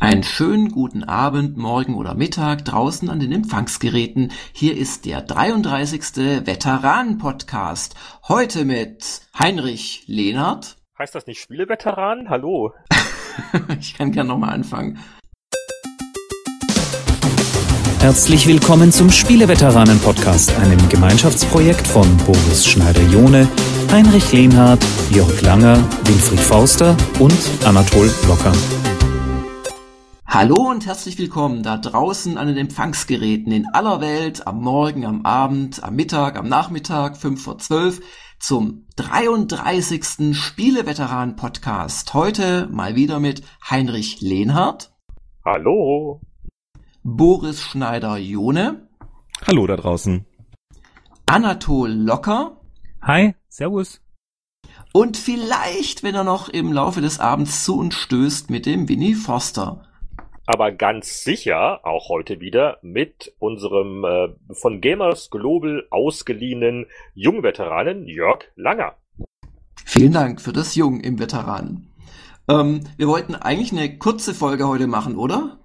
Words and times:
Einen 0.00 0.22
schönen 0.22 0.70
guten 0.70 1.04
Abend, 1.04 1.58
Morgen 1.58 1.94
oder 1.94 2.14
Mittag 2.14 2.64
draußen 2.64 3.10
an 3.10 3.20
den 3.20 3.32
Empfangsgeräten. 3.32 4.32
Hier 4.54 4.74
ist 4.74 5.04
der 5.04 5.20
33. 5.20 6.46
Veteranen-Podcast. 6.46 7.94
Heute 8.26 8.64
mit 8.64 9.20
Heinrich 9.38 10.04
Lehnert. 10.06 10.76
Heißt 10.98 11.14
das 11.14 11.26
nicht 11.26 11.42
Spieleveteran? 11.42 12.30
Hallo. 12.30 12.72
ich 13.78 13.92
kann 13.92 14.10
gerne 14.10 14.30
nochmal 14.30 14.54
anfangen. 14.54 14.98
Herzlich 18.00 18.46
willkommen 18.46 18.92
zum 18.92 19.10
Spieleveteranen-Podcast, 19.10 20.58
einem 20.60 20.88
Gemeinschaftsprojekt 20.88 21.86
von 21.86 22.16
Boris 22.24 22.66
Schneider-Jone, 22.66 23.46
Heinrich 23.92 24.32
Lehnhardt, 24.32 24.82
Jörg 25.10 25.42
Langer, 25.42 25.76
Wilfried 26.04 26.40
Forster 26.40 26.96
und 27.18 27.36
Anatol 27.66 28.08
Blocker. 28.24 28.52
Hallo 30.32 30.70
und 30.70 30.86
herzlich 30.86 31.18
willkommen 31.18 31.64
da 31.64 31.76
draußen 31.76 32.38
an 32.38 32.46
den 32.46 32.56
Empfangsgeräten 32.56 33.50
in 33.50 33.66
aller 33.74 34.00
Welt, 34.00 34.46
am 34.46 34.60
Morgen, 34.60 35.04
am 35.04 35.26
Abend, 35.26 35.82
am 35.82 35.96
Mittag, 35.96 36.38
am 36.38 36.48
Nachmittag, 36.48 37.16
5 37.16 37.42
vor 37.42 37.58
12 37.58 38.00
zum 38.38 38.86
33. 38.94 40.36
Spieleveteran-Podcast. 40.36 42.14
Heute 42.14 42.68
mal 42.70 42.94
wieder 42.94 43.18
mit 43.18 43.42
Heinrich 43.68 44.20
Lehnhardt. 44.20 44.92
Hallo. 45.44 46.20
Boris 47.02 47.60
Schneider-Jone. 47.64 48.88
Hallo 49.48 49.66
da 49.66 49.74
draußen. 49.74 50.26
Anatol 51.26 51.90
Locker. 51.90 52.60
Hi, 53.02 53.34
Servus. 53.48 54.00
Und 54.92 55.16
vielleicht, 55.16 56.04
wenn 56.04 56.14
er 56.14 56.22
noch 56.22 56.48
im 56.48 56.72
Laufe 56.72 57.00
des 57.00 57.18
Abends 57.18 57.64
zu 57.64 57.76
uns 57.76 57.96
stößt, 57.96 58.48
mit 58.48 58.64
dem 58.64 58.88
Winnie 58.88 59.16
Forster 59.16 59.89
aber 60.50 60.72
ganz 60.72 61.24
sicher 61.24 61.86
auch 61.86 62.08
heute 62.08 62.40
wieder 62.40 62.78
mit 62.82 63.32
unserem 63.38 64.04
äh, 64.04 64.28
von 64.52 64.80
Gamers 64.80 65.30
Global 65.30 65.86
ausgeliehenen 65.90 66.86
Jungveteranen 67.14 68.06
Jörg 68.06 68.44
Langer. 68.56 68.96
Vielen 69.84 70.12
Dank 70.12 70.40
für 70.40 70.52
das 70.52 70.74
Jung 70.74 71.00
im 71.00 71.18
Veteranen. 71.18 71.90
Ähm, 72.48 72.80
wir 72.96 73.08
wollten 73.08 73.34
eigentlich 73.34 73.72
eine 73.72 73.98
kurze 73.98 74.34
Folge 74.34 74.66
heute 74.66 74.86
machen, 74.86 75.16
oder? 75.16 75.58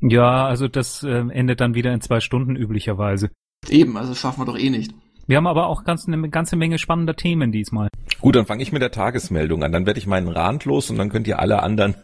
Ja, 0.00 0.46
also 0.46 0.68
das 0.68 1.02
äh, 1.02 1.08
endet 1.10 1.60
dann 1.60 1.74
wieder 1.74 1.92
in 1.92 2.00
zwei 2.00 2.20
Stunden 2.20 2.56
üblicherweise. 2.56 3.30
Eben, 3.68 3.96
also 3.96 4.14
schaffen 4.14 4.40
wir 4.40 4.46
doch 4.46 4.58
eh 4.58 4.70
nicht. 4.70 4.92
Wir 5.26 5.36
haben 5.36 5.46
aber 5.46 5.68
auch 5.68 5.84
ganz, 5.84 6.06
eine 6.06 6.28
ganze 6.28 6.56
Menge 6.56 6.78
spannender 6.78 7.14
Themen 7.14 7.52
diesmal. 7.52 7.88
Gut, 8.20 8.36
dann 8.36 8.46
fange 8.46 8.62
ich 8.62 8.72
mit 8.72 8.82
der 8.82 8.90
Tagesmeldung 8.90 9.62
an. 9.62 9.72
Dann 9.72 9.86
werde 9.86 9.98
ich 9.98 10.06
meinen 10.06 10.28
Rand 10.28 10.64
los 10.64 10.90
und 10.90 10.98
dann 10.98 11.10
könnt 11.10 11.26
ihr 11.26 11.38
alle 11.38 11.62
anderen 11.62 11.94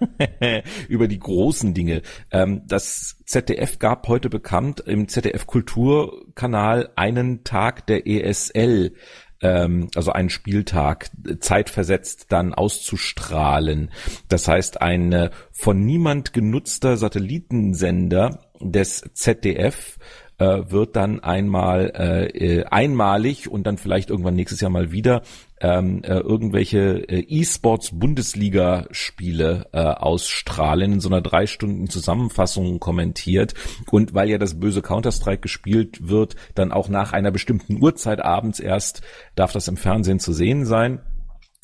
über 0.88 1.08
die 1.08 1.18
großen 1.18 1.74
Dinge. 1.74 2.02
Ähm, 2.30 2.62
das 2.66 3.16
ZDF 3.24 3.78
gab 3.78 4.08
heute 4.08 4.30
bekannt 4.30 4.80
im 4.80 5.08
ZDF 5.08 5.46
Kulturkanal 5.46 6.90
einen 6.96 7.44
Tag 7.44 7.86
der 7.86 8.06
ESL 8.06 8.94
ähm, 9.40 9.88
also 9.94 10.12
einen 10.12 10.30
Spieltag 10.30 11.10
zeitversetzt 11.40 12.26
dann 12.30 12.54
auszustrahlen. 12.54 13.90
Das 14.28 14.48
heißt, 14.48 14.82
ein 14.82 15.30
von 15.52 15.84
niemand 15.84 16.32
genutzter 16.32 16.96
Satellitensender 16.96 18.40
des 18.60 19.04
ZDF 19.14 19.98
äh, 20.38 20.70
wird 20.70 20.96
dann 20.96 21.20
einmal 21.20 21.92
äh, 21.94 22.26
äh, 22.26 22.64
einmalig 22.64 23.50
und 23.50 23.66
dann 23.66 23.76
vielleicht 23.78 24.10
irgendwann 24.10 24.36
nächstes 24.36 24.60
Jahr 24.60 24.70
mal 24.70 24.92
wieder 24.92 25.22
ähm, 25.60 26.02
äh, 26.04 26.18
irgendwelche 26.18 27.08
äh, 27.08 27.20
E-Sports-Bundesliga-Spiele 27.20 29.66
äh, 29.72 29.80
ausstrahlen, 29.80 30.92
in 30.94 31.00
so 31.00 31.08
einer 31.08 31.20
drei 31.20 31.46
Stunden 31.46 31.90
Zusammenfassung 31.90 32.78
kommentiert. 32.78 33.54
Und 33.90 34.14
weil 34.14 34.30
ja 34.30 34.38
das 34.38 34.60
böse 34.60 34.82
Counter-Strike 34.82 35.40
gespielt 35.40 36.08
wird, 36.08 36.36
dann 36.54 36.70
auch 36.72 36.88
nach 36.88 37.12
einer 37.12 37.32
bestimmten 37.32 37.82
Uhrzeit 37.82 38.20
abends 38.20 38.60
erst 38.60 39.02
darf 39.34 39.52
das 39.52 39.66
im 39.68 39.76
Fernsehen 39.76 40.20
zu 40.20 40.32
sehen 40.32 40.64
sein. 40.64 41.00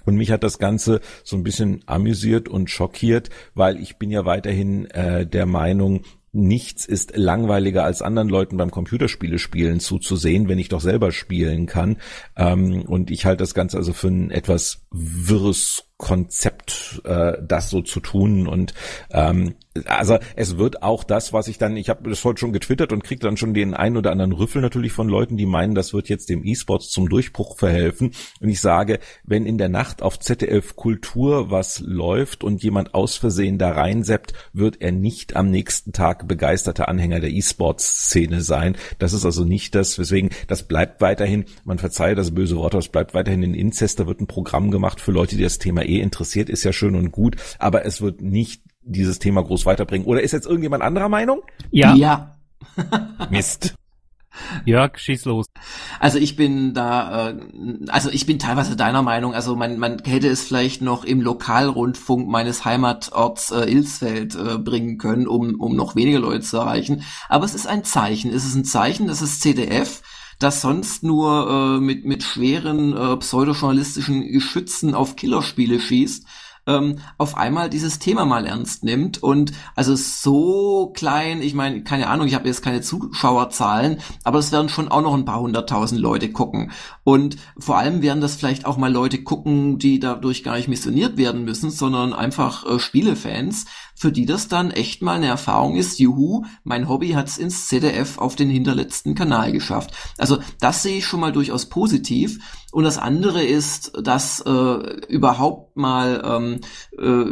Und 0.04 0.16
mich 0.16 0.30
hat 0.30 0.44
das 0.44 0.58
Ganze 0.58 1.00
so 1.22 1.34
ein 1.36 1.44
bisschen 1.44 1.82
amüsiert 1.86 2.46
und 2.48 2.68
schockiert, 2.68 3.30
weil 3.54 3.80
ich 3.80 3.96
bin 3.96 4.10
ja 4.10 4.26
weiterhin 4.26 4.84
äh, 4.90 5.26
der 5.26 5.46
Meinung, 5.46 6.02
nichts 6.34 6.84
ist 6.84 7.16
langweiliger 7.16 7.84
als 7.84 8.02
anderen 8.02 8.28
Leuten 8.28 8.56
beim 8.56 8.70
Computerspiele 8.70 9.38
spielen 9.38 9.80
zuzusehen, 9.80 10.48
wenn 10.48 10.58
ich 10.58 10.68
doch 10.68 10.80
selber 10.80 11.12
spielen 11.12 11.66
kann. 11.66 11.98
Ähm, 12.36 12.82
und 12.82 13.10
ich 13.10 13.24
halte 13.24 13.42
das 13.42 13.54
Ganze 13.54 13.76
also 13.76 13.92
für 13.92 14.08
ein 14.08 14.30
etwas 14.30 14.86
wirres 14.90 15.84
Konzept, 15.96 17.02
äh, 17.04 17.34
das 17.46 17.70
so 17.70 17.80
zu 17.80 18.00
tun. 18.00 18.48
Und 18.48 18.74
ähm, 19.10 19.54
also 19.86 20.18
es 20.34 20.58
wird 20.58 20.82
auch 20.82 21.04
das, 21.04 21.32
was 21.32 21.48
ich 21.48 21.58
dann, 21.58 21.76
ich 21.76 21.88
habe 21.88 22.08
das 22.08 22.24
heute 22.24 22.40
schon 22.40 22.52
getwittert 22.52 22.92
und 22.92 23.04
kriege 23.04 23.20
dann 23.20 23.36
schon 23.36 23.54
den 23.54 23.74
einen 23.74 23.96
oder 23.96 24.10
anderen 24.10 24.32
Rüffel 24.32 24.60
natürlich 24.60 24.92
von 24.92 25.08
Leuten, 25.08 25.36
die 25.36 25.46
meinen, 25.46 25.74
das 25.74 25.94
wird 25.94 26.08
jetzt 26.08 26.28
dem 26.28 26.44
E-Sports 26.44 26.90
zum 26.90 27.08
Durchbruch 27.08 27.58
verhelfen. 27.58 28.12
Und 28.40 28.48
ich 28.48 28.60
sage, 28.60 28.98
wenn 29.24 29.46
in 29.46 29.58
der 29.58 29.68
Nacht 29.68 30.02
auf 30.02 30.18
ZDF 30.18 30.76
Kultur 30.76 31.50
was 31.50 31.80
läuft 31.80 32.42
und 32.42 32.62
jemand 32.62 32.94
aus 32.94 33.16
Versehen 33.16 33.58
da 33.58 33.70
reinseppt, 33.70 34.32
wird 34.52 34.80
er 34.80 34.92
nicht 34.92 35.36
am 35.36 35.50
nächsten 35.50 35.92
Tag 35.92 36.26
begeisterter 36.26 36.88
Anhänger 36.88 37.20
der 37.20 37.30
E-Sports-Szene 37.30 38.40
sein. 38.40 38.76
Das 38.98 39.12
ist 39.12 39.24
also 39.24 39.44
nicht 39.44 39.74
das, 39.74 39.98
weswegen 39.98 40.30
das 40.48 40.64
bleibt 40.64 41.00
weiterhin, 41.00 41.44
man 41.64 41.78
verzeihe 41.78 42.14
das 42.14 42.34
böse 42.34 42.56
Wort, 42.56 42.74
aber 42.74 42.80
es 42.80 42.88
bleibt 42.88 43.14
weiterhin 43.14 43.42
in 43.42 43.54
Inzest, 43.54 44.00
da 44.00 44.06
wird 44.06 44.20
ein 44.20 44.26
Programm 44.26 44.70
gemacht 44.70 45.00
für 45.00 45.12
Leute, 45.12 45.36
die 45.36 45.42
das 45.42 45.58
Thema 45.58 45.84
eh 45.94 46.00
interessiert, 46.00 46.48
ist 46.48 46.64
ja 46.64 46.72
schön 46.72 46.94
und 46.94 47.12
gut, 47.12 47.36
aber 47.58 47.84
es 47.84 48.00
wird 48.00 48.20
nicht 48.20 48.62
dieses 48.82 49.18
Thema 49.18 49.42
groß 49.42 49.66
weiterbringen. 49.66 50.06
Oder 50.06 50.22
ist 50.22 50.32
jetzt 50.32 50.46
irgendjemand 50.46 50.82
anderer 50.82 51.08
Meinung? 51.08 51.42
Ja. 51.70 51.94
Ja. 51.94 52.36
Mist. 53.30 53.74
Jörg, 54.64 54.98
schieß 54.98 55.26
los. 55.26 55.46
Also 56.00 56.18
ich 56.18 56.36
bin 56.36 56.74
da, 56.74 57.30
äh, 57.30 57.36
also 57.88 58.10
ich 58.10 58.26
bin 58.26 58.38
teilweise 58.38 58.76
deiner 58.76 59.02
Meinung. 59.02 59.34
Also 59.34 59.54
man, 59.56 59.78
man 59.78 60.02
hätte 60.04 60.28
es 60.28 60.42
vielleicht 60.42 60.82
noch 60.82 61.04
im 61.04 61.20
Lokalrundfunk 61.20 62.28
meines 62.28 62.64
Heimatorts 62.64 63.50
äh, 63.52 63.70
Ilsfeld 63.70 64.34
äh, 64.34 64.58
bringen 64.58 64.98
können, 64.98 65.26
um, 65.26 65.60
um 65.60 65.76
noch 65.76 65.94
weniger 65.94 66.18
Leute 66.18 66.40
zu 66.40 66.56
erreichen. 66.56 67.02
Aber 67.28 67.44
es 67.44 67.54
ist 67.54 67.66
ein 67.66 67.84
Zeichen. 67.84 68.32
Es 68.32 68.44
ist 68.44 68.54
ein 68.54 68.64
Zeichen, 68.64 69.06
dass 69.06 69.20
es 69.20 69.40
CDF 69.40 70.02
das 70.38 70.60
sonst 70.60 71.02
nur 71.02 71.78
äh, 71.78 71.80
mit, 71.80 72.04
mit 72.04 72.22
schweren 72.22 72.96
äh, 72.96 73.16
pseudojournalistischen 73.16 74.26
Geschützen 74.32 74.94
auf 74.94 75.16
Killerspiele 75.16 75.80
schießt, 75.80 76.26
ähm, 76.66 76.96
auf 77.18 77.36
einmal 77.36 77.68
dieses 77.68 77.98
Thema 77.98 78.24
mal 78.24 78.46
ernst 78.46 78.84
nimmt 78.84 79.22
und 79.22 79.52
also 79.74 79.94
so 79.96 80.92
klein, 80.94 81.42
ich 81.42 81.54
meine, 81.54 81.82
keine 81.82 82.08
Ahnung, 82.08 82.26
ich 82.26 82.34
habe 82.34 82.48
jetzt 82.48 82.62
keine 82.62 82.80
Zuschauerzahlen, 82.80 83.98
aber 84.24 84.38
es 84.38 84.52
werden 84.52 84.68
schon 84.68 84.88
auch 84.88 85.02
noch 85.02 85.14
ein 85.14 85.24
paar 85.24 85.40
hunderttausend 85.40 86.00
Leute 86.00 86.30
gucken. 86.32 86.72
Und 87.02 87.36
vor 87.58 87.76
allem 87.76 88.02
werden 88.02 88.20
das 88.20 88.36
vielleicht 88.36 88.64
auch 88.64 88.78
mal 88.78 88.92
Leute 88.92 89.22
gucken, 89.22 89.78
die 89.78 89.98
dadurch 89.98 90.42
gar 90.42 90.56
nicht 90.56 90.68
missioniert 90.68 91.16
werden 91.16 91.44
müssen, 91.44 91.70
sondern 91.70 92.12
einfach 92.14 92.64
äh, 92.66 92.78
Spielefans, 92.78 93.66
für 93.94 94.12
die 94.12 94.26
das 94.26 94.48
dann 94.48 94.70
echt 94.70 95.02
mal 95.02 95.16
eine 95.16 95.26
Erfahrung 95.26 95.76
ist, 95.76 95.98
juhu, 95.98 96.44
mein 96.64 96.88
Hobby 96.88 97.10
hat's 97.10 97.38
ins 97.38 97.68
ZDF 97.68 98.18
auf 98.18 98.36
den 98.36 98.50
hinterletzten 98.50 99.14
Kanal 99.14 99.52
geschafft. 99.52 99.92
Also 100.18 100.38
das 100.60 100.82
sehe 100.82 100.98
ich 100.98 101.06
schon 101.06 101.20
mal 101.20 101.32
durchaus 101.32 101.66
positiv. 101.66 102.38
Und 102.74 102.82
das 102.82 102.98
andere 102.98 103.44
ist, 103.44 103.92
dass 104.02 104.40
äh, 104.40 104.50
überhaupt 105.06 105.76
mal 105.76 106.20
ähm, 106.24 106.60
äh, 106.98 107.24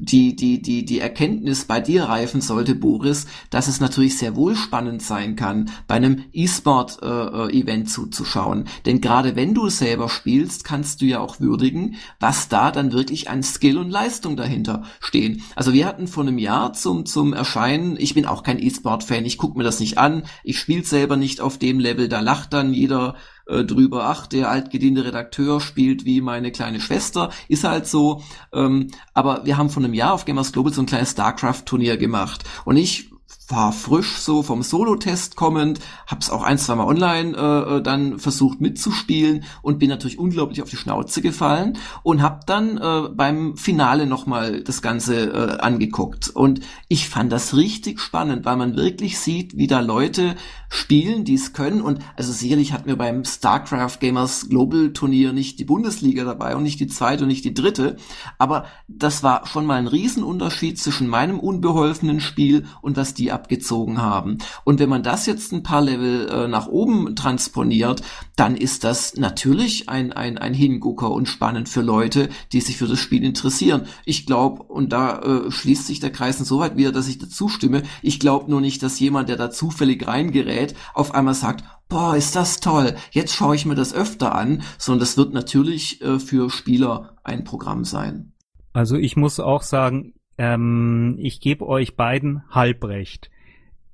die, 0.00 0.34
die, 0.34 0.62
die, 0.62 0.86
die 0.86 0.98
Erkenntnis 0.98 1.66
bei 1.66 1.82
dir 1.82 2.04
reifen 2.04 2.40
sollte, 2.40 2.74
Boris, 2.74 3.26
dass 3.50 3.68
es 3.68 3.80
natürlich 3.80 4.16
sehr 4.16 4.34
wohl 4.34 4.56
spannend 4.56 5.02
sein 5.02 5.36
kann, 5.36 5.70
bei 5.86 5.96
einem 5.96 6.24
E-Sport-Event 6.32 7.84
äh, 7.84 7.90
zuzuschauen. 7.90 8.64
Denn 8.86 9.02
gerade 9.02 9.36
wenn 9.36 9.52
du 9.52 9.68
selber 9.68 10.08
spielst, 10.08 10.64
kannst 10.64 11.02
du 11.02 11.04
ja 11.04 11.20
auch 11.20 11.38
würdigen, 11.38 11.96
was 12.18 12.48
da 12.48 12.70
dann 12.70 12.90
wirklich 12.92 13.28
an 13.28 13.42
Skill 13.42 13.76
und 13.76 13.90
Leistung 13.90 14.38
dahinter 14.38 14.84
stehen. 15.00 15.42
Also 15.54 15.74
wir 15.74 15.84
hatten 15.84 15.97
vor 16.06 16.22
einem 16.22 16.38
Jahr 16.38 16.72
zum, 16.72 17.06
zum 17.06 17.32
Erscheinen, 17.32 17.96
ich 17.98 18.14
bin 18.14 18.26
auch 18.26 18.42
kein 18.42 18.62
E-Sport-Fan, 18.62 19.24
ich 19.24 19.38
gucke 19.38 19.58
mir 19.58 19.64
das 19.64 19.80
nicht 19.80 19.98
an, 19.98 20.22
ich 20.44 20.58
spiele 20.58 20.84
selber 20.84 21.16
nicht 21.16 21.40
auf 21.40 21.58
dem 21.58 21.80
Level, 21.80 22.08
da 22.08 22.20
lacht 22.20 22.52
dann 22.52 22.72
jeder 22.72 23.16
äh, 23.48 23.64
drüber, 23.64 24.04
ach, 24.04 24.26
der 24.26 24.50
altgediente 24.50 25.04
Redakteur 25.04 25.60
spielt 25.60 26.04
wie 26.04 26.20
meine 26.20 26.52
kleine 26.52 26.80
Schwester, 26.80 27.30
ist 27.48 27.64
halt 27.64 27.86
so. 27.86 28.22
Ähm, 28.52 28.88
aber 29.14 29.44
wir 29.44 29.56
haben 29.56 29.70
vor 29.70 29.82
einem 29.82 29.94
Jahr 29.94 30.12
auf 30.12 30.24
Gamers 30.26 30.52
Global 30.52 30.72
so 30.72 30.82
ein 30.82 30.86
kleines 30.86 31.12
StarCraft-Turnier 31.12 31.96
gemacht. 31.96 32.44
Und 32.64 32.76
ich 32.76 33.07
war 33.48 33.72
frisch 33.72 34.18
so 34.18 34.42
vom 34.42 34.62
Solo-Test 34.62 35.36
kommend, 35.36 35.80
hab's 36.06 36.30
auch 36.30 36.42
ein, 36.42 36.58
zwei 36.58 36.74
Mal 36.74 36.86
online 36.86 37.36
äh, 37.36 37.76
äh, 37.76 37.82
dann 37.82 38.18
versucht 38.18 38.60
mitzuspielen 38.60 39.44
und 39.62 39.78
bin 39.78 39.88
natürlich 39.88 40.18
unglaublich 40.18 40.62
auf 40.62 40.68
die 40.68 40.76
Schnauze 40.76 41.22
gefallen 41.22 41.78
und 42.02 42.22
hab 42.22 42.46
dann 42.46 42.76
äh, 42.76 43.08
beim 43.08 43.56
Finale 43.56 44.06
nochmal 44.06 44.62
das 44.62 44.82
Ganze 44.82 45.32
äh, 45.32 45.58
angeguckt. 45.60 46.28
Und 46.28 46.60
ich 46.88 47.08
fand 47.08 47.32
das 47.32 47.56
richtig 47.56 48.00
spannend, 48.00 48.44
weil 48.44 48.56
man 48.56 48.76
wirklich 48.76 49.18
sieht, 49.18 49.56
wie 49.56 49.66
da 49.66 49.80
Leute 49.80 50.34
spielen, 50.68 51.24
die 51.24 51.34
es 51.34 51.54
können. 51.54 51.80
Und 51.80 52.00
also 52.16 52.32
sicherlich 52.32 52.72
hatten 52.72 52.86
wir 52.86 52.96
beim 52.96 53.24
StarCraft 53.24 53.98
Gamers 54.00 54.48
Global 54.50 54.92
Turnier 54.92 55.32
nicht 55.32 55.58
die 55.58 55.64
Bundesliga 55.64 56.24
dabei 56.24 56.54
und 56.54 56.62
nicht 56.62 56.80
die 56.80 56.86
zweite 56.86 57.22
und 57.22 57.28
nicht 57.28 57.44
die 57.44 57.54
dritte. 57.54 57.96
Aber 58.36 58.66
das 58.88 59.22
war 59.22 59.46
schon 59.46 59.64
mal 59.64 59.78
ein 59.78 59.86
Riesenunterschied 59.86 60.78
zwischen 60.78 61.08
meinem 61.08 61.40
unbeholfenen 61.40 62.20
Spiel 62.20 62.66
und 62.82 62.96
was 62.96 63.14
die 63.14 63.32
abgezogen 63.38 64.02
haben. 64.02 64.38
Und 64.64 64.80
wenn 64.80 64.88
man 64.88 65.04
das 65.04 65.26
jetzt 65.26 65.52
ein 65.52 65.62
paar 65.62 65.80
Level 65.80 66.28
äh, 66.28 66.48
nach 66.48 66.66
oben 66.66 67.14
transponiert, 67.14 68.02
dann 68.34 68.56
ist 68.56 68.82
das 68.82 69.16
natürlich 69.16 69.88
ein, 69.88 70.12
ein, 70.12 70.38
ein 70.38 70.54
Hingucker 70.54 71.10
und 71.10 71.28
spannend 71.28 71.68
für 71.68 71.82
Leute, 71.82 72.28
die 72.52 72.60
sich 72.60 72.76
für 72.76 72.88
das 72.88 72.98
Spiel 72.98 73.24
interessieren. 73.24 73.86
Ich 74.04 74.26
glaube, 74.26 74.64
und 74.64 74.92
da 74.92 75.20
äh, 75.20 75.50
schließt 75.50 75.86
sich 75.86 76.00
der 76.00 76.10
Kreis 76.10 76.40
insoweit 76.40 76.76
wieder, 76.76 76.90
dass 76.90 77.08
ich 77.08 77.18
dazu 77.18 77.48
stimme, 77.48 77.84
ich 78.02 78.18
glaube 78.18 78.50
nur 78.50 78.60
nicht, 78.60 78.82
dass 78.82 78.98
jemand, 78.98 79.28
der 79.28 79.36
da 79.36 79.50
zufällig 79.50 80.06
reingerät, 80.06 80.74
auf 80.94 81.14
einmal 81.14 81.34
sagt, 81.34 81.64
boah, 81.88 82.16
ist 82.16 82.36
das 82.36 82.60
toll, 82.60 82.96
jetzt 83.12 83.34
schaue 83.34 83.54
ich 83.54 83.64
mir 83.66 83.74
das 83.74 83.94
öfter 83.94 84.34
an, 84.34 84.62
sondern 84.78 85.00
das 85.00 85.16
wird 85.16 85.32
natürlich 85.32 86.02
äh, 86.02 86.18
für 86.18 86.50
Spieler 86.50 87.16
ein 87.22 87.44
Programm 87.44 87.84
sein. 87.84 88.32
Also 88.72 88.96
ich 88.96 89.16
muss 89.16 89.40
auch 89.40 89.62
sagen, 89.62 90.14
ähm, 90.38 91.16
ich 91.18 91.40
gebe 91.40 91.66
euch 91.66 91.96
beiden 91.96 92.42
halbrecht. 92.50 93.30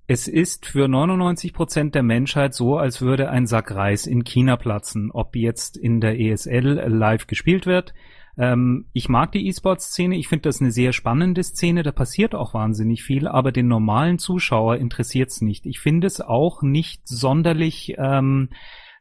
Es 0.06 0.28
ist 0.28 0.66
für 0.66 0.86
99 0.86 1.54
Prozent 1.54 1.94
der 1.94 2.02
Menschheit 2.02 2.52
so, 2.52 2.76
als 2.76 3.00
würde 3.00 3.30
ein 3.30 3.46
Sack 3.46 3.74
Reis 3.74 4.06
in 4.06 4.22
China 4.24 4.56
platzen, 4.56 5.10
ob 5.10 5.34
jetzt 5.34 5.78
in 5.78 6.02
der 6.02 6.20
ESL 6.20 6.84
live 6.88 7.26
gespielt 7.26 7.64
wird. 7.64 7.94
Ähm, 8.36 8.86
ich 8.92 9.08
mag 9.08 9.32
die 9.32 9.46
E-Sport-Szene, 9.46 10.16
ich 10.16 10.28
finde 10.28 10.42
das 10.42 10.60
eine 10.60 10.72
sehr 10.72 10.92
spannende 10.92 11.42
Szene, 11.42 11.82
da 11.82 11.92
passiert 11.92 12.34
auch 12.34 12.52
wahnsinnig 12.52 13.02
viel, 13.02 13.26
aber 13.26 13.50
den 13.50 13.68
normalen 13.68 14.18
Zuschauer 14.18 14.76
interessiert's 14.76 15.40
nicht. 15.40 15.64
Ich 15.64 15.80
finde 15.80 16.06
es 16.06 16.20
auch 16.20 16.62
nicht 16.62 17.08
sonderlich 17.08 17.94
ähm, 17.96 18.50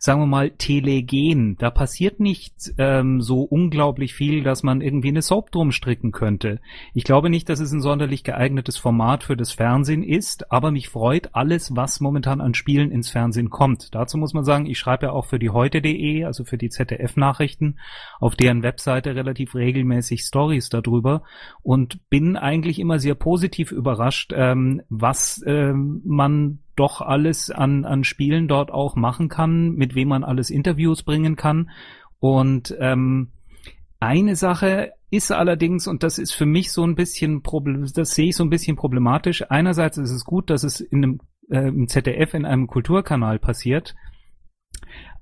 sagen 0.03 0.19
wir 0.19 0.27
mal, 0.27 0.51
telegen. 0.51 1.55
Da 1.59 1.71
passiert 1.71 2.19
nicht 2.19 2.73
ähm, 2.77 3.21
so 3.21 3.44
unglaublich 3.44 4.13
viel, 4.13 4.44
dass 4.44 4.61
man 4.61 4.81
irgendwie 4.81 5.07
eine 5.07 5.21
Soap 5.21 5.50
drum 5.50 5.71
stricken 5.71 6.11
könnte. 6.11 6.59
Ich 6.94 7.05
glaube 7.05 7.29
nicht, 7.29 7.47
dass 7.47 7.61
es 7.61 7.71
ein 7.71 7.79
sonderlich 7.79 8.25
geeignetes 8.25 8.75
Format 8.75 9.23
für 9.23 9.38
das 9.38 9.53
Fernsehen 9.53 10.03
ist, 10.03 10.51
aber 10.51 10.71
mich 10.71 10.89
freut 10.89 11.33
alles, 11.33 11.77
was 11.77 12.01
momentan 12.01 12.41
an 12.41 12.53
Spielen 12.53 12.91
ins 12.91 13.11
Fernsehen 13.11 13.50
kommt. 13.50 13.95
Dazu 13.95 14.17
muss 14.17 14.33
man 14.33 14.44
sagen, 14.44 14.65
ich 14.65 14.77
schreibe 14.77 15.05
ja 15.05 15.13
auch 15.13 15.25
für 15.25 15.39
die 15.39 15.51
heute.de, 15.51 16.25
also 16.25 16.44
für 16.44 16.57
die 16.57 16.67
ZDF-Nachrichten, 16.67 17.79
auf 18.19 18.35
deren 18.35 18.61
Webseite 18.61 19.15
relativ 19.15 19.56
regelmäßig 19.56 20.23
Stories 20.23 20.67
darüber 20.67 21.23
und 21.61 22.09
bin 22.09 22.35
eigentlich 22.35 22.77
immer 22.79 22.99
sehr 22.99 23.15
positiv 23.15 23.71
überrascht, 23.71 24.33
ähm, 24.35 24.81
was 24.89 25.41
ähm, 25.47 26.01
man 26.03 26.59
doch 26.75 27.01
alles 27.01 27.49
an, 27.49 27.85
an 27.85 28.03
Spielen 28.03 28.47
dort 28.47 28.71
auch 28.71 28.95
machen 28.95 29.29
kann, 29.29 29.73
mit 29.73 29.95
wem 29.95 30.09
man 30.09 30.23
alles 30.23 30.49
Interviews 30.49 31.03
bringen 31.03 31.35
kann. 31.35 31.69
Und 32.19 32.75
ähm, 32.79 33.31
eine 33.99 34.35
Sache 34.35 34.91
ist 35.11 35.31
allerdings, 35.31 35.87
und 35.87 36.03
das 36.03 36.17
ist 36.17 36.33
für 36.33 36.45
mich 36.45 36.71
so 36.71 36.83
ein 36.83 36.95
bisschen, 36.95 37.41
das 37.95 38.11
sehe 38.15 38.29
ich 38.29 38.35
so 38.35 38.43
ein 38.43 38.49
bisschen 38.49 38.75
problematisch. 38.75 39.43
Einerseits 39.49 39.97
ist 39.97 40.11
es 40.11 40.25
gut, 40.25 40.49
dass 40.49 40.63
es 40.63 40.79
in 40.81 41.03
einem, 41.03 41.19
äh, 41.49 41.67
im 41.67 41.87
ZDF 41.87 42.33
in 42.33 42.45
einem 42.45 42.67
Kulturkanal 42.67 43.39
passiert. 43.39 43.95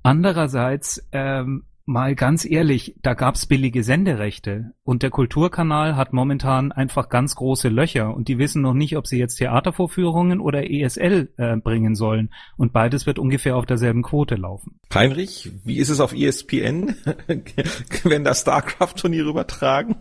Andererseits 0.02 1.06
ähm, 1.12 1.64
mal 1.92 2.14
ganz 2.14 2.44
ehrlich, 2.44 2.96
da 3.02 3.14
gab's 3.14 3.46
billige 3.46 3.84
Senderechte 3.84 4.72
und 4.82 5.02
der 5.02 5.10
Kulturkanal 5.10 5.96
hat 5.96 6.12
momentan 6.12 6.72
einfach 6.72 7.08
ganz 7.08 7.34
große 7.34 7.68
Löcher 7.68 8.14
und 8.14 8.28
die 8.28 8.38
wissen 8.38 8.62
noch 8.62 8.74
nicht, 8.74 8.96
ob 8.96 9.06
sie 9.06 9.18
jetzt 9.18 9.36
Theatervorführungen 9.36 10.40
oder 10.40 10.68
ESL 10.68 11.32
äh, 11.36 11.56
bringen 11.56 11.94
sollen 11.94 12.32
und 12.56 12.72
beides 12.72 13.06
wird 13.06 13.18
ungefähr 13.18 13.56
auf 13.56 13.66
derselben 13.66 14.02
Quote 14.02 14.34
laufen. 14.34 14.80
Heinrich, 14.92 15.52
wie 15.64 15.78
ist 15.78 15.90
es 15.90 16.00
auf 16.00 16.12
ESPN? 16.14 16.96
wenn 18.04 18.24
da 18.24 18.34
StarCraft-Turniere 18.34 19.28
übertragen? 19.28 19.96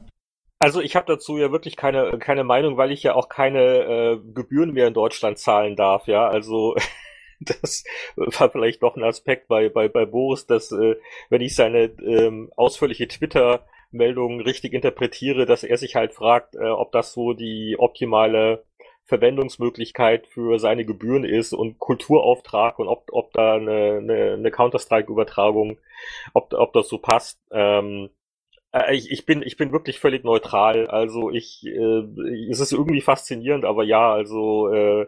Also 0.60 0.80
ich 0.80 0.96
habe 0.96 1.08
dazu 1.08 1.38
ja 1.38 1.52
wirklich 1.52 1.76
keine 1.76 2.20
keine 2.20 2.44
Meinung, 2.44 2.78
weil 2.78 2.92
ich 2.92 3.02
ja 3.02 3.16
auch 3.16 3.30
keine 3.30 3.60
äh, 3.60 4.20
Gebühren 4.34 4.74
mehr 4.74 4.88
in 4.88 4.94
Deutschland 4.94 5.40
zahlen 5.40 5.76
darf, 5.76 6.08
ja. 6.08 6.28
Also 6.28 6.76
das 7.62 7.84
war 8.16 8.50
vielleicht 8.50 8.82
noch 8.82 8.96
ein 8.96 9.04
Aspekt 9.04 9.48
bei, 9.48 9.70
bei, 9.70 9.88
bei 9.88 10.06
Boris, 10.06 10.46
dass 10.46 10.72
äh, 10.72 10.96
wenn 11.30 11.42
ich 11.42 11.56
seine 11.56 11.86
ähm, 12.02 12.52
ausführliche 12.56 13.08
Twitter 13.08 13.66
Meldung 13.92 14.42
richtig 14.42 14.74
interpretiere, 14.74 15.46
dass 15.46 15.64
er 15.64 15.78
sich 15.78 15.96
halt 15.96 16.14
fragt, 16.14 16.56
äh, 16.56 16.70
ob 16.70 16.92
das 16.92 17.14
so 17.14 17.34
die 17.34 17.76
optimale 17.78 18.64
Verwendungsmöglichkeit 19.06 20.28
für 20.28 20.60
seine 20.60 20.86
Gebühren 20.86 21.26
ist 21.26 21.54
und 21.54 21.80
Kulturauftrag 21.80 22.80
und 22.80 22.88
ob, 22.88 23.10
ob 23.12 23.34
da 23.34 23.56
eine, 23.56 23.98
eine, 23.98 24.34
eine 24.34 24.52
Counter-Strike-Übertragung, 24.52 25.78
ob, 26.34 26.54
ob 26.54 26.72
das 26.74 26.88
so 26.88 27.00
passt. 27.00 27.42
Ähm, 27.52 28.12
äh, 28.72 28.96
ich, 28.96 29.12
ich 29.12 29.26
bin 29.26 29.42
ich 29.42 29.58
bin 29.58 29.74
wirklich 29.74 30.00
völlig 30.00 30.24
neutral. 30.24 30.88
Also 30.88 31.30
ich 31.30 31.66
äh, 31.66 32.04
es 32.50 32.60
ist 32.60 32.72
irgendwie 32.72 33.02
faszinierend, 33.02 33.66
aber 33.66 33.84
ja, 33.84 34.14
also 34.14 34.72
äh, 34.74 35.08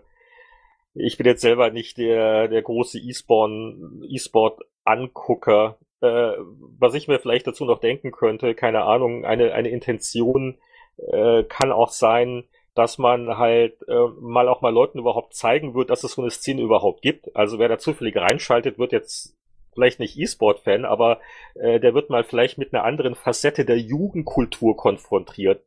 ich 0.96 1.18
bin 1.18 1.26
jetzt 1.26 1.42
selber 1.42 1.72
nicht 1.72 1.98
der, 1.98 2.48
der 2.48 2.62
große 2.62 3.00
E-Sport-Angucker. 3.00 5.78
Äh, 6.02 6.34
was 6.80 6.94
ich 6.94 7.08
mir 7.08 7.18
vielleicht 7.20 7.48
dazu 7.48 7.66
noch 7.66 7.80
denken 7.80 8.12
könnte, 8.12 8.54
keine 8.56 8.84
Ahnung, 8.84 9.26
eine, 9.26 9.54
eine 9.54 9.70
Intention 9.70 10.60
äh, 10.98 11.44
kann 11.44 11.72
auch 11.72 11.90
sein, 11.90 12.44
dass 12.76 12.98
man 12.98 13.38
halt 13.38 13.82
äh, 13.88 14.08
mal 14.20 14.48
auch 14.48 14.62
mal 14.62 14.74
Leuten 14.74 15.00
überhaupt 15.00 15.36
zeigen 15.36 15.76
wird, 15.76 15.90
dass 15.90 16.04
es 16.04 16.14
so 16.14 16.22
eine 16.22 16.32
Szene 16.32 16.62
überhaupt 16.62 17.02
gibt. 17.02 17.36
Also 17.36 17.60
wer 17.60 17.70
da 17.70 17.78
zufällig 17.78 18.16
reinschaltet, 18.16 18.80
wird 18.80 18.92
jetzt 18.92 19.38
vielleicht 19.74 20.00
nicht 20.00 20.18
E-Sport-Fan, 20.18 20.86
aber 20.86 21.20
äh, 21.56 21.80
der 21.80 21.94
wird 21.94 22.10
mal 22.10 22.24
vielleicht 22.24 22.58
mit 22.58 22.74
einer 22.74 22.84
anderen 22.84 23.16
Facette 23.16 23.66
der 23.66 23.80
Jugendkultur 23.80 24.76
konfrontiert, 24.76 25.64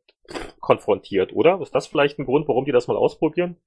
konfrontiert, 0.59 1.33
oder? 1.33 1.61
Ist 1.61 1.75
das 1.75 1.87
vielleicht 1.87 2.19
ein 2.19 2.25
Grund, 2.25 2.47
warum 2.47 2.65
die 2.65 2.71
das 2.71 2.87
mal 2.87 2.97
ausprobieren? 2.97 3.57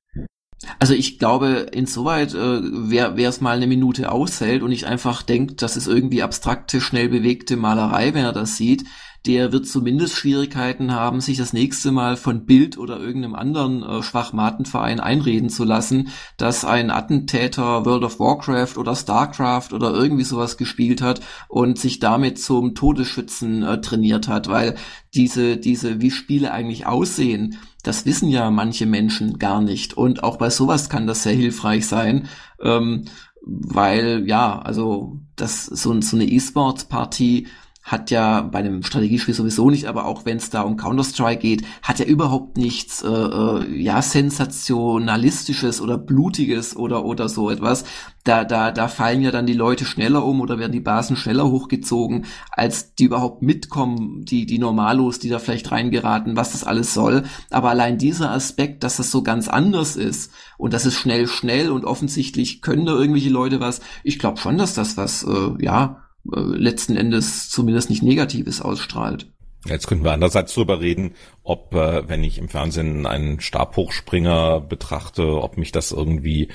Also 0.79 0.93
ich 0.93 1.19
glaube, 1.19 1.69
insoweit, 1.73 2.35
äh, 2.35 2.61
wer 2.63 3.17
es 3.17 3.41
mal 3.41 3.57
eine 3.57 3.67
Minute 3.67 4.13
aushält 4.13 4.63
und 4.63 4.71
nicht 4.71 4.85
einfach 4.85 5.23
denkt, 5.23 5.63
das 5.63 5.77
ist 5.77 5.87
irgendwie 5.87 6.23
abstrakte, 6.23 6.81
schnell 6.81 7.09
bewegte 7.09 7.57
Malerei, 7.57 8.13
wenn 8.13 8.25
er 8.25 8.33
das 8.33 8.57
sieht, 8.57 8.85
der 9.27 9.53
wird 9.53 9.67
zumindest 9.67 10.17
Schwierigkeiten 10.17 10.93
haben, 10.93 11.21
sich 11.21 11.37
das 11.37 11.53
nächste 11.53 11.93
Mal 11.93 12.17
von 12.17 12.47
Bild 12.47 12.79
oder 12.79 12.99
irgendeinem 12.99 13.35
anderen 13.35 13.83
äh, 13.83 14.03
Schwachmatenverein 14.03 14.99
einreden 14.99 15.51
zu 15.51 15.65
lassen, 15.65 16.09
dass 16.39 16.65
ein 16.65 16.91
Attentäter 16.91 17.85
World 17.85 18.05
of 18.05 18.19
Warcraft 18.19 18.79
oder 18.79 18.97
StarCraft 18.97 19.73
oder 19.73 19.93
irgendwie 19.93 20.25
sowas 20.25 20.57
gespielt 20.57 21.03
hat 21.03 21.21
und 21.49 21.79
sich 21.79 21.99
damit 21.99 22.39
zum 22.39 22.75
Todesschützen 22.75 23.63
äh, 23.63 23.81
trainiert 23.83 24.29
hat, 24.29 24.49
weil 24.49 24.77
diese, 25.15 25.59
diese, 25.59 26.01
wie 26.01 26.11
Spiele 26.11 26.53
eigentlich 26.53 26.87
aussehen, 26.87 27.59
das 27.83 28.07
wissen 28.07 28.29
ja 28.29 28.51
manche 28.51 28.87
Menschen 28.87 29.39
gar 29.39 29.61
nicht. 29.61 29.95
Und 29.95 30.23
auch 30.23 30.37
bei 30.37 30.51
sowas 30.51 30.89
kann 30.89 31.07
das 31.07 31.23
sehr 31.23 31.35
hilfreich 31.35 31.87
sein, 31.87 32.29
ähm, 32.61 33.05
weil 33.43 34.25
ja, 34.27 34.61
also 34.61 35.19
das 35.37 35.67
so, 35.67 35.99
so 36.01 36.17
eine 36.17 36.27
E-Sport-Partie 36.27 37.49
hat 37.83 38.11
ja 38.11 38.43
bei 38.43 38.59
einem 38.59 38.83
Strategiespiel 38.83 39.35
sowieso 39.35 39.71
nicht, 39.71 39.87
aber 39.87 40.05
auch 40.05 40.27
wenn 40.27 40.37
es 40.37 40.51
da 40.51 40.63
um 40.63 40.77
Counter-Strike 40.77 41.41
geht, 41.41 41.65
hat 41.83 41.99
ja 41.99 42.05
überhaupt 42.05 42.59
nichts 42.59 43.03
äh, 43.03 43.09
äh, 43.09 43.83
ja 43.83 44.03
sensationalistisches 44.03 45.81
oder 45.81 45.97
blutiges 45.97 46.77
oder 46.77 47.05
oder 47.05 47.29
so 47.29 47.51
etwas. 47.51 47.85
Da 48.23 48.45
da 48.45 48.71
da 48.71 48.87
fallen 48.89 49.23
ja 49.23 49.31
dann 49.31 49.47
die 49.47 49.55
Leute 49.55 49.87
schneller 49.87 50.25
um 50.27 50.43
oder 50.43 50.59
werden 50.59 50.73
die 50.73 50.81
Basen 50.81 51.17
schneller 51.17 51.51
hochgezogen, 51.51 52.27
als 52.51 52.95
die 52.95 53.05
überhaupt 53.05 53.41
mitkommen, 53.41 54.27
die 54.27 54.45
die 54.45 54.59
Normalos, 54.59 55.19
die 55.19 55.31
da 55.31 55.39
vielleicht 55.39 55.73
reingeraten, 55.73 56.37
was 56.37 56.53
das 56.53 56.65
alles 56.65 56.93
soll. 56.93 57.25
Aber 57.51 57.71
allein 57.71 57.97
dieser 57.97 58.31
Aspekt, 58.31 58.85
dass 58.85 58.99
das 58.99 59.11
so 59.11 59.23
ganz 59.23 59.49
anders 59.49 59.97
ist 59.97 60.33
und 60.59 60.75
das 60.75 60.85
ist 60.85 60.97
schnell 60.97 61.27
schnell 61.27 61.71
und 61.71 61.87
offensichtlich 61.87 62.61
können 62.61 62.85
da 62.85 62.93
irgendwelche 62.93 63.31
Leute 63.31 63.59
was. 63.59 63.81
Ich 64.05 64.19
glaube 64.19 64.39
schon, 64.39 64.59
dass 64.59 64.75
das 64.75 64.99
was 64.99 65.23
äh, 65.25 65.65
ja 65.65 66.10
letzten 66.25 66.97
Endes 66.97 67.49
zumindest 67.49 67.91
nicht 67.91 68.03
Negatives 68.03 68.61
ausstrahlt. 68.61 69.27
Jetzt 69.67 69.87
könnten 69.87 70.05
wir 70.05 70.13
andererseits 70.13 70.55
darüber 70.55 70.81
reden, 70.81 71.15
ob, 71.43 71.75
äh, 71.75 72.09
wenn 72.09 72.25
ich 72.25 72.39
im 72.39 72.49
Fernsehen 72.49 73.07
einen 73.07 73.41
Stabhochspringer 73.41 74.61
betrachte, 74.61 75.43
ob 75.43 75.59
mich 75.59 75.71
das 75.71 75.93
irgendwie 75.93 76.49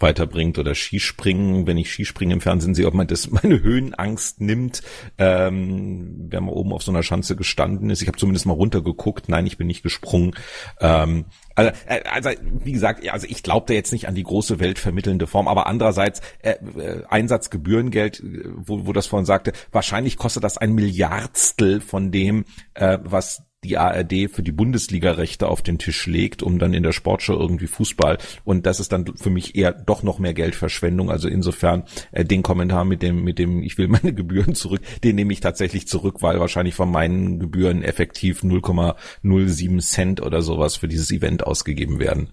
weiterbringt 0.00 0.58
oder 0.58 0.74
Skispringen, 0.74 1.66
wenn 1.66 1.76
ich 1.76 1.92
Skispringen 1.92 2.34
im 2.34 2.40
Fernsehen 2.40 2.74
sehe, 2.74 2.86
ob 2.86 2.94
man 2.94 3.06
das 3.06 3.30
meine 3.42 3.62
Höhenangst 3.62 4.40
nimmt, 4.40 4.82
ähm, 5.18 6.26
wenn 6.30 6.44
man 6.44 6.54
oben 6.54 6.72
auf 6.72 6.82
so 6.82 6.90
einer 6.90 7.02
Schanze 7.02 7.36
gestanden 7.36 7.90
ist. 7.90 8.02
Ich 8.02 8.08
habe 8.08 8.18
zumindest 8.18 8.46
mal 8.46 8.54
runtergeguckt. 8.54 9.28
Nein, 9.28 9.46
ich 9.46 9.58
bin 9.58 9.66
nicht 9.66 9.82
gesprungen. 9.82 10.32
Ähm, 10.80 11.26
also, 11.54 11.72
äh, 11.86 12.02
also 12.10 12.30
wie 12.42 12.72
gesagt, 12.72 13.06
also 13.08 13.26
ich 13.28 13.42
glaube 13.42 13.66
da 13.68 13.74
jetzt 13.74 13.92
nicht 13.92 14.08
an 14.08 14.14
die 14.14 14.22
große 14.22 14.60
weltvermittelnde 14.60 15.26
Form, 15.26 15.48
aber 15.48 15.66
andererseits 15.66 16.20
äh, 16.40 16.52
äh, 16.52 17.04
Einsatzgebührengeld, 17.08 18.20
äh, 18.20 18.44
wo, 18.56 18.86
wo 18.86 18.92
das 18.92 19.06
vorhin 19.06 19.26
sagte, 19.26 19.52
wahrscheinlich 19.70 20.16
kostet 20.16 20.44
das 20.44 20.58
ein 20.58 20.72
Milliardstel 20.72 21.80
von 21.80 22.10
dem, 22.10 22.44
äh, 22.74 22.98
was 23.02 23.42
die 23.64 23.76
ARD 23.76 24.30
für 24.30 24.42
die 24.42 24.52
Bundesliga-Rechte 24.52 25.46
auf 25.48 25.60
den 25.60 25.78
Tisch 25.78 26.06
legt, 26.06 26.42
um 26.42 26.58
dann 26.58 26.72
in 26.72 26.82
der 26.82 26.92
Sportschau 26.92 27.38
irgendwie 27.38 27.66
Fußball. 27.66 28.18
Und 28.44 28.64
das 28.64 28.80
ist 28.80 28.92
dann 28.92 29.04
für 29.16 29.30
mich 29.30 29.54
eher 29.54 29.72
doch 29.72 30.02
noch 30.02 30.18
mehr 30.18 30.32
Geldverschwendung. 30.32 31.10
Also 31.10 31.28
insofern 31.28 31.84
äh, 32.12 32.24
den 32.24 32.42
Kommentar 32.42 32.84
mit 32.84 33.02
dem, 33.02 33.22
mit 33.22 33.38
dem, 33.38 33.62
ich 33.62 33.76
will 33.76 33.88
meine 33.88 34.12
Gebühren 34.14 34.54
zurück, 34.54 34.80
den 35.04 35.16
nehme 35.16 35.32
ich 35.32 35.40
tatsächlich 35.40 35.86
zurück, 35.86 36.22
weil 36.22 36.40
wahrscheinlich 36.40 36.74
von 36.74 36.90
meinen 36.90 37.38
Gebühren 37.38 37.82
effektiv 37.82 38.42
0,07 38.42 39.80
Cent 39.80 40.22
oder 40.22 40.40
sowas 40.40 40.76
für 40.76 40.88
dieses 40.88 41.10
Event 41.10 41.46
ausgegeben 41.46 42.00
werden. 42.00 42.30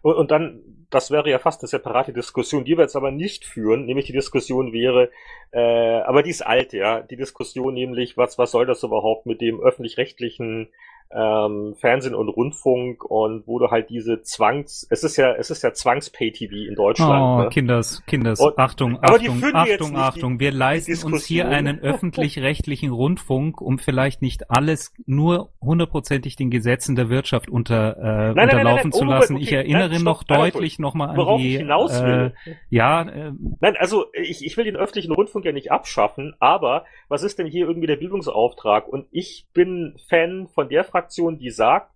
Und, 0.00 0.14
und 0.14 0.30
dann 0.30 0.60
das 0.94 1.10
wäre 1.10 1.28
ja 1.28 1.38
fast 1.38 1.62
eine 1.62 1.68
separate 1.68 2.12
Diskussion, 2.12 2.64
die 2.64 2.76
wir 2.76 2.82
jetzt 2.82 2.96
aber 2.96 3.10
nicht 3.10 3.44
führen, 3.44 3.84
nämlich 3.86 4.06
die 4.06 4.12
Diskussion 4.12 4.72
wäre, 4.72 5.10
äh, 5.50 6.00
aber 6.02 6.22
die 6.22 6.30
ist 6.30 6.42
alt, 6.42 6.72
ja, 6.72 7.00
die 7.00 7.16
Diskussion 7.16 7.74
nämlich, 7.74 8.16
was, 8.16 8.38
was 8.38 8.50
soll 8.50 8.66
das 8.66 8.82
überhaupt 8.82 9.26
mit 9.26 9.40
dem 9.40 9.60
öffentlich-rechtlichen 9.60 10.68
ähm, 11.14 11.74
Fernsehen 11.78 12.14
und 12.14 12.28
Rundfunk 12.28 13.04
und 13.04 13.46
du 13.46 13.70
halt 13.70 13.88
diese 13.90 14.22
Zwangs, 14.22 14.86
es 14.90 15.04
ist 15.04 15.16
ja, 15.16 15.32
es 15.34 15.50
ist 15.50 15.62
ja 15.62 15.72
Zwangs-Pay-TV 15.72 16.68
in 16.68 16.74
Deutschland. 16.74 17.22
Oh, 17.22 17.42
ne? 17.42 17.48
Kinders, 17.50 18.02
Kinders, 18.06 18.40
und, 18.40 18.58
Achtung, 18.58 18.98
Achtung, 19.00 19.42
Achtung, 19.52 19.96
Achtung, 19.96 20.40
wir 20.40 20.50
leisten 20.50 21.06
uns 21.06 21.24
hier 21.24 21.48
einen 21.48 21.78
öffentlich-rechtlichen 21.82 22.90
Rundfunk, 22.90 23.60
um 23.60 23.78
vielleicht 23.78 24.22
nicht 24.22 24.50
alles 24.50 24.92
nur 25.06 25.50
hundertprozentig 25.60 26.36
den 26.36 26.50
Gesetzen 26.50 26.96
der 26.96 27.08
Wirtschaft 27.08 27.48
unter, 27.48 27.96
äh, 27.96 28.34
nein, 28.34 28.48
unterlaufen 28.48 28.64
nein, 28.64 28.82
nein, 28.82 28.92
zu 28.92 29.04
lassen. 29.04 29.34
Okay, 29.36 29.44
ich 29.44 29.52
erinnere 29.52 30.02
noch 30.02 30.24
deutlich 30.24 30.78
nochmal 30.78 31.10
an 31.10 31.16
worauf 31.16 31.40
die, 31.40 31.52
ich 31.52 31.58
hinaus 31.58 32.02
will. 32.02 32.34
Äh, 32.44 32.54
ja, 32.70 33.02
äh, 33.02 33.32
nein, 33.60 33.76
also 33.78 34.06
ich, 34.12 34.44
ich 34.44 34.56
will 34.56 34.64
den 34.64 34.76
öffentlichen 34.76 35.12
Rundfunk 35.12 35.44
ja 35.44 35.52
nicht 35.52 35.70
abschaffen, 35.70 36.34
aber 36.40 36.84
was 37.08 37.22
ist 37.22 37.38
denn 37.38 37.46
hier 37.46 37.66
irgendwie 37.66 37.86
der 37.86 37.96
Bildungsauftrag? 37.96 38.88
Und 38.88 39.06
ich 39.10 39.46
bin 39.52 39.96
Fan 40.08 40.48
von 40.48 40.68
der 40.68 40.82
Fraktion, 40.84 41.03
Fraktion, 41.04 41.38
die 41.38 41.50
sagt, 41.50 41.90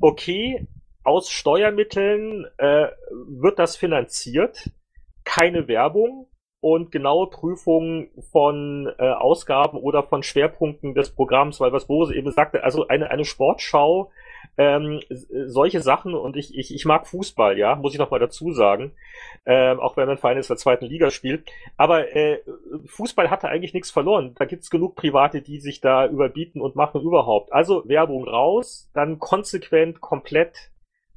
okay, 0.00 0.66
aus 1.04 1.30
Steuermitteln 1.30 2.46
äh, 2.58 2.88
wird 3.26 3.58
das 3.58 3.76
finanziert, 3.76 4.70
keine 5.24 5.68
Werbung 5.68 6.26
und 6.60 6.90
genaue 6.90 7.30
Prüfung 7.30 8.08
von 8.32 8.92
äh, 8.98 9.08
Ausgaben 9.12 9.78
oder 9.78 10.02
von 10.02 10.22
Schwerpunkten 10.22 10.94
des 10.94 11.14
Programms, 11.14 11.60
weil 11.60 11.72
was 11.72 11.86
Bose 11.86 12.14
eben 12.14 12.32
sagte, 12.32 12.64
also 12.64 12.88
eine, 12.88 13.10
eine 13.10 13.24
Sportschau 13.24 14.10
ähm, 14.56 15.00
solche 15.08 15.80
Sachen 15.80 16.14
und 16.14 16.36
ich, 16.36 16.56
ich, 16.56 16.74
ich 16.74 16.84
mag 16.84 17.06
Fußball, 17.06 17.58
ja, 17.58 17.74
muss 17.76 17.92
ich 17.92 17.98
noch 17.98 18.10
mal 18.10 18.18
dazu 18.18 18.52
sagen, 18.52 18.92
ähm, 19.46 19.80
auch 19.80 19.96
wenn 19.96 20.06
mein 20.06 20.18
Verein 20.18 20.36
jetzt 20.36 20.50
in 20.50 20.54
der 20.54 20.60
zweiten 20.60 20.86
Liga 20.86 21.10
spielt. 21.10 21.50
Aber 21.76 22.14
äh, 22.14 22.40
Fußball 22.86 23.30
hatte 23.30 23.48
eigentlich 23.48 23.74
nichts 23.74 23.90
verloren. 23.90 24.34
Da 24.38 24.44
gibt's 24.44 24.70
genug 24.70 24.96
Private, 24.96 25.42
die 25.42 25.60
sich 25.60 25.80
da 25.80 26.06
überbieten 26.06 26.60
und 26.60 26.76
machen 26.76 27.00
überhaupt. 27.00 27.52
Also 27.52 27.88
Werbung 27.88 28.28
raus, 28.28 28.90
dann 28.94 29.18
konsequent 29.18 30.00
komplett 30.00 30.70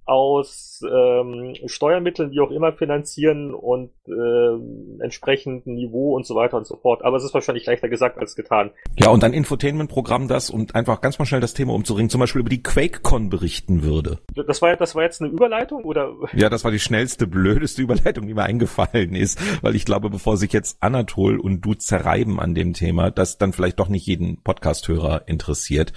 aus 0.06 0.84
ähm, 0.90 1.56
Steuermitteln, 1.66 2.32
wie 2.32 2.42
auch 2.42 2.52
immer, 2.52 2.74
finanzieren 2.74 3.54
und 3.54 3.92
äh, 4.08 5.02
entsprechenden 5.04 5.76
Niveau 5.76 6.16
und 6.16 6.26
so 6.26 6.36
weiter 6.36 6.58
und 6.58 6.68
so 6.68 6.76
fort. 6.76 7.04
Aber 7.06 7.18
es 7.18 7.24
ist 7.24 7.34
wahrscheinlich 7.34 7.66
leichter 7.66 7.88
gesagt 7.88 8.18
als 8.18 8.36
getan. 8.36 8.72
Ja, 8.98 9.10
und 9.10 9.24
ein 9.24 9.34
Infotainment-Programm, 9.34 10.28
das 10.28 10.50
und 10.50 10.76
einfach 10.76 11.00
ganz 11.02 11.20
mal 11.20 11.26
schnell 11.26 11.42
das 11.42 11.54
Thema 11.54 11.74
umzuringen, 11.74 12.10
zum 12.10 12.20
Beispiel 12.20 12.42
über 12.42 12.50
die 12.50 12.62
QuakeCon 12.62 13.30
berichten 13.30 13.84
würde. 13.84 14.20
Das 14.48 14.62
war, 14.62 14.76
das 14.76 14.94
war 14.96 15.04
jetzt 15.04 15.22
eine 15.22 15.32
Überleitung, 15.32 15.84
oder? 15.84 16.14
Ja, 16.34 16.50
das 16.50 16.64
war 16.64 16.72
die 16.72 16.80
schnellste, 16.80 17.26
blödeste 17.26 17.82
Überleitung, 17.82 18.28
die 18.28 18.34
mir 18.34 18.44
eingefallen 18.44 19.16
ist, 19.16 19.40
weil 19.64 19.76
ich 19.76 19.86
glaube, 19.86 20.10
bevor 20.10 20.36
sich 20.38 20.52
jetzt 20.52 20.78
Anatol 20.82 21.40
und 21.40 21.62
du 21.62 21.74
zerreiben 21.76 22.40
an 22.40 22.54
dem 22.54 22.74
Thema, 22.74 23.10
das 23.10 23.38
dann 23.38 23.54
vielleicht 23.54 23.80
doch 23.80 23.88
nicht 23.88 24.06
jeden 24.06 24.42
Podcast-Hörer 24.44 25.28
interessiert, 25.28 25.94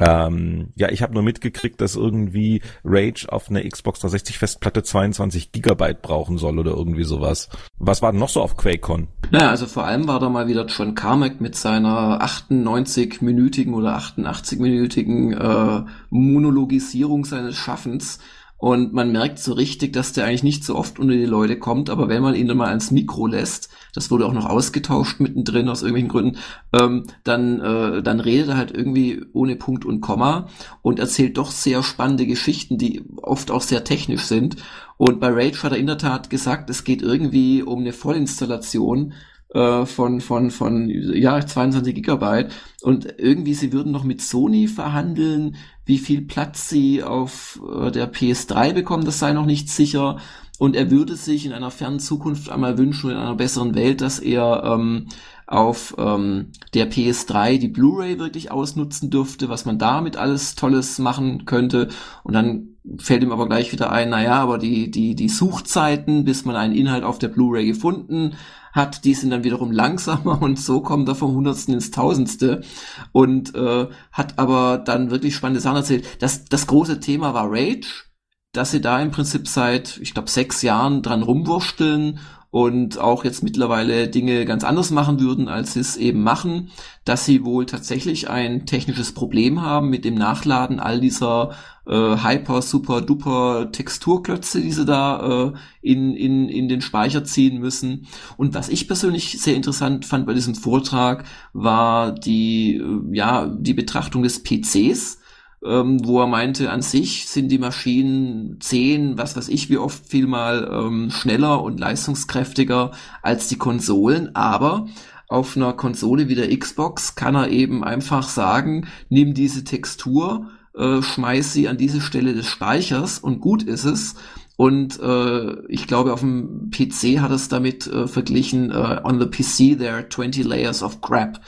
ähm, 0.00 0.72
ja, 0.76 0.90
ich 0.90 1.02
habe 1.02 1.12
nur 1.12 1.22
mitgekriegt, 1.22 1.80
dass 1.80 1.94
irgendwie 1.94 2.62
Rage 2.84 3.26
auf 3.28 3.50
einer 3.50 3.62
Xbox 3.62 4.00
360 4.00 4.38
Festplatte 4.38 4.82
22 4.82 5.52
Gigabyte 5.52 6.00
brauchen 6.00 6.38
soll 6.38 6.58
oder 6.58 6.72
irgendwie 6.72 7.04
sowas. 7.04 7.48
Was 7.78 8.00
war 8.00 8.12
denn 8.12 8.20
noch 8.20 8.30
so 8.30 8.40
auf 8.40 8.56
QuakeCon? 8.56 9.08
Naja, 9.30 9.50
also 9.50 9.66
vor 9.66 9.84
allem 9.84 10.08
war 10.08 10.18
da 10.18 10.28
mal 10.28 10.48
wieder 10.48 10.66
John 10.66 10.94
Carmack 10.94 11.40
mit 11.40 11.54
seiner 11.54 12.22
98-minütigen 12.22 13.74
oder 13.74 13.98
88-minütigen 13.98 15.34
äh, 15.34 15.84
Monologisierung 16.08 17.24
seines 17.26 17.56
Schaffens 17.56 18.20
und 18.60 18.92
man 18.92 19.10
merkt 19.10 19.38
so 19.38 19.54
richtig, 19.54 19.94
dass 19.94 20.12
der 20.12 20.26
eigentlich 20.26 20.42
nicht 20.42 20.64
so 20.64 20.76
oft 20.76 20.98
unter 20.98 21.14
die 21.14 21.24
Leute 21.24 21.58
kommt, 21.58 21.88
aber 21.88 22.08
wenn 22.08 22.22
man 22.22 22.34
ihn 22.34 22.46
dann 22.46 22.58
mal 22.58 22.68
ans 22.68 22.90
Mikro 22.90 23.26
lässt, 23.26 23.70
das 23.94 24.10
wurde 24.10 24.26
auch 24.26 24.34
noch 24.34 24.44
ausgetauscht 24.44 25.18
mittendrin 25.18 25.70
aus 25.70 25.80
irgendwelchen 25.80 26.10
Gründen, 26.10 26.38
ähm, 26.78 27.06
dann, 27.24 27.60
äh, 27.60 28.02
dann 28.02 28.20
redet 28.20 28.50
er 28.50 28.56
halt 28.58 28.70
irgendwie 28.70 29.24
ohne 29.32 29.56
Punkt 29.56 29.86
und 29.86 30.02
Komma 30.02 30.48
und 30.82 30.98
erzählt 30.98 31.38
doch 31.38 31.50
sehr 31.50 31.82
spannende 31.82 32.26
Geschichten, 32.26 32.76
die 32.76 33.02
oft 33.22 33.50
auch 33.50 33.62
sehr 33.62 33.82
technisch 33.82 34.24
sind. 34.24 34.56
Und 34.98 35.20
bei 35.20 35.28
Rage 35.28 35.62
hat 35.62 35.72
er 35.72 35.78
in 35.78 35.86
der 35.86 35.96
Tat 35.96 36.28
gesagt, 36.28 36.68
es 36.68 36.84
geht 36.84 37.00
irgendwie 37.00 37.62
um 37.62 37.80
eine 37.80 37.94
Vollinstallation 37.94 39.14
äh, 39.54 39.86
von, 39.86 40.20
von, 40.20 40.50
von, 40.50 40.88
ja, 40.88 41.44
22 41.44 41.94
Gigabyte. 41.94 42.52
Und 42.82 43.14
irgendwie, 43.18 43.54
sie 43.54 43.72
würden 43.72 43.90
noch 43.90 44.04
mit 44.04 44.20
Sony 44.20 44.68
verhandeln, 44.68 45.56
wie 45.90 45.98
viel 45.98 46.22
Platz 46.22 46.68
sie 46.68 47.02
auf 47.02 47.60
äh, 47.68 47.90
der 47.90 48.12
PS3 48.12 48.72
bekommen, 48.72 49.04
das 49.04 49.18
sei 49.18 49.32
noch 49.32 49.44
nicht 49.44 49.68
sicher. 49.68 50.18
Und 50.60 50.76
er 50.76 50.90
würde 50.90 51.16
sich 51.16 51.46
in 51.46 51.52
einer 51.52 51.72
fernen 51.72 51.98
Zukunft 51.98 52.48
einmal 52.48 52.78
wünschen, 52.78 53.10
in 53.10 53.16
einer 53.16 53.34
besseren 53.34 53.74
Welt, 53.74 54.00
dass 54.00 54.20
er 54.20 54.62
ähm, 54.64 55.06
auf 55.50 55.96
ähm, 55.98 56.52
der 56.74 56.90
PS3 56.90 57.58
die 57.58 57.68
Blu-ray 57.68 58.20
wirklich 58.20 58.52
ausnutzen 58.52 59.10
dürfte, 59.10 59.48
was 59.48 59.64
man 59.64 59.80
damit 59.80 60.16
alles 60.16 60.54
Tolles 60.54 61.00
machen 61.00 61.44
könnte. 61.44 61.88
Und 62.22 62.34
dann 62.34 62.76
fällt 62.98 63.24
ihm 63.24 63.32
aber 63.32 63.48
gleich 63.48 63.72
wieder 63.72 63.90
ein, 63.90 64.10
naja, 64.10 64.34
aber 64.34 64.58
die, 64.58 64.92
die, 64.92 65.16
die 65.16 65.28
Suchzeiten, 65.28 66.24
bis 66.24 66.44
man 66.44 66.54
einen 66.54 66.74
Inhalt 66.74 67.02
auf 67.02 67.18
der 67.18 67.28
Blu-ray 67.28 67.66
gefunden 67.66 68.36
hat, 68.72 69.04
die 69.04 69.12
sind 69.12 69.30
dann 69.30 69.42
wiederum 69.42 69.72
langsamer 69.72 70.40
und 70.40 70.56
so 70.60 70.82
kommt 70.82 71.08
er 71.08 71.16
vom 71.16 71.34
Hundertsten 71.34 71.74
ins 71.74 71.90
Tausendste 71.90 72.62
und 73.10 73.52
äh, 73.56 73.88
hat 74.12 74.38
aber 74.38 74.78
dann 74.78 75.10
wirklich 75.10 75.34
spannende 75.34 75.60
Sachen 75.60 75.78
erzählt. 75.78 76.22
Das, 76.22 76.44
das 76.44 76.68
große 76.68 77.00
Thema 77.00 77.34
war 77.34 77.50
Rage, 77.50 78.04
dass 78.52 78.70
sie 78.70 78.80
da 78.80 79.02
im 79.02 79.10
Prinzip 79.10 79.48
seit, 79.48 79.98
ich 80.00 80.14
glaube, 80.14 80.30
sechs 80.30 80.62
Jahren 80.62 81.02
dran 81.02 81.24
rumwursteln 81.24 82.20
und 82.50 82.98
auch 82.98 83.24
jetzt 83.24 83.42
mittlerweile 83.44 84.08
Dinge 84.08 84.44
ganz 84.44 84.64
anders 84.64 84.90
machen 84.90 85.20
würden, 85.20 85.48
als 85.48 85.74
sie 85.74 85.80
es 85.80 85.96
eben 85.96 86.22
machen, 86.22 86.70
dass 87.04 87.24
sie 87.24 87.44
wohl 87.44 87.64
tatsächlich 87.66 88.28
ein 88.28 88.66
technisches 88.66 89.12
Problem 89.12 89.62
haben 89.62 89.88
mit 89.88 90.04
dem 90.04 90.16
Nachladen 90.16 90.80
all 90.80 91.00
dieser 91.00 91.52
äh, 91.86 91.92
hyper, 91.92 92.60
super, 92.62 93.02
duper 93.02 93.70
Texturklötze, 93.70 94.60
die 94.60 94.72
sie 94.72 94.84
da 94.84 95.52
äh, 95.52 95.52
in, 95.80 96.14
in, 96.16 96.48
in 96.48 96.68
den 96.68 96.80
Speicher 96.80 97.24
ziehen 97.24 97.60
müssen. 97.60 98.08
Und 98.36 98.54
was 98.54 98.68
ich 98.68 98.88
persönlich 98.88 99.40
sehr 99.40 99.54
interessant 99.54 100.04
fand 100.04 100.26
bei 100.26 100.34
diesem 100.34 100.56
Vortrag, 100.56 101.24
war 101.52 102.12
die, 102.12 102.76
äh, 102.76 103.16
ja, 103.16 103.46
die 103.46 103.74
Betrachtung 103.74 104.24
des 104.24 104.42
PCs 104.42 105.20
ähm, 105.64 106.06
wo 106.06 106.20
er 106.20 106.26
meinte, 106.26 106.70
an 106.70 106.82
sich 106.82 107.28
sind 107.28 107.48
die 107.48 107.58
Maschinen 107.58 108.60
zehn, 108.60 109.18
was 109.18 109.36
weiß 109.36 109.48
ich, 109.48 109.68
wie 109.68 109.78
oft 109.78 110.06
viel 110.06 110.26
mal 110.26 110.68
ähm, 110.72 111.10
schneller 111.10 111.62
und 111.62 111.78
leistungskräftiger 111.78 112.92
als 113.22 113.48
die 113.48 113.58
Konsolen, 113.58 114.34
aber 114.34 114.86
auf 115.28 115.56
einer 115.56 115.72
Konsole 115.74 116.28
wie 116.28 116.34
der 116.34 116.56
Xbox 116.56 117.14
kann 117.14 117.36
er 117.36 117.50
eben 117.50 117.84
einfach 117.84 118.28
sagen, 118.28 118.88
nimm 119.10 119.34
diese 119.34 119.62
Textur, 119.62 120.50
äh, 120.74 121.02
schmeiß 121.02 121.52
sie 121.52 121.68
an 121.68 121.76
diese 121.76 122.00
Stelle 122.00 122.34
des 122.34 122.46
Speichers 122.46 123.18
und 123.18 123.40
gut 123.40 123.62
ist 123.62 123.84
es. 123.84 124.16
Und 124.56 125.00
äh, 125.00 125.66
ich 125.68 125.86
glaube, 125.86 126.12
auf 126.12 126.20
dem 126.20 126.70
PC 126.70 127.20
hat 127.20 127.30
es 127.30 127.48
damit 127.48 127.86
äh, 127.86 128.06
verglichen, 128.06 128.70
äh, 128.70 129.00
on 129.04 129.18
the 129.18 129.26
PC 129.26 129.78
there 129.78 129.94
are 129.94 130.08
20 130.08 130.44
layers 130.44 130.82
of 130.82 131.00
crap. 131.00 131.40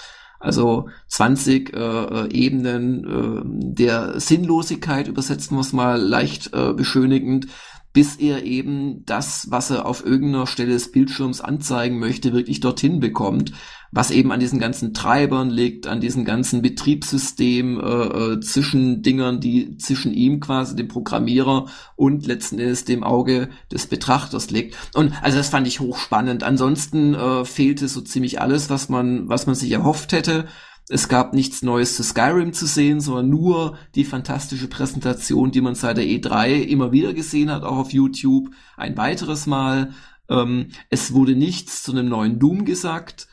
Also 0.43 0.89
20 1.07 1.73
äh, 1.73 1.79
äh, 1.79 2.29
Ebenen 2.33 3.05
äh, 3.05 3.43
der 3.75 4.19
Sinnlosigkeit, 4.19 5.07
übersetzen 5.07 5.57
wir 5.57 5.61
es 5.61 5.73
mal 5.73 6.01
leicht 6.01 6.53
äh, 6.53 6.73
beschönigend, 6.73 7.47
bis 7.93 8.17
er 8.17 8.43
eben 8.43 9.05
das, 9.07 9.51
was 9.51 9.71
er 9.71 9.87
auf 9.87 10.05
irgendeiner 10.05 10.49
Stelle 10.49 10.73
des 10.73 10.91
Bildschirms 10.91 11.41
anzeigen 11.41 12.01
möchte, 12.01 12.33
wirklich 12.33 12.59
dorthin 12.59 12.99
bekommt, 12.99 13.53
was 13.93 14.11
eben 14.11 14.33
an 14.33 14.41
diesen 14.41 14.59
ganzen 14.59 14.95
Treibern 14.95 15.51
liegt, 15.51 15.87
an 15.87 16.01
diesen 16.01 16.25
ganzen 16.25 16.63
Betriebssystem 16.63 17.79
äh, 17.79 17.85
äh, 17.85 18.41
zwischen 18.41 19.03
Dingern, 19.03 19.39
die 19.39 19.77
zwischen 19.77 20.15
ihm 20.15 20.41
quasi, 20.41 20.75
dem 20.75 20.89
Programmierer 20.89 21.67
und 21.95 22.27
letzten 22.27 22.59
Endes 22.59 22.87
dem 22.87 23.05
Auge 23.05 23.51
des 23.71 23.87
Betrachters 23.87 24.51
liegt. 24.51 24.77
Und 24.95 25.13
also 25.23 25.37
das 25.37 25.51
fand 25.51 25.67
ich 25.67 25.81
hochspannend. 25.81 26.43
Ansonsten 26.43 27.15
äh, 27.15 27.45
fehlte 27.45 27.87
so 27.87 28.01
ziemlich 28.01 28.41
alles, 28.41 28.71
was 28.71 28.89
man, 28.89 29.29
was 29.29 29.47
man 29.47 29.55
sich 29.55 29.71
erhofft 29.71 30.13
hätte. 30.13 30.47
Es 30.89 31.09
gab 31.09 31.35
nichts 31.35 31.63
Neues 31.63 31.95
zu 31.95 32.03
Skyrim 32.03 32.55
zu 32.55 32.67
sehen, 32.67 33.01
sondern 33.01 33.29
nur 33.29 33.77
die 33.95 34.05
fantastische 34.05 34.69
Präsentation, 34.69 35.53
die 35.53 35.61
man 35.61 35.75
seit 35.75 35.99
der 35.99 36.05
E3 36.05 36.63
immer 36.63 36.93
wieder 36.93 37.13
gesehen 37.13 37.51
hat, 37.51 37.63
auch 37.63 37.77
auf 37.77 37.93
YouTube, 37.93 38.49
ein 38.79 38.97
weiteres 38.97 39.47
Mal. 39.47 39.93
Ähm, 40.31 40.69
es 40.89 41.13
wurde 41.13 41.37
nichts 41.37 41.83
zu 41.83 41.93
einem 41.93 42.09
neuen 42.09 42.39
Doom 42.39 42.65
gesagt. 42.65 43.29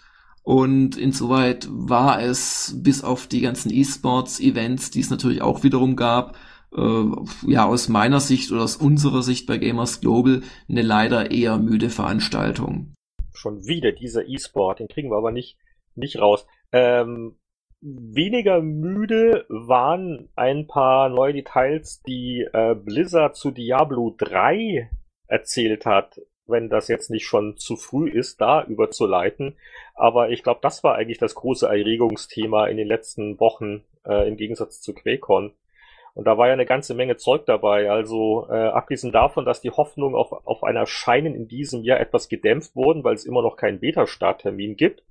Und 0.50 0.98
insoweit 0.98 1.68
war 1.70 2.24
es 2.24 2.74
bis 2.82 3.04
auf 3.04 3.28
die 3.28 3.42
ganzen 3.42 3.72
E-Sports-Events, 3.72 4.90
die 4.90 5.00
es 5.00 5.12
natürlich 5.12 5.44
auch 5.44 5.62
wiederum 5.62 5.96
gab, 5.96 6.36
äh, 6.76 7.04
ja 7.46 7.68
aus 7.68 7.88
meiner 7.88 8.20
Sicht 8.20 8.52
oder 8.52 8.64
aus 8.64 8.76
unserer 8.76 9.22
Sicht 9.22 9.46
bei 9.46 9.60
Gamers 9.60 10.02
Global 10.02 10.42
eine 10.68 10.82
leider 10.82 11.30
eher 11.30 11.60
müde 11.60 11.92
Veranstaltung. 11.92 12.96
Schon 13.32 13.68
wieder 13.68 13.92
dieser 13.92 14.28
E-Sport, 14.28 14.80
den 14.80 14.88
kriegen 14.88 15.12
wir 15.12 15.18
aber 15.18 15.32
nicht, 15.32 15.60
nicht 15.94 16.18
raus. 16.18 16.48
Ähm, 16.72 17.38
weniger 17.82 18.60
müde 18.60 19.46
waren 19.50 20.30
ein 20.36 20.66
paar 20.66 21.10
neue 21.10 21.34
Details, 21.34 22.02
die 22.02 22.44
äh, 22.52 22.74
Blizzard 22.74 23.36
zu 23.36 23.52
Diablo 23.52 24.16
3 24.18 24.90
erzählt 25.28 25.86
hat, 25.86 26.20
wenn 26.50 26.70
das 26.70 26.88
jetzt 26.88 27.10
nicht 27.10 27.26
schon 27.26 27.58
zu 27.58 27.76
früh 27.76 28.10
ist, 28.10 28.42
da 28.42 28.64
überzuleiten. 28.64 29.56
Aber 30.00 30.30
ich 30.30 30.44
glaube, 30.44 30.62
das 30.64 30.84
war 30.84 30.96
eigentlich 30.96 31.18
das 31.18 31.36
große 31.36 31.68
Erregungsthema 31.68 32.68
in 32.68 32.78
den 32.78 32.88
letzten 32.88 33.40
Wochen 33.40 33.84
äh, 34.06 34.28
im 34.30 34.38
Gegensatz 34.38 34.82
zu 34.82 34.94
QuakeCon. 34.94 35.52
Und 36.14 36.26
da 36.26 36.38
war 36.38 36.48
ja 36.48 36.54
eine 36.54 36.66
ganze 36.66 36.96
Menge 36.96 37.18
Zeug 37.18 37.46
dabei. 37.46 37.92
Also 37.92 38.48
äh, 38.50 38.54
abgesehen 38.54 39.12
davon, 39.12 39.44
dass 39.44 39.60
die 39.60 39.72
Hoffnungen 39.72 40.16
auf, 40.16 40.32
auf 40.32 40.64
ein 40.64 40.78
Erscheinen 40.78 41.36
in 41.36 41.50
diesem 41.50 41.84
Jahr 41.84 42.00
etwas 42.00 42.30
gedämpft 42.30 42.78
wurden, 42.78 43.04
weil 43.04 43.16
es 43.16 43.26
immer 43.26 43.42
noch 43.42 43.58
keinen 43.58 43.82
Beta-Starttermin 43.82 44.78
gibt, 44.78 45.04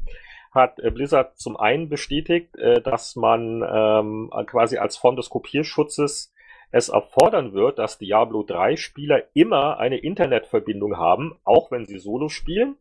hat 0.52 0.80
äh, 0.80 0.90
Blizzard 0.90 1.38
zum 1.38 1.58
einen 1.58 1.90
bestätigt, 1.90 2.56
äh, 2.56 2.80
dass 2.80 3.14
man 3.14 3.62
ähm, 3.70 4.30
quasi 4.46 4.78
als 4.78 4.96
Form 4.96 5.16
des 5.16 5.28
Kopierschutzes 5.28 6.32
es 6.70 6.88
erfordern 6.88 7.52
wird, 7.52 7.78
dass 7.78 7.98
Diablo 7.98 8.42
3 8.42 8.76
Spieler 8.76 9.22
immer 9.34 9.78
eine 9.78 9.98
Internetverbindung 9.98 10.96
haben, 10.96 11.38
auch 11.44 11.70
wenn 11.70 11.84
sie 11.84 11.98
Solo 11.98 12.28
spielen. 12.28 12.76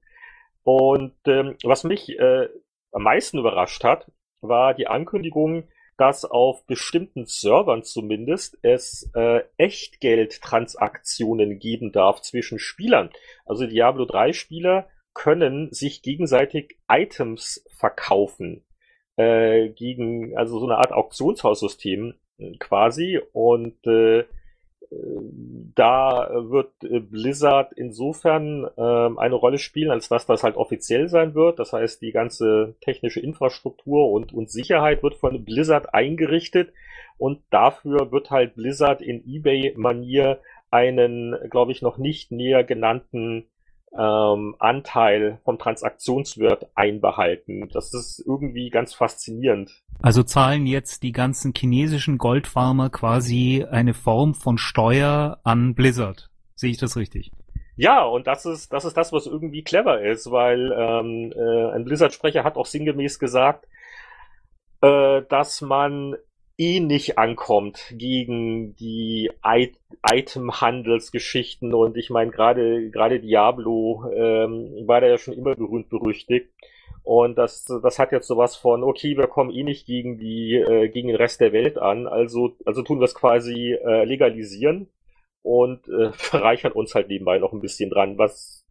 Und 0.68 1.16
ähm, 1.28 1.56
was 1.64 1.86
mich 1.86 2.20
äh, 2.20 2.50
am 2.92 3.04
meisten 3.04 3.38
überrascht 3.38 3.86
hat, 3.86 4.12
war 4.42 4.74
die 4.74 4.88
Ankündigung, 4.88 5.70
dass 5.96 6.26
auf 6.26 6.66
bestimmten 6.66 7.26
Servern 7.26 7.84
zumindest 7.84 8.58
es 8.64 9.10
äh, 9.16 9.44
Echtgeldtransaktionen 9.56 11.60
geben 11.60 11.94
darf 11.94 12.22
zwischen 12.22 12.60
Spielern. 12.60 13.12
Also 13.46 13.66
Diablo 13.66 14.04
3 14.04 14.34
Spieler 14.34 14.90
können 15.14 15.72
sich 15.72 16.02
gegenseitig 16.02 16.78
Items 16.90 17.64
verkaufen 17.70 18.66
äh, 19.16 19.70
gegen 19.70 20.38
also 20.38 20.60
so 20.60 20.66
eine 20.66 20.80
Art 20.80 20.92
Auktionshaussystem 20.92 22.16
äh, 22.40 22.58
quasi 22.58 23.22
und 23.32 23.88
äh, 23.88 24.26
da 24.90 26.30
wird 26.32 26.72
Blizzard 27.10 27.74
insofern 27.74 28.66
äh, 28.78 29.20
eine 29.20 29.36
Rolle 29.36 29.58
spielen, 29.58 29.92
als 29.92 30.10
dass 30.10 30.26
das 30.26 30.44
halt 30.44 30.56
offiziell 30.56 31.10
sein 31.10 31.36
wird. 31.36 31.60
Das 31.60 31.74
heißt, 31.74 32.02
die 32.02 32.12
ganze 32.12 32.76
technische 32.82 33.20
Infrastruktur 33.20 34.12
und, 34.12 34.34
und 34.34 34.50
Sicherheit 34.50 35.04
wird 35.04 35.16
von 35.16 35.44
Blizzard 35.44 35.94
eingerichtet 35.94 36.74
und 37.18 37.42
dafür 37.50 38.12
wird 38.12 38.32
halt 38.32 38.56
Blizzard 38.56 39.02
in 39.02 39.24
eBay-Manier 39.28 40.40
einen, 40.70 41.36
glaube 41.50 41.72
ich, 41.72 41.82
noch 41.82 41.98
nicht 41.98 42.32
näher 42.32 42.64
genannten 42.64 43.46
ähm, 43.98 44.56
Anteil 44.60 45.40
vom 45.44 45.58
Transaktionswert 45.58 46.68
einbehalten. 46.76 47.70
Das 47.74 47.94
ist 47.94 48.24
irgendwie 48.26 48.70
ganz 48.70 48.94
faszinierend. 48.94 49.72
Also 50.02 50.24
zahlen 50.24 50.68
jetzt 50.68 51.04
die 51.04 51.12
ganzen 51.12 51.54
chinesischen 51.56 52.18
Goldfarmer 52.18 52.90
quasi 52.90 53.66
eine 53.70 53.94
Form 53.94 54.34
von 54.34 54.58
Steuer 54.58 55.40
an 55.44 55.74
Blizzard. 55.74 56.30
Sehe 56.56 56.72
ich 56.72 56.78
das 56.78 56.98
richtig? 56.98 57.32
Ja, 57.76 58.04
und 58.04 58.26
das 58.26 58.46
ist, 58.46 58.74
das 58.74 58.86
ist 58.86 58.98
das, 58.98 59.14
was 59.14 59.28
irgendwie 59.28 59.64
clever 59.64 60.02
ist, 60.02 60.32
weil 60.32 60.72
ähm, 60.72 61.32
äh, 61.36 61.76
ein 61.76 61.86
Blizzard-Sprecher 61.86 62.44
hat 62.44 62.58
auch 62.58 62.66
sinngemäß 62.66 63.20
gesagt, 63.20 63.68
äh, 64.82 65.22
dass 65.30 65.62
man 65.62 66.16
eh 66.58 66.80
nicht 66.80 67.18
ankommt 67.18 67.94
gegen 67.96 68.76
die 68.76 69.30
I 69.46 69.74
Item-Handelsgeschichten. 70.10 71.74
Und 71.74 71.98
ich 71.98 72.10
meine 72.10 72.32
gerade 72.32 72.90
gerade 72.90 73.20
Diablo 73.20 74.06
ähm, 74.14 74.88
war 74.88 75.02
da 75.02 75.08
ja 75.08 75.18
schon 75.18 75.36
immer 75.36 75.56
berühmt 75.56 75.90
berüchtigt. 75.90 76.50
Und 77.04 77.38
das 77.38 77.66
das 77.66 78.00
hat 78.00 78.12
jetzt 78.12 78.28
sowas 78.28 78.56
von 78.56 78.84
okay 78.84 79.16
wir 79.18 79.28
kommen 79.28 79.52
eh 79.52 79.64
nicht 79.64 79.86
gegen 79.86 80.18
die 80.18 80.56
äh, 80.56 80.90
gegen 80.90 81.08
den 81.08 81.18
Rest 81.18 81.40
der 81.42 81.54
Welt 81.54 81.78
an. 81.78 82.08
Also 82.08 82.56
also 82.66 82.82
tun 82.82 83.00
wir 83.00 83.06
es 83.06 83.16
quasi 83.16 83.74
äh, 83.74 84.04
legalisieren 84.06 84.90
und 85.44 85.88
äh, 85.88 86.12
verreichern 86.14 86.74
uns 86.74 86.96
halt 86.96 87.08
nebenbei 87.10 87.40
noch 87.40 87.54
ein 87.54 87.62
bisschen 87.62 87.90
dran. 87.90 88.18
Was 88.18 88.66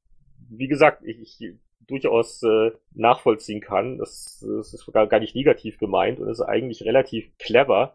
wie 0.50 0.68
gesagt 0.68 1.02
ich, 1.04 1.40
ich 1.40 1.54
durchaus 1.86 2.43
äh, 2.43 2.73
nachvollziehen 2.95 3.60
kann. 3.60 3.99
Das, 3.99 4.45
das 4.47 4.75
ist 4.75 4.86
gar, 4.93 5.06
gar 5.06 5.21
nicht 5.21 5.34
negativ 5.34 5.78
gemeint 5.78 6.19
und 6.19 6.28
ist 6.28 6.41
eigentlich 6.41 6.84
relativ 6.84 7.36
clever. 7.39 7.95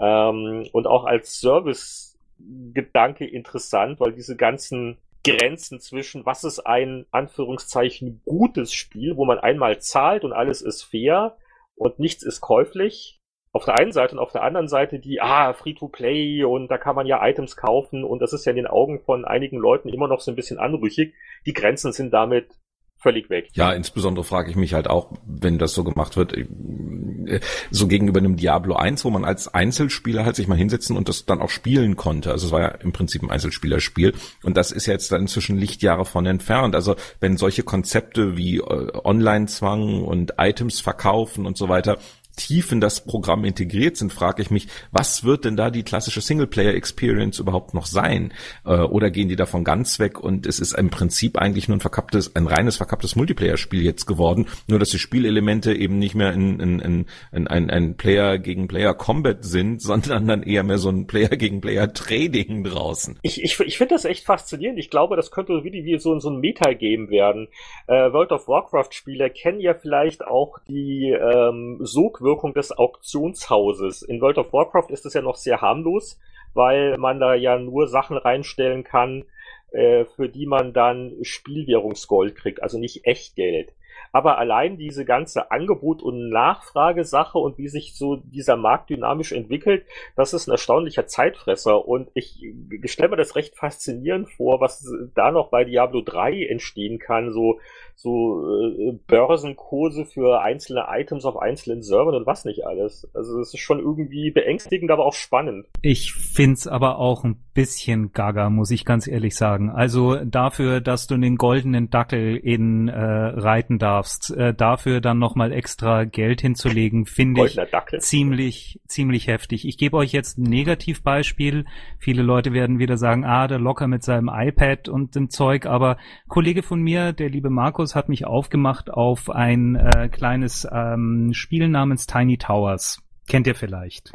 Ähm, 0.00 0.66
und 0.72 0.86
auch 0.86 1.04
als 1.04 1.40
Service-Gedanke 1.40 3.26
interessant, 3.26 4.00
weil 4.00 4.12
diese 4.12 4.36
ganzen 4.36 4.98
Grenzen 5.24 5.80
zwischen, 5.80 6.24
was 6.24 6.44
ist 6.44 6.60
ein 6.60 7.06
Anführungszeichen 7.10 8.22
gutes 8.24 8.72
Spiel, 8.72 9.16
wo 9.16 9.24
man 9.24 9.38
einmal 9.38 9.80
zahlt 9.80 10.24
und 10.24 10.32
alles 10.32 10.62
ist 10.62 10.82
fair 10.82 11.36
und 11.74 11.98
nichts 11.98 12.22
ist 12.22 12.40
käuflich. 12.40 13.18
Auf 13.52 13.64
der 13.64 13.74
einen 13.74 13.90
Seite 13.90 14.12
und 14.14 14.20
auf 14.20 14.30
der 14.30 14.44
anderen 14.44 14.68
Seite 14.68 15.00
die, 15.00 15.20
ah, 15.20 15.52
Free-to-Play 15.52 16.44
und 16.44 16.68
da 16.68 16.78
kann 16.78 16.94
man 16.94 17.06
ja 17.06 17.26
Items 17.26 17.56
kaufen 17.56 18.04
und 18.04 18.20
das 18.20 18.32
ist 18.32 18.44
ja 18.46 18.50
in 18.50 18.56
den 18.56 18.68
Augen 18.68 19.00
von 19.00 19.24
einigen 19.24 19.58
Leuten 19.58 19.88
immer 19.88 20.06
noch 20.06 20.20
so 20.20 20.30
ein 20.30 20.36
bisschen 20.36 20.58
anrüchig. 20.58 21.14
Die 21.46 21.52
Grenzen 21.52 21.92
sind 21.92 22.12
damit 22.12 22.59
völlig 23.00 23.30
weg. 23.30 23.48
Ja, 23.54 23.72
insbesondere 23.72 24.24
frage 24.24 24.50
ich 24.50 24.56
mich 24.56 24.74
halt 24.74 24.88
auch, 24.88 25.12
wenn 25.24 25.58
das 25.58 25.74
so 25.74 25.84
gemacht 25.84 26.16
wird, 26.16 26.36
äh, 26.36 27.40
so 27.70 27.88
gegenüber 27.88 28.20
einem 28.20 28.36
Diablo 28.36 28.76
1, 28.76 29.04
wo 29.04 29.10
man 29.10 29.24
als 29.24 29.48
Einzelspieler 29.48 30.24
halt 30.24 30.36
sich 30.36 30.48
mal 30.48 30.56
hinsetzen 30.56 30.96
und 30.96 31.08
das 31.08 31.24
dann 31.24 31.40
auch 31.40 31.50
spielen 31.50 31.96
konnte. 31.96 32.30
Also 32.30 32.46
es 32.46 32.52
war 32.52 32.60
ja 32.60 32.68
im 32.68 32.92
Prinzip 32.92 33.22
ein 33.22 33.30
Einzelspielerspiel 33.30 34.14
und 34.42 34.56
das 34.56 34.72
ist 34.72 34.86
ja 34.86 34.92
jetzt 34.92 35.10
dann 35.12 35.22
inzwischen 35.22 35.56
Lichtjahre 35.56 36.04
von 36.04 36.26
entfernt. 36.26 36.74
Also 36.74 36.96
wenn 37.20 37.36
solche 37.36 37.62
Konzepte 37.62 38.36
wie 38.36 38.58
äh, 38.58 38.62
Online-Zwang 38.62 40.02
und 40.04 40.34
Items 40.38 40.80
verkaufen 40.80 41.46
und 41.46 41.56
so 41.56 41.68
weiter 41.68 41.98
tief 42.40 42.72
in 42.72 42.80
das 42.80 43.04
Programm 43.04 43.44
integriert 43.44 43.96
sind, 43.96 44.12
frage 44.12 44.40
ich 44.42 44.50
mich, 44.50 44.66
was 44.90 45.24
wird 45.24 45.44
denn 45.44 45.56
da 45.56 45.70
die 45.70 45.82
klassische 45.82 46.20
Singleplayer-Experience 46.20 47.38
überhaupt 47.38 47.74
noch 47.74 47.86
sein? 47.86 48.32
Äh, 48.64 48.78
oder 48.78 49.10
gehen 49.10 49.28
die 49.28 49.36
davon 49.36 49.62
ganz 49.62 49.98
weg 49.98 50.18
und 50.18 50.46
es 50.46 50.58
ist 50.58 50.72
im 50.72 50.90
Prinzip 50.90 51.36
eigentlich 51.36 51.68
nur 51.68 51.76
ein 51.76 51.80
verkapptes, 51.80 52.34
ein 52.34 52.46
reines 52.46 52.78
verkapptes 52.78 53.14
Multiplayer-Spiel 53.14 53.82
jetzt 53.82 54.06
geworden, 54.06 54.46
nur 54.66 54.78
dass 54.78 54.88
die 54.88 54.98
Spielelemente 54.98 55.74
eben 55.74 55.98
nicht 55.98 56.14
mehr 56.14 56.32
in, 56.32 56.58
in, 56.60 56.78
in, 56.78 57.06
in 57.30 57.46
ein, 57.46 57.70
ein 57.70 57.96
Player 57.96 58.38
gegen 58.38 58.68
Player 58.68 58.94
Combat 58.94 59.44
sind, 59.44 59.82
sondern 59.90 60.26
dann 60.26 60.42
eher 60.42 60.62
mehr 60.62 60.78
so 60.78 60.88
ein 60.88 61.06
Player 61.06 61.28
gegen 61.28 61.60
Player 61.60 61.92
Trading 61.92 62.64
draußen. 62.64 63.18
Ich, 63.22 63.42
ich, 63.42 63.60
ich 63.60 63.76
finde 63.76 63.94
das 63.94 64.06
echt 64.06 64.24
faszinierend. 64.24 64.78
Ich 64.78 64.88
glaube, 64.88 65.16
das 65.16 65.30
könnte 65.30 65.62
wie, 65.62 65.84
wie 65.84 65.98
so, 65.98 66.18
so 66.18 66.30
ein 66.30 66.40
Metagame 66.40 67.10
werden. 67.10 67.48
Äh, 67.86 68.12
World 68.12 68.32
of 68.32 68.48
Warcraft-Spieler 68.48 69.28
kennen 69.28 69.60
ja 69.60 69.74
vielleicht 69.74 70.24
auch 70.24 70.58
die 70.66 71.10
ähm, 71.10 71.78
Sogwirkung 71.80 72.29
Wirkung 72.30 72.54
des 72.54 72.70
Auktionshauses. 72.70 74.02
In 74.02 74.20
World 74.20 74.38
of 74.38 74.52
Warcraft 74.52 74.90
ist 74.90 75.04
es 75.04 75.14
ja 75.14 75.22
noch 75.22 75.36
sehr 75.36 75.60
harmlos, 75.60 76.20
weil 76.54 76.96
man 76.96 77.18
da 77.18 77.34
ja 77.34 77.58
nur 77.58 77.88
Sachen 77.88 78.16
reinstellen 78.16 78.84
kann, 78.84 79.24
äh, 79.72 80.04
für 80.04 80.28
die 80.28 80.46
man 80.46 80.72
dann 80.72 81.16
Spielwährungsgold 81.22 82.36
kriegt, 82.36 82.62
also 82.62 82.78
nicht 82.78 83.04
Echtgeld. 83.04 83.72
aber 84.12 84.38
allein 84.38 84.76
diese 84.76 85.04
ganze 85.04 85.50
Angebot- 85.50 86.02
und 86.02 86.30
Nachfragesache 86.30 87.38
und 87.38 87.58
wie 87.58 87.68
sich 87.68 87.94
so 87.94 88.16
dieser 88.16 88.56
Markt 88.56 88.90
dynamisch 88.90 89.32
entwickelt, 89.32 89.84
das 90.16 90.32
ist 90.32 90.48
ein 90.48 90.52
erstaunlicher 90.52 91.06
Zeitfresser 91.06 91.86
und 91.86 92.10
ich, 92.14 92.42
ich 92.70 92.92
stelle 92.92 93.10
mir 93.10 93.16
das 93.16 93.36
recht 93.36 93.54
faszinierend 93.56 94.28
vor, 94.28 94.60
was 94.60 94.84
da 95.14 95.30
noch 95.30 95.48
bei 95.48 95.64
Diablo 95.64 96.00
3 96.00 96.46
entstehen 96.46 96.98
kann, 96.98 97.32
so 97.32 97.60
so 98.02 98.42
äh, 98.48 98.98
Börsenkurse 99.06 100.06
für 100.06 100.40
einzelne 100.40 100.86
Items 100.88 101.26
auf 101.26 101.36
einzelnen 101.36 101.82
Servern 101.82 102.14
und 102.14 102.26
was 102.26 102.46
nicht 102.46 102.64
alles. 102.64 103.06
Also 103.14 103.38
es 103.40 103.52
ist 103.52 103.60
schon 103.60 103.78
irgendwie 103.78 104.30
beängstigend, 104.30 104.90
aber 104.90 105.04
auch 105.04 105.12
spannend. 105.12 105.66
Ich 105.82 106.14
find's 106.14 106.66
aber 106.66 106.98
auch 106.98 107.24
ein 107.24 107.36
bisschen 107.52 108.12
gaga, 108.12 108.48
muss 108.48 108.70
ich 108.70 108.86
ganz 108.86 109.06
ehrlich 109.06 109.36
sagen. 109.36 109.68
Also 109.68 110.16
dafür, 110.24 110.80
dass 110.80 111.08
du 111.08 111.18
den 111.18 111.36
goldenen 111.36 111.90
Dackel 111.90 112.36
in 112.36 112.88
äh, 112.88 112.98
reiten 112.98 113.78
darfst, 113.78 114.30
äh, 114.34 114.54
dafür 114.54 115.02
dann 115.02 115.18
nochmal 115.18 115.52
extra 115.52 116.04
Geld 116.04 116.40
hinzulegen, 116.40 117.04
finde 117.04 117.44
ich 117.44 117.58
ziemlich, 117.98 118.80
ziemlich 118.86 119.26
heftig. 119.26 119.66
Ich 119.66 119.76
gebe 119.76 119.98
euch 119.98 120.12
jetzt 120.12 120.38
ein 120.38 120.44
Negativbeispiel. 120.44 121.66
Viele 121.98 122.22
Leute 122.22 122.54
werden 122.54 122.78
wieder 122.78 122.96
sagen, 122.96 123.26
ah, 123.26 123.46
der 123.46 123.58
locker 123.58 123.88
mit 123.88 124.04
seinem 124.04 124.30
iPad 124.32 124.88
und 124.88 125.14
dem 125.14 125.28
Zeug, 125.28 125.66
aber 125.66 125.98
Kollege 126.28 126.62
von 126.62 126.80
mir, 126.80 127.12
der 127.12 127.28
liebe 127.28 127.50
Markus, 127.50 127.89
Markus 127.90 127.94
hat 127.96 128.08
mich 128.08 128.24
aufgemacht 128.24 128.90
auf 128.90 129.30
ein 129.30 129.74
äh, 129.74 130.08
kleines 130.08 130.66
ähm, 130.70 131.30
Spiel 131.32 131.68
namens 131.68 132.06
Tiny 132.06 132.38
Towers. 132.38 133.02
Kennt 133.28 133.48
ihr 133.48 133.56
vielleicht? 133.56 134.12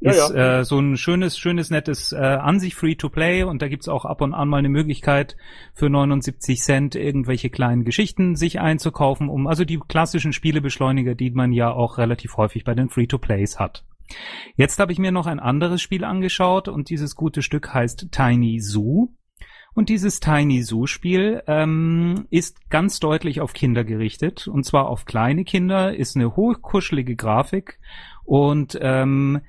ist 0.00 0.30
ja, 0.30 0.36
ja. 0.36 0.58
Äh, 0.60 0.64
so 0.64 0.78
ein 0.78 0.96
schönes, 0.96 1.38
schönes, 1.38 1.70
nettes, 1.70 2.12
äh, 2.12 2.18
an 2.18 2.60
sich 2.60 2.74
Free-to-Play 2.74 3.44
und 3.44 3.62
da 3.62 3.68
gibt's 3.68 3.88
auch 3.88 4.04
ab 4.04 4.20
und 4.20 4.34
an 4.34 4.48
mal 4.48 4.58
eine 4.58 4.68
Möglichkeit 4.68 5.36
für 5.72 5.88
79 5.88 6.60
Cent 6.60 6.94
irgendwelche 6.94 7.50
kleinen 7.50 7.84
Geschichten 7.84 8.36
sich 8.36 8.60
einzukaufen, 8.60 9.28
um 9.28 9.46
also 9.46 9.64
die 9.64 9.78
klassischen 9.78 10.32
Spielebeschleuniger, 10.32 11.14
die 11.14 11.30
man 11.30 11.52
ja 11.52 11.72
auch 11.72 11.98
relativ 11.98 12.36
häufig 12.36 12.64
bei 12.64 12.74
den 12.74 12.90
Free-to-Plays 12.90 13.58
hat. 13.58 13.84
Jetzt 14.54 14.78
habe 14.78 14.92
ich 14.92 14.98
mir 14.98 15.12
noch 15.12 15.26
ein 15.26 15.40
anderes 15.40 15.80
Spiel 15.80 16.04
angeschaut 16.04 16.68
und 16.68 16.90
dieses 16.90 17.16
gute 17.16 17.42
Stück 17.42 17.72
heißt 17.72 18.08
Tiny 18.12 18.60
Zoo. 18.60 19.08
Und 19.74 19.88
dieses 19.88 20.20
Tiny 20.20 20.62
Zoo 20.62 20.86
Spiel 20.86 21.42
ähm, 21.46 22.26
ist 22.30 22.70
ganz 22.70 23.00
deutlich 23.00 23.40
auf 23.40 23.52
Kinder 23.52 23.84
gerichtet. 23.84 24.48
Und 24.48 24.64
zwar 24.64 24.88
auf 24.88 25.04
kleine 25.04 25.44
Kinder, 25.44 25.94
ist 25.94 26.16
eine 26.16 26.36
hochkuschelige 26.36 27.16
Grafik. 27.16 27.78
Und 28.24 28.78
ähm, 28.80 29.40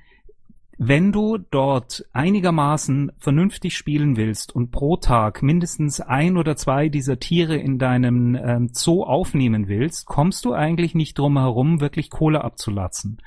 wenn 0.82 1.12
du 1.12 1.36
dort 1.36 2.06
einigermaßen 2.14 3.12
vernünftig 3.18 3.76
spielen 3.76 4.16
willst 4.16 4.54
und 4.54 4.70
pro 4.70 4.96
Tag 4.96 5.42
mindestens 5.42 6.00
ein 6.00 6.38
oder 6.38 6.56
zwei 6.56 6.88
dieser 6.88 7.18
Tiere 7.18 7.54
in 7.58 7.78
deinem 7.78 8.34
ähm, 8.34 8.70
Zoo 8.72 9.02
aufnehmen 9.02 9.68
willst, 9.68 10.06
kommst 10.06 10.46
du 10.46 10.54
eigentlich 10.54 10.94
nicht 10.94 11.18
drum 11.18 11.36
herum, 11.36 11.82
wirklich 11.82 12.08
Kohle 12.08 12.42
abzulatzen. 12.42 13.18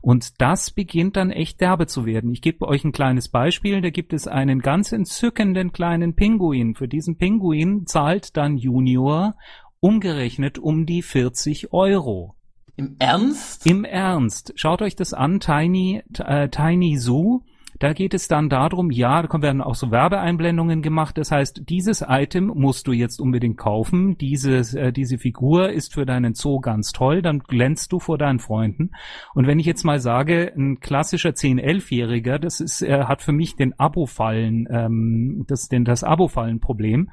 Und 0.00 0.40
das 0.40 0.70
beginnt 0.70 1.16
dann 1.16 1.32
echt 1.32 1.60
derbe 1.60 1.88
zu 1.88 2.06
werden. 2.06 2.30
Ich 2.30 2.42
gebe 2.42 2.64
euch 2.68 2.84
ein 2.84 2.92
kleines 2.92 3.28
Beispiel. 3.28 3.80
Da 3.80 3.90
gibt 3.90 4.12
es 4.12 4.28
einen 4.28 4.60
ganz 4.60 4.92
entzückenden 4.92 5.72
kleinen 5.72 6.14
Pinguin. 6.14 6.76
Für 6.76 6.86
diesen 6.86 7.16
Pinguin 7.18 7.86
zahlt 7.86 8.36
dann 8.36 8.56
Junior 8.56 9.34
umgerechnet 9.80 10.60
um 10.60 10.86
die 10.86 11.02
40 11.02 11.72
Euro. 11.72 12.36
Im 12.76 12.96
Ernst? 12.98 13.66
Im 13.66 13.84
Ernst. 13.84 14.52
Schaut 14.56 14.82
euch 14.82 14.96
das 14.96 15.12
an, 15.12 15.40
Tiny, 15.40 16.02
äh, 16.18 16.48
Tiny 16.48 16.96
Zoo. 16.98 17.42
Da 17.80 17.94
geht 17.94 18.12
es 18.12 18.28
dann 18.28 18.50
darum, 18.50 18.90
ja, 18.90 19.22
da 19.22 19.40
werden 19.40 19.62
auch 19.62 19.74
so 19.74 19.90
Werbeeinblendungen 19.90 20.82
gemacht. 20.82 21.16
Das 21.16 21.32
heißt, 21.32 21.62
dieses 21.66 22.04
Item 22.06 22.48
musst 22.48 22.86
du 22.86 22.92
jetzt 22.92 23.18
unbedingt 23.20 23.56
kaufen. 23.56 24.18
Dieses, 24.18 24.74
äh, 24.74 24.92
diese 24.92 25.16
Figur 25.16 25.70
ist 25.70 25.94
für 25.94 26.04
deinen 26.04 26.34
Zoo 26.34 26.60
ganz 26.60 26.92
toll. 26.92 27.22
Dann 27.22 27.38
glänzt 27.38 27.90
du 27.92 27.98
vor 27.98 28.18
deinen 28.18 28.38
Freunden. 28.38 28.90
Und 29.34 29.46
wenn 29.46 29.58
ich 29.58 29.64
jetzt 29.64 29.84
mal 29.84 29.98
sage, 29.98 30.52
ein 30.54 30.80
klassischer 30.80 31.30
10-11-Jähriger, 31.30 32.38
das 32.38 32.60
ist, 32.60 32.82
er 32.82 33.08
hat 33.08 33.22
für 33.22 33.32
mich 33.32 33.56
den 33.56 33.72
Abo-Fallen, 33.78 34.68
ähm, 34.70 35.44
das, 35.48 35.68
den, 35.68 35.86
das 35.86 36.04
Abo-Fallen-Problem 36.04 37.08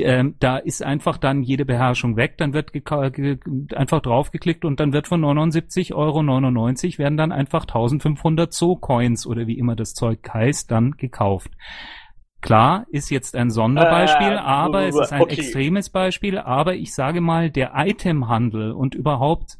ähm, 0.00 0.36
da 0.40 0.56
ist 0.56 0.82
einfach 0.82 1.18
dann 1.18 1.42
jede 1.42 1.64
Beherrschung 1.64 2.16
weg, 2.16 2.38
dann 2.38 2.52
wird 2.54 2.72
einfach 3.74 4.00
draufgeklickt 4.00 4.64
und 4.64 4.80
dann 4.80 4.92
wird 4.92 5.06
von 5.06 5.20
79,99 5.22 5.94
Euro 5.94 6.22
werden 6.98 7.16
dann 7.16 7.32
einfach 7.32 7.62
1500 7.62 8.52
Zoo-Coins 8.52 9.26
oder 9.26 9.46
wie 9.46 9.58
immer 9.58 9.76
das 9.76 9.94
Zeug 9.94 10.20
heißt, 10.32 10.70
dann 10.70 10.92
gekauft. 10.92 11.50
Klar, 12.40 12.86
ist 12.90 13.10
jetzt 13.10 13.36
ein 13.36 13.50
Sonderbeispiel, 13.50 14.32
äh, 14.32 14.36
aber 14.36 14.86
es 14.86 14.98
ist 14.98 15.12
ein 15.12 15.22
okay. 15.22 15.34
extremes 15.34 15.90
Beispiel, 15.90 16.38
aber 16.38 16.74
ich 16.74 16.92
sage 16.92 17.20
mal, 17.20 17.50
der 17.50 17.72
Itemhandel 17.76 18.72
und 18.72 18.94
überhaupt 18.94 19.58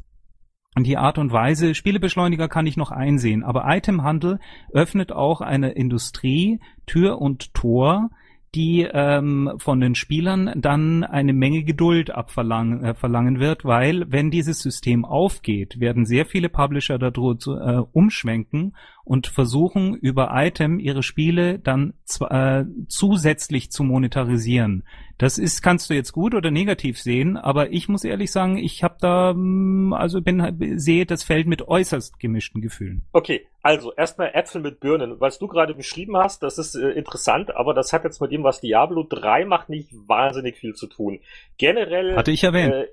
und 0.74 0.86
die 0.86 0.96
Art 0.96 1.18
und 1.18 1.32
Weise, 1.32 1.74
Spielebeschleuniger 1.74 2.48
kann 2.48 2.66
ich 2.66 2.76
noch 2.76 2.90
einsehen, 2.90 3.44
aber 3.44 3.64
Itemhandel 3.68 4.40
öffnet 4.72 5.12
auch 5.12 5.42
eine 5.42 5.72
Industrie 5.72 6.60
Tür 6.86 7.20
und 7.20 7.54
Tor, 7.54 8.10
die 8.54 8.82
ähm, 8.92 9.52
von 9.56 9.80
den 9.80 9.94
Spielern 9.94 10.52
dann 10.56 11.04
eine 11.04 11.32
Menge 11.32 11.64
Geduld 11.64 12.10
abverlangen 12.10 12.84
äh, 12.84 12.94
verlangen 12.94 13.40
wird, 13.40 13.64
weil 13.64 14.04
wenn 14.08 14.30
dieses 14.30 14.58
System 14.58 15.04
aufgeht, 15.04 15.80
werden 15.80 16.04
sehr 16.04 16.26
viele 16.26 16.50
Publisher 16.50 16.98
darüber 16.98 17.36
äh, 17.46 17.82
umschwenken 17.92 18.74
und 19.04 19.26
versuchen 19.26 19.94
über 19.94 20.30
Item 20.32 20.78
ihre 20.78 21.02
Spiele 21.02 21.58
dann 21.58 21.94
äh, 22.30 22.64
zusätzlich 22.88 23.70
zu 23.70 23.82
monetarisieren. 23.82 24.84
Das 25.18 25.38
ist, 25.38 25.62
kannst 25.62 25.90
du 25.90 25.94
jetzt 25.94 26.12
gut 26.12 26.34
oder 26.34 26.50
negativ 26.50 27.00
sehen, 27.00 27.36
aber 27.36 27.70
ich 27.72 27.88
muss 27.88 28.04
ehrlich 28.04 28.32
sagen, 28.32 28.56
ich 28.56 28.82
habe 28.82 28.96
da, 29.00 29.32
mm, 29.34 29.92
also 29.92 30.20
bin, 30.20 30.78
sehe 30.78 31.06
das 31.06 31.22
Feld 31.24 31.46
mit 31.46 31.66
äußerst 31.66 32.18
gemischten 32.18 32.60
Gefühlen. 32.60 33.04
Okay, 33.12 33.46
also 33.62 33.92
erstmal 33.92 34.32
Äpfel 34.34 34.60
mit 34.60 34.80
Birnen. 34.80 35.20
Was 35.20 35.38
du 35.38 35.46
gerade 35.46 35.74
beschrieben 35.74 36.16
hast, 36.16 36.42
das 36.42 36.58
ist 36.58 36.74
äh, 36.74 36.90
interessant, 36.90 37.54
aber 37.54 37.74
das 37.74 37.92
hat 37.92 38.04
jetzt 38.04 38.20
mit 38.20 38.32
dem, 38.32 38.42
was 38.42 38.60
Diablo 38.60 39.06
3 39.08 39.44
macht, 39.44 39.68
nicht 39.68 39.90
wahnsinnig 39.92 40.56
viel 40.56 40.74
zu 40.74 40.86
tun. 40.86 41.20
Generell. 41.58 42.16
Hatte 42.16 42.32
ich 42.32 42.42
erwähnt. 42.42 42.72
Äh, 42.72 42.86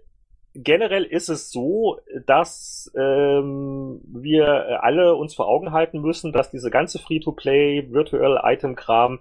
generell 0.53 1.03
ist 1.03 1.29
es 1.29 1.51
so, 1.51 1.99
dass 2.25 2.91
ähm, 2.95 4.01
wir 4.05 4.83
alle 4.83 5.15
uns 5.15 5.35
vor 5.35 5.47
Augen 5.47 5.71
halten 5.71 6.01
müssen, 6.01 6.31
dass 6.31 6.51
diese 6.51 6.69
ganze 6.69 6.99
Free-to-Play, 6.99 7.91
Virtual 7.91 8.41
Item-Kram, 8.43 9.19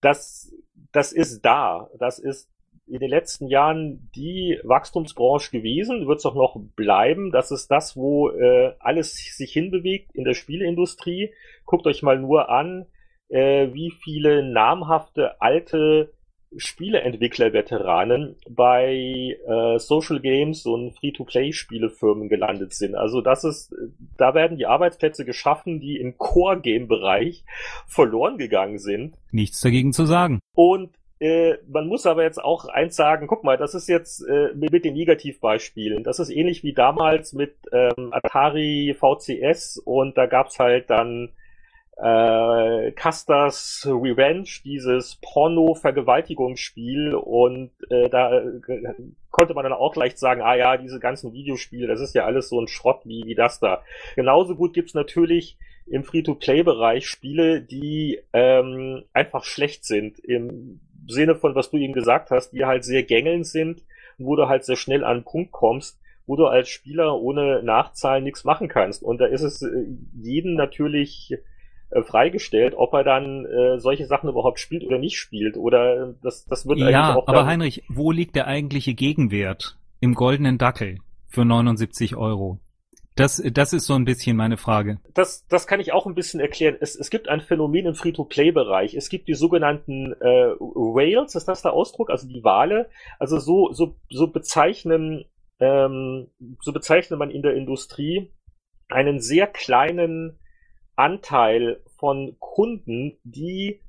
das, 0.00 0.52
das 0.92 1.12
ist 1.12 1.44
da. 1.44 1.88
Das 1.98 2.18
ist 2.18 2.48
in 2.86 3.00
den 3.00 3.10
letzten 3.10 3.48
Jahren 3.48 4.10
die 4.14 4.58
Wachstumsbranche 4.62 5.50
gewesen, 5.50 6.06
wird 6.06 6.20
es 6.20 6.26
auch 6.26 6.34
noch 6.34 6.58
bleiben. 6.76 7.30
Das 7.32 7.50
ist 7.50 7.70
das, 7.70 7.96
wo 7.96 8.30
äh, 8.30 8.72
alles 8.78 9.14
sich 9.36 9.52
hinbewegt 9.52 10.14
in 10.14 10.24
der 10.24 10.34
Spieleindustrie. 10.34 11.32
Guckt 11.66 11.86
euch 11.86 12.02
mal 12.02 12.18
nur 12.18 12.48
an, 12.48 12.86
äh, 13.28 13.72
wie 13.74 13.90
viele 13.90 14.42
namhafte 14.42 15.40
alte 15.40 16.12
Spieleentwickler-Veteranen 16.56 18.36
bei 18.48 19.36
äh, 19.46 19.78
Social 19.78 20.20
Games 20.20 20.66
und 20.66 20.92
Free-to-Play-Spielefirmen 20.98 22.28
gelandet 22.28 22.72
sind. 22.74 22.94
Also 22.94 23.20
das 23.20 23.44
ist, 23.44 23.74
da 24.16 24.34
werden 24.34 24.56
die 24.56 24.66
Arbeitsplätze 24.66 25.24
geschaffen, 25.24 25.80
die 25.80 25.96
im 25.96 26.16
Core-Game-Bereich 26.16 27.44
verloren 27.86 28.38
gegangen 28.38 28.78
sind. 28.78 29.16
Nichts 29.30 29.60
dagegen 29.60 29.92
zu 29.92 30.06
sagen. 30.06 30.40
Und 30.54 30.90
äh, 31.20 31.54
man 31.68 31.88
muss 31.88 32.06
aber 32.06 32.22
jetzt 32.22 32.42
auch 32.42 32.66
eins 32.66 32.94
sagen, 32.94 33.26
guck 33.26 33.42
mal, 33.42 33.56
das 33.56 33.74
ist 33.74 33.88
jetzt 33.88 34.20
äh, 34.28 34.54
mit 34.54 34.84
den 34.84 34.94
Negativbeispielen. 34.94 36.04
Das 36.04 36.20
ist 36.20 36.30
ähnlich 36.30 36.62
wie 36.62 36.74
damals 36.74 37.32
mit 37.32 37.56
ähm, 37.72 38.12
Atari 38.12 38.96
VCS 38.98 39.78
und 39.84 40.16
da 40.16 40.26
gab's 40.26 40.58
halt 40.58 40.90
dann 40.90 41.30
äh, 42.00 42.92
Custers 42.92 43.86
Revenge, 43.86 44.48
dieses 44.64 45.16
Porno-Vergewaltigungsspiel 45.16 47.14
und 47.14 47.70
äh, 47.90 48.08
da 48.08 48.38
äh, 48.38 48.50
konnte 49.30 49.54
man 49.54 49.64
dann 49.64 49.72
auch 49.72 49.96
leicht 49.96 50.18
sagen, 50.18 50.40
ah 50.42 50.54
ja, 50.54 50.76
diese 50.76 51.00
ganzen 51.00 51.32
Videospiele, 51.32 51.88
das 51.88 52.00
ist 52.00 52.14
ja 52.14 52.24
alles 52.24 52.48
so 52.48 52.60
ein 52.60 52.68
Schrott 52.68 53.00
wie, 53.04 53.24
wie 53.26 53.34
das 53.34 53.58
da. 53.58 53.82
Genauso 54.14 54.54
gut 54.54 54.74
gibt's 54.74 54.94
natürlich 54.94 55.58
im 55.86 56.04
Free-to-Play-Bereich 56.04 57.08
Spiele, 57.08 57.62
die 57.62 58.20
ähm, 58.32 59.02
einfach 59.12 59.44
schlecht 59.44 59.84
sind, 59.84 60.18
im 60.20 60.80
Sinne 61.08 61.34
von, 61.34 61.54
was 61.54 61.70
du 61.70 61.78
eben 61.78 61.94
gesagt 61.94 62.30
hast, 62.30 62.50
die 62.50 62.64
halt 62.64 62.84
sehr 62.84 63.02
gängelnd 63.02 63.46
sind, 63.46 63.82
wo 64.18 64.36
du 64.36 64.48
halt 64.48 64.64
sehr 64.64 64.76
schnell 64.76 65.02
an 65.02 65.16
einen 65.16 65.24
Punkt 65.24 65.50
kommst, 65.50 65.98
wo 66.26 66.36
du 66.36 66.46
als 66.46 66.68
Spieler 66.68 67.16
ohne 67.16 67.62
Nachzahlen 67.62 68.22
nichts 68.22 68.44
machen 68.44 68.68
kannst. 68.68 69.02
Und 69.02 69.18
da 69.20 69.26
ist 69.26 69.42
es 69.42 69.62
äh, 69.62 69.86
jedem 70.20 70.54
natürlich 70.54 71.38
äh, 71.90 72.02
freigestellt, 72.02 72.74
ob 72.76 72.92
er 72.94 73.04
dann 73.04 73.46
äh, 73.46 73.78
solche 73.78 74.06
Sachen 74.06 74.28
überhaupt 74.28 74.60
spielt 74.60 74.84
oder 74.84 74.98
nicht 74.98 75.18
spielt. 75.18 75.56
Oder 75.56 76.14
das, 76.22 76.44
das 76.46 76.66
wird 76.66 76.80
eigentlich 76.80 76.92
ja, 76.92 77.14
auch. 77.14 77.26
Ja, 77.26 77.34
aber 77.34 77.46
Heinrich, 77.46 77.84
wo 77.88 78.10
liegt 78.12 78.36
der 78.36 78.46
eigentliche 78.46 78.94
Gegenwert? 78.94 79.78
Im 80.00 80.14
goldenen 80.14 80.58
Dackel 80.58 80.98
für 81.26 81.44
79 81.44 82.16
Euro. 82.16 82.60
Das, 83.16 83.42
das 83.52 83.72
ist 83.72 83.86
so 83.86 83.94
ein 83.94 84.04
bisschen 84.04 84.36
meine 84.36 84.56
Frage. 84.56 84.98
Das, 85.12 85.44
das 85.48 85.66
kann 85.66 85.80
ich 85.80 85.92
auch 85.92 86.06
ein 86.06 86.14
bisschen 86.14 86.38
erklären. 86.38 86.76
Es, 86.80 86.94
es 86.94 87.10
gibt 87.10 87.28
ein 87.28 87.40
Phänomen 87.40 87.86
im 87.86 87.94
Free-to-Play-Bereich. 87.96 88.94
Es 88.94 89.08
gibt 89.08 89.26
die 89.26 89.34
sogenannten 89.34 90.12
äh, 90.20 90.54
Whales, 90.60 91.34
ist 91.34 91.48
das 91.48 91.62
der 91.62 91.72
Ausdruck? 91.72 92.10
Also 92.10 92.28
die 92.28 92.44
Wale. 92.44 92.88
Also 93.18 93.40
so, 93.40 93.72
so, 93.72 93.96
so 94.08 94.28
bezeichnen 94.28 95.24
ähm, 95.60 96.28
so 96.60 96.72
bezeichnet 96.72 97.18
man 97.18 97.30
in 97.30 97.42
der 97.42 97.54
Industrie, 97.54 98.30
einen 98.88 99.20
sehr 99.20 99.46
kleinen 99.46 100.38
Anteil 100.98 101.80
von 101.96 102.36
Kunden, 102.40 103.18
die 103.22 103.80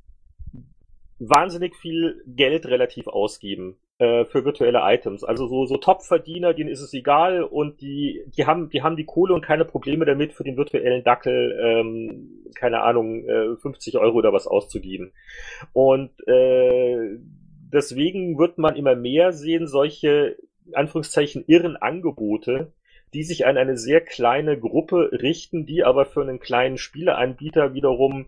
wahnsinnig 1.19 1.75
viel 1.75 2.23
Geld 2.27 2.65
relativ 2.67 3.07
ausgeben 3.07 3.77
äh, 3.97 4.25
für 4.25 4.45
virtuelle 4.45 4.79
Items. 4.83 5.23
Also 5.23 5.47
so, 5.47 5.65
so 5.65 5.77
Top-Verdiener, 5.77 6.53
denen 6.53 6.69
ist 6.69 6.81
es 6.81 6.93
egal 6.93 7.43
und 7.43 7.81
die, 7.81 8.23
die 8.27 8.45
haben, 8.45 8.69
die 8.69 8.81
haben 8.83 8.95
die 8.95 9.05
Kohle 9.05 9.33
und 9.33 9.43
keine 9.43 9.65
Probleme 9.65 10.05
damit, 10.05 10.33
für 10.33 10.43
den 10.43 10.55
virtuellen 10.55 11.03
Dackel, 11.03 11.59
ähm, 11.61 12.45
keine 12.55 12.81
Ahnung, 12.81 13.27
äh, 13.27 13.55
50 13.57 13.97
Euro 13.97 14.17
oder 14.17 14.31
was 14.31 14.47
auszugeben. 14.47 15.11
Und 15.73 16.11
äh, 16.27 17.17
deswegen 17.73 18.37
wird 18.37 18.57
man 18.57 18.75
immer 18.75 18.95
mehr 18.95 19.33
sehen, 19.33 19.67
solche 19.67 20.37
Anführungszeichen 20.73 21.43
irren 21.47 21.75
Angebote, 21.75 22.71
die 23.13 23.23
sich 23.23 23.45
an 23.45 23.57
eine 23.57 23.77
sehr 23.77 24.01
kleine 24.01 24.59
Gruppe 24.59 25.09
richten, 25.11 25.65
die 25.65 25.83
aber 25.83 26.05
für 26.05 26.21
einen 26.21 26.39
kleinen 26.39 26.77
Spieleanbieter 26.77 27.73
wiederum 27.73 28.27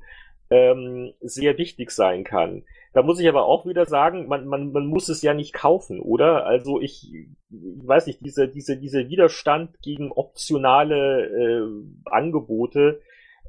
ähm, 0.50 1.14
sehr 1.22 1.58
wichtig 1.58 1.92
sein 1.92 2.24
kann. 2.24 2.64
Da 2.94 3.04
muss 3.04 3.20
ich 3.22 3.30
aber 3.30 3.46
auch 3.46 3.66
wieder 3.66 3.86
sagen, 3.86 4.28
man, 4.28 4.46
man, 4.48 4.74
man 4.74 4.86
muss 4.86 5.08
es 5.08 5.22
ja 5.22 5.34
nicht 5.34 5.54
kaufen, 5.54 6.02
oder? 6.02 6.46
Also 6.46 6.82
ich, 6.82 7.14
ich 7.14 7.88
weiß 7.88 8.08
nicht, 8.08 8.20
diese, 8.26 8.50
diese, 8.50 8.76
diese 8.76 9.08
Widerstand 9.08 9.82
gegen 9.82 10.12
optionale 10.12 11.26
äh, 11.26 12.10
Angebote, 12.10 13.00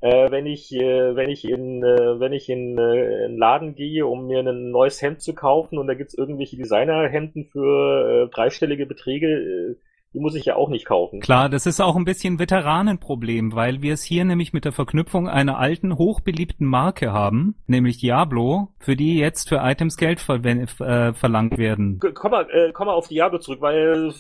äh, 0.01 0.31
wenn 0.31 0.47
ich, 0.47 0.73
äh, 0.73 1.17
wenn 1.17 1.29
ich 1.29 1.45
in, 1.45 1.83
äh, 1.83 2.21
wenn 2.21 2.33
ich 2.33 2.49
in 2.49 2.79
äh, 2.79 3.25
einen 3.25 3.37
Laden 3.37 3.75
gehe, 3.75 4.07
um 4.07 4.29
mir 4.29 4.41
ein 4.41 4.71
neues 4.71 5.03
Hemd 5.03 5.23
zu 5.23 5.35
kaufen 5.35 5.79
und 5.79 5.89
da 5.89 5.95
gibt's 5.95 6.15
irgendwelche 6.15 6.57
Designerhemden 6.57 7.47
für 7.47 8.29
äh, 8.29 8.35
dreistellige 8.35 8.87
Beträge, 8.87 9.27
äh, 9.27 9.77
die 10.15 10.21
muss 10.21 10.35
ich 10.35 10.45
ja 10.45 10.57
auch 10.57 10.69
nicht 10.69 10.85
kaufen. 10.85 11.21
Klar, 11.21 11.49
das 11.49 11.67
ist 11.67 11.81
auch 11.81 11.97
ein 11.97 12.05
bisschen 12.05 12.39
Veteranenproblem, 12.39 13.55
weil 13.55 13.83
wir 13.83 13.95
es 13.95 14.03
hier 14.03 14.25
nämlich 14.25 14.53
mit 14.53 14.65
der 14.65 14.73
Verknüpfung 14.73 15.29
einer 15.29 15.59
alten, 15.59 15.97
hochbeliebten 15.97 16.67
Marke 16.67 17.13
haben, 17.13 17.55
nämlich 17.67 17.99
Diablo, 17.99 18.69
für 18.79 18.97
die 18.97 19.19
jetzt 19.19 19.49
für 19.49 19.57
Items 19.57 19.97
Geld 19.97 20.21
ver 20.21 20.45
äh, 20.45 21.13
verlangt 21.15 21.59
werden. 21.59 22.01
Komm 22.15 22.31
mal, 22.31 22.47
äh, 22.51 22.73
komm 22.73 22.87
mal 22.87 22.95
auf 22.95 23.09
Diablo 23.09 23.39
zurück, 23.39 23.61
weil 23.61 24.13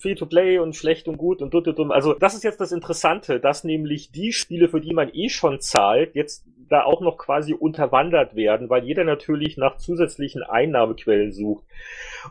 Free 0.00 0.14
to 0.14 0.26
Play 0.26 0.58
und 0.58 0.76
schlecht 0.76 1.08
und 1.08 1.16
gut 1.16 1.40
und 1.40 1.52
dumm. 1.52 1.90
Also 1.90 2.14
das 2.14 2.34
ist 2.34 2.44
jetzt 2.44 2.60
das 2.60 2.72
Interessante, 2.72 3.40
dass 3.40 3.64
nämlich 3.64 4.12
die 4.12 4.32
Spiele, 4.32 4.68
für 4.68 4.80
die 4.80 4.94
man 4.94 5.10
eh 5.12 5.28
schon 5.28 5.60
zahlt, 5.60 6.14
jetzt 6.14 6.44
da 6.68 6.84
auch 6.84 7.00
noch 7.00 7.18
quasi 7.18 7.54
unterwandert 7.54 8.34
werden, 8.34 8.70
weil 8.70 8.84
jeder 8.84 9.04
natürlich 9.04 9.56
nach 9.56 9.76
zusätzlichen 9.76 10.42
Einnahmequellen 10.42 11.32
sucht. 11.32 11.64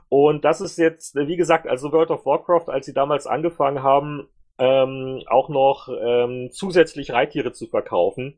Und 0.10 0.46
das 0.46 0.62
ist 0.62 0.78
jetzt, 0.78 1.16
wie 1.16 1.38
gesagt, 1.38 1.68
also 1.68 1.92
World 1.92 2.12
of 2.12 2.26
Warcraft, 2.26 2.70
als 2.70 2.86
sie 2.86 2.94
damals 2.94 3.28
angefangen 3.28 3.84
haben, 3.84 4.28
ähm, 4.58 5.24
auch 5.28 5.50
noch 5.50 5.90
ähm, 5.90 6.50
zusätzlich 6.52 7.12
Reittiere 7.12 7.52
zu 7.52 7.68
verkaufen. 7.68 8.38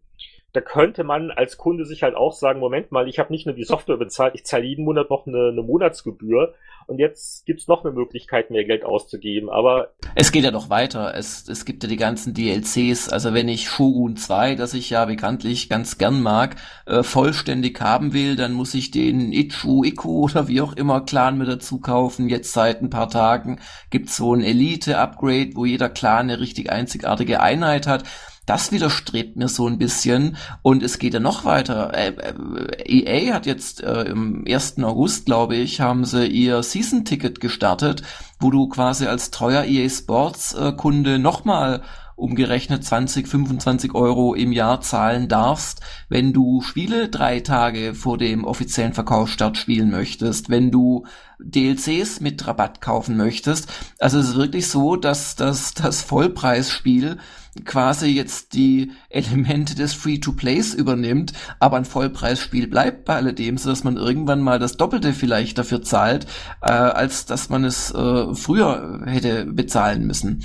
Da 0.53 0.61
könnte 0.61 1.03
man 1.03 1.31
als 1.31 1.57
Kunde 1.57 1.85
sich 1.85 2.03
halt 2.03 2.15
auch 2.15 2.31
sagen, 2.31 2.59
Moment 2.59 2.91
mal, 2.91 3.07
ich 3.07 3.19
habe 3.19 3.33
nicht 3.33 3.45
nur 3.45 3.55
die 3.55 3.63
Software 3.63 3.97
bezahlt, 3.97 4.35
ich 4.35 4.45
zahle 4.45 4.65
jeden 4.65 4.85
Monat 4.85 5.09
noch 5.09 5.25
eine, 5.27 5.49
eine 5.49 5.63
Monatsgebühr 5.63 6.53
und 6.87 6.99
jetzt 6.99 7.45
gibt's 7.45 7.67
noch 7.67 7.83
eine 7.83 7.93
Möglichkeit, 7.93 8.51
mehr 8.51 8.65
Geld 8.65 8.83
auszugeben. 8.83 9.49
Aber 9.49 9.89
es 10.15 10.31
geht 10.31 10.43
ja 10.43 10.51
noch 10.51 10.69
weiter. 10.69 11.13
Es, 11.15 11.47
es 11.47 11.65
gibt 11.65 11.83
ja 11.83 11.89
die 11.89 11.97
ganzen 11.97 12.33
DLCs. 12.33 13.09
Also 13.09 13.33
wenn 13.33 13.47
ich 13.47 13.69
Shogun 13.69 14.17
2, 14.17 14.55
das 14.55 14.73
ich 14.73 14.89
ja 14.89 15.05
bekanntlich 15.05 15.69
ganz 15.69 15.97
gern 15.97 16.21
mag, 16.21 16.55
äh, 16.85 17.03
vollständig 17.03 17.79
haben 17.81 18.13
will, 18.13 18.35
dann 18.35 18.53
muss 18.53 18.73
ich 18.73 18.91
den 18.91 19.31
Ichu, 19.31 19.83
Iku 19.83 20.25
oder 20.25 20.47
wie 20.47 20.61
auch 20.61 20.73
immer 20.73 21.01
Clan 21.01 21.37
mit 21.37 21.47
dazu 21.47 21.79
kaufen. 21.79 22.29
Jetzt 22.29 22.53
seit 22.53 22.81
ein 22.81 22.89
paar 22.89 23.09
Tagen 23.09 23.59
gibt's 23.89 24.17
so 24.17 24.33
ein 24.33 24.41
Elite-Upgrade, 24.41 25.51
wo 25.55 25.65
jeder 25.65 25.89
Clan 25.89 26.29
eine 26.29 26.39
richtig 26.39 26.71
einzigartige 26.71 27.41
Einheit 27.41 27.87
hat. 27.87 28.03
Das 28.45 28.71
widerstrebt 28.73 29.37
mir 29.37 29.47
so 29.47 29.67
ein 29.67 29.77
bisschen 29.77 30.35
und 30.61 30.83
es 30.83 30.99
geht 30.99 31.13
ja 31.13 31.21
noch 31.21 31.45
weiter. 31.45 31.93
Äh, 31.93 32.09
äh, 32.09 32.83
EA 32.85 33.33
hat 33.33 33.45
jetzt 33.45 33.81
äh, 33.81 34.03
im 34.03 34.43
1. 34.47 34.79
August, 34.83 35.25
glaube 35.25 35.55
ich, 35.55 35.79
haben 35.79 36.03
sie 36.03 36.27
ihr 36.27 36.61
Season-Ticket 36.61 37.39
gestartet, 37.39 38.03
wo 38.39 38.51
du 38.51 38.67
quasi 38.67 39.07
als 39.07 39.31
treuer 39.31 39.63
EA 39.63 39.87
Sports-Kunde 39.89 41.19
nochmal 41.19 41.83
umgerechnet 42.15 42.83
20, 42.83 43.27
25 43.27 43.95
Euro 43.95 44.33
im 44.35 44.51
Jahr 44.51 44.81
zahlen 44.81 45.27
darfst, 45.27 45.81
wenn 46.09 46.31
du 46.31 46.61
Spiele 46.61 47.09
drei 47.09 47.39
Tage 47.39 47.95
vor 47.95 48.17
dem 48.17 48.43
offiziellen 48.43 48.93
Verkaufsstart 48.93 49.57
spielen 49.57 49.89
möchtest, 49.89 50.49
wenn 50.49 50.69
du 50.69 51.05
DLCs 51.39 52.21
mit 52.21 52.45
Rabatt 52.45 52.81
kaufen 52.81 53.17
möchtest. 53.17 53.67
Also 53.99 54.19
es 54.19 54.29
ist 54.29 54.35
wirklich 54.35 54.67
so, 54.67 54.95
dass, 54.95 55.35
dass 55.35 55.73
das 55.73 56.01
Vollpreisspiel 56.01 57.17
quasi 57.65 58.07
jetzt 58.07 58.53
die 58.53 58.91
Elemente 59.09 59.75
des 59.75 59.93
Free-to-Plays 59.93 60.73
übernimmt, 60.73 61.33
aber 61.59 61.77
ein 61.77 61.85
Vollpreisspiel 61.85 62.67
bleibt 62.67 63.05
bei 63.05 63.15
alledem, 63.15 63.57
so 63.57 63.69
dass 63.69 63.83
man 63.83 63.97
irgendwann 63.97 64.41
mal 64.41 64.59
das 64.59 64.77
Doppelte 64.77 65.13
vielleicht 65.13 65.57
dafür 65.57 65.81
zahlt, 65.81 66.25
äh, 66.61 66.71
als 66.71 67.25
dass 67.25 67.49
man 67.49 67.63
es 67.63 67.91
äh, 67.91 68.33
früher 68.33 69.01
hätte 69.05 69.45
bezahlen 69.45 70.05
müssen. 70.07 70.43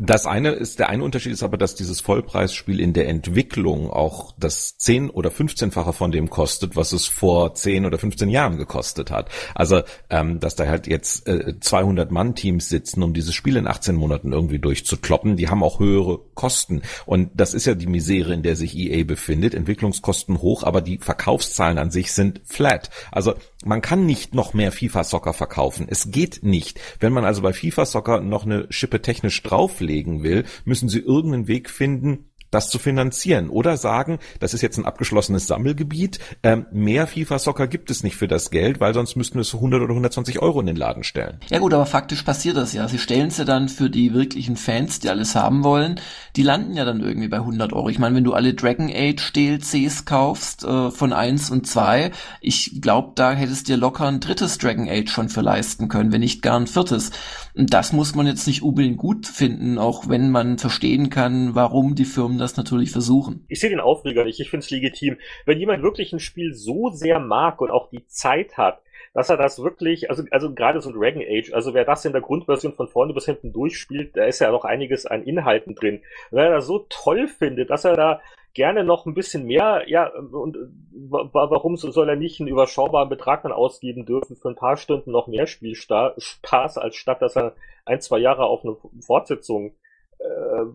Das 0.00 0.26
eine 0.26 0.50
ist, 0.50 0.78
der 0.78 0.90
eine 0.90 1.02
Unterschied 1.02 1.32
ist 1.32 1.42
aber, 1.42 1.56
dass 1.56 1.74
dieses 1.74 2.00
Vollpreisspiel 2.00 2.78
in 2.78 2.92
der 2.92 3.08
Entwicklung 3.08 3.90
auch 3.90 4.32
das 4.38 4.78
10 4.78 5.10
oder 5.10 5.30
15-fache 5.30 5.92
von 5.92 6.12
dem 6.12 6.30
kostet, 6.30 6.76
was 6.76 6.92
es 6.92 7.06
vor 7.06 7.54
10 7.54 7.84
oder 7.84 7.98
15 7.98 8.28
Jahren 8.28 8.58
gekostet 8.58 9.10
hat. 9.10 9.28
Also, 9.56 9.82
ähm, 10.08 10.38
dass 10.38 10.54
da 10.54 10.66
halt 10.66 10.86
jetzt 10.86 11.26
äh, 11.26 11.58
200 11.58 12.12
Mann-Teams 12.12 12.68
sitzen, 12.68 13.02
um 13.02 13.12
dieses 13.12 13.34
Spiel 13.34 13.56
in 13.56 13.66
18 13.66 13.96
Monaten 13.96 14.32
irgendwie 14.32 14.60
durchzukloppen, 14.60 15.36
die 15.36 15.48
haben 15.48 15.64
auch 15.64 15.80
höhere 15.80 16.20
Kosten. 16.34 16.82
Und 17.04 17.30
das 17.34 17.52
ist 17.52 17.66
ja 17.66 17.74
die 17.74 17.88
Misere, 17.88 18.32
in 18.32 18.44
der 18.44 18.54
sich 18.54 18.76
EA 18.76 19.02
befindet. 19.02 19.52
Entwicklungskosten 19.54 20.40
hoch, 20.40 20.62
aber 20.62 20.80
die 20.80 20.98
Verkaufszahlen 20.98 21.78
an 21.78 21.90
sich 21.90 22.12
sind 22.12 22.40
flat. 22.44 22.90
Also, 23.10 23.34
man 23.64 23.82
kann 23.82 24.06
nicht 24.06 24.34
noch 24.34 24.54
mehr 24.54 24.70
FIFA 24.70 25.02
Soccer 25.02 25.32
verkaufen. 25.32 25.86
Es 25.90 26.12
geht 26.12 26.44
nicht. 26.44 26.78
Wenn 27.00 27.12
man 27.12 27.24
also 27.24 27.42
bei 27.42 27.52
FIFA 27.52 27.86
Soccer 27.86 28.20
noch 28.20 28.46
eine 28.46 28.66
Schippe 28.70 29.02
technisch 29.02 29.42
drauflegen 29.88 30.22
will, 30.22 30.44
müssen 30.64 30.88
sie 30.88 31.00
irgendeinen 31.00 31.48
Weg 31.48 31.70
finden, 31.70 32.30
das 32.50 32.70
zu 32.70 32.78
finanzieren 32.78 33.50
oder 33.50 33.76
sagen, 33.76 34.18
das 34.40 34.54
ist 34.54 34.62
jetzt 34.62 34.78
ein 34.78 34.86
abgeschlossenes 34.86 35.46
Sammelgebiet, 35.46 36.18
ähm, 36.42 36.66
mehr 36.72 37.06
FIFA-Soccer 37.06 37.66
gibt 37.66 37.90
es 37.90 38.02
nicht 38.02 38.16
für 38.16 38.28
das 38.28 38.50
Geld, 38.50 38.80
weil 38.80 38.94
sonst 38.94 39.16
müssten 39.16 39.34
wir 39.34 39.42
es 39.42 39.50
für 39.50 39.56
100 39.58 39.82
oder 39.82 39.90
120 39.90 40.40
Euro 40.40 40.60
in 40.60 40.66
den 40.66 40.76
Laden 40.76 41.04
stellen. 41.04 41.38
Ja 41.50 41.58
gut, 41.58 41.74
aber 41.74 41.86
faktisch 41.86 42.22
passiert 42.22 42.56
das 42.56 42.72
ja. 42.72 42.88
Sie 42.88 42.98
stellen 42.98 43.28
es 43.28 43.38
ja 43.38 43.44
dann 43.44 43.68
für 43.68 43.90
die 43.90 44.14
wirklichen 44.14 44.56
Fans, 44.56 45.00
die 45.00 45.08
alles 45.08 45.34
haben 45.34 45.64
wollen, 45.64 46.00
die 46.36 46.42
landen 46.42 46.74
ja 46.74 46.84
dann 46.84 47.00
irgendwie 47.00 47.28
bei 47.28 47.38
100 47.38 47.72
Euro. 47.72 47.88
Ich 47.88 47.98
meine, 47.98 48.16
wenn 48.16 48.24
du 48.24 48.32
alle 48.32 48.54
Dragon 48.54 48.90
Age 48.92 49.32
DLCs 49.32 50.04
kaufst 50.04 50.64
äh, 50.64 50.90
von 50.90 51.12
1 51.12 51.50
und 51.50 51.66
2, 51.66 52.10
ich 52.40 52.80
glaube, 52.80 53.12
da 53.14 53.32
hättest 53.32 53.68
dir 53.68 53.76
locker 53.76 54.06
ein 54.06 54.20
drittes 54.20 54.58
Dragon 54.58 54.88
Age 54.88 55.10
schon 55.10 55.28
für 55.28 55.40
leisten 55.40 55.88
können, 55.88 56.12
wenn 56.12 56.20
nicht 56.20 56.42
gar 56.42 56.58
ein 56.58 56.66
viertes. 56.66 57.10
Und 57.54 57.74
das 57.74 57.92
muss 57.92 58.14
man 58.14 58.26
jetzt 58.26 58.46
nicht 58.46 58.62
unbedingt 58.62 58.98
gut 58.98 59.26
finden, 59.26 59.78
auch 59.78 60.08
wenn 60.08 60.30
man 60.30 60.58
verstehen 60.58 61.10
kann, 61.10 61.54
warum 61.54 61.94
die 61.94 62.04
Firmen 62.04 62.37
das 62.38 62.56
natürlich 62.56 62.90
versuchen. 62.90 63.44
Ich 63.48 63.60
sehe 63.60 63.70
den 63.70 63.80
Aufreger 63.80 64.24
nicht, 64.24 64.40
ich 64.40 64.50
finde 64.50 64.64
es 64.64 64.70
legitim. 64.70 65.16
Wenn 65.46 65.58
jemand 65.58 65.82
wirklich 65.82 66.12
ein 66.12 66.20
Spiel 66.20 66.54
so 66.54 66.90
sehr 66.90 67.20
mag 67.20 67.60
und 67.60 67.70
auch 67.70 67.90
die 67.90 68.06
Zeit 68.06 68.56
hat, 68.56 68.80
dass 69.14 69.30
er 69.30 69.36
das 69.36 69.62
wirklich, 69.62 70.10
also, 70.10 70.22
also 70.30 70.54
gerade 70.54 70.80
so 70.80 70.92
Dragon 70.92 71.22
Age, 71.22 71.52
also 71.52 71.74
wer 71.74 71.84
das 71.84 72.04
in 72.04 72.12
der 72.12 72.20
Grundversion 72.20 72.74
von 72.74 72.88
vorne 72.88 73.14
bis 73.14 73.24
hinten 73.24 73.52
durchspielt, 73.52 74.16
da 74.16 74.24
ist 74.24 74.40
ja 74.40 74.50
noch 74.50 74.64
einiges 74.64 75.06
an 75.06 75.22
Inhalten 75.22 75.74
drin. 75.74 76.02
wenn 76.30 76.44
er 76.44 76.56
das 76.56 76.66
so 76.66 76.86
toll 76.88 77.26
findet, 77.26 77.70
dass 77.70 77.84
er 77.84 77.96
da 77.96 78.20
gerne 78.54 78.84
noch 78.84 79.06
ein 79.06 79.14
bisschen 79.14 79.44
mehr, 79.44 79.84
ja, 79.86 80.08
und 80.08 80.56
warum 80.92 81.76
soll 81.76 82.08
er 82.08 82.16
nicht 82.16 82.40
einen 82.40 82.48
überschaubaren 82.48 83.08
Betrag 83.08 83.42
dann 83.42 83.52
ausgeben 83.52 84.04
dürfen 84.04 84.36
für 84.36 84.48
ein 84.48 84.56
paar 84.56 84.76
Stunden 84.76 85.12
noch 85.12 85.26
mehr 85.26 85.46
Spielspaß, 85.46 86.78
als 86.78 86.96
statt 86.96 87.22
dass 87.22 87.36
er 87.36 87.54
ein, 87.84 88.00
zwei 88.00 88.18
Jahre 88.18 88.44
auf 88.44 88.64
eine 88.64 88.76
Fortsetzung 89.00 89.74
äh, 90.18 90.24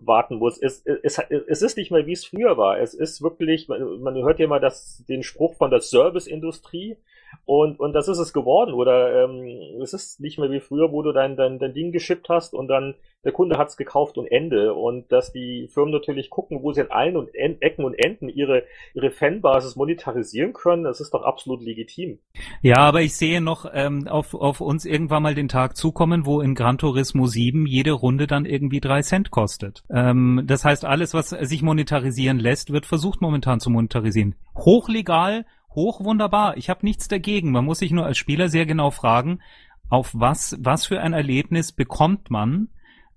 warten 0.06 0.36
muss. 0.36 0.58
Es, 0.60 0.84
es, 1.02 1.18
es 1.18 1.62
ist 1.62 1.76
nicht 1.76 1.90
mehr, 1.90 2.06
wie 2.06 2.12
es 2.12 2.24
früher 2.24 2.56
war. 2.56 2.78
Es 2.78 2.94
ist 2.94 3.22
wirklich, 3.22 3.68
man, 3.68 4.00
man 4.00 4.14
hört 4.16 4.38
ja 4.38 4.46
immer 4.46 4.60
das, 4.60 5.04
den 5.08 5.22
Spruch 5.22 5.54
von 5.56 5.70
der 5.70 5.80
Serviceindustrie 5.80 6.96
und, 7.44 7.80
und 7.80 7.92
das 7.92 8.08
ist 8.08 8.18
es 8.18 8.32
geworden. 8.32 8.74
Oder 8.74 9.24
ähm, 9.24 9.80
es 9.82 9.92
ist 9.92 10.20
nicht 10.20 10.38
mehr 10.38 10.50
wie 10.50 10.60
früher, 10.60 10.92
wo 10.92 11.02
du 11.02 11.12
dein, 11.12 11.36
dein, 11.36 11.58
dein 11.58 11.74
Ding 11.74 11.92
geschippt 11.92 12.28
hast 12.28 12.54
und 12.54 12.68
dann 12.68 12.94
der 13.24 13.32
Kunde 13.32 13.56
hat's 13.58 13.76
gekauft 13.76 14.18
und 14.18 14.26
Ende. 14.26 14.74
Und 14.74 15.10
dass 15.10 15.32
die 15.32 15.68
Firmen 15.72 15.92
natürlich 15.92 16.30
gucken, 16.30 16.62
wo 16.62 16.72
sie 16.72 16.82
in 16.82 16.90
allen 16.90 17.16
und 17.16 17.34
en 17.34 17.60
Ecken 17.60 17.84
und 17.84 17.94
Enden 17.94 18.28
ihre, 18.28 18.64
ihre 18.94 19.10
Fanbasis 19.10 19.76
monetarisieren 19.76 20.52
können, 20.52 20.84
das 20.84 21.00
ist 21.00 21.14
doch 21.14 21.22
absolut 21.22 21.62
legitim. 21.62 22.18
Ja, 22.62 22.76
aber 22.76 23.02
ich 23.02 23.16
sehe 23.16 23.40
noch 23.40 23.66
ähm, 23.72 24.06
auf, 24.08 24.34
auf 24.34 24.60
uns 24.60 24.84
irgendwann 24.84 25.22
mal 25.22 25.34
den 25.34 25.48
Tag 25.48 25.76
zukommen, 25.76 26.26
wo 26.26 26.40
in 26.40 26.54
Gran 26.54 26.78
Turismo 26.78 27.26
7 27.26 27.66
jede 27.66 27.92
Runde 27.92 28.26
dann 28.26 28.44
irgendwie 28.44 28.80
drei 28.80 29.02
Cent 29.02 29.30
kostet. 29.30 29.82
Ähm, 29.90 30.42
das 30.46 30.64
heißt, 30.64 30.84
alles, 30.84 31.14
was 31.14 31.30
sich 31.30 31.62
monetarisieren 31.62 32.38
lässt, 32.38 32.72
wird 32.72 32.86
versucht 32.86 33.20
momentan 33.22 33.60
zu 33.60 33.70
monetarisieren. 33.70 34.34
Hochlegal, 34.56 35.46
hoch 35.74 36.04
wunderbar. 36.04 36.56
Ich 36.56 36.70
habe 36.70 36.84
nichts 36.84 37.08
dagegen. 37.08 37.50
Man 37.50 37.64
muss 37.64 37.78
sich 37.78 37.90
nur 37.90 38.06
als 38.06 38.18
Spieler 38.18 38.48
sehr 38.48 38.66
genau 38.66 38.90
fragen, 38.90 39.40
auf 39.88 40.10
was, 40.14 40.56
was 40.60 40.86
für 40.86 41.00
ein 41.00 41.12
Erlebnis 41.12 41.72
bekommt 41.72 42.30
man, 42.30 42.68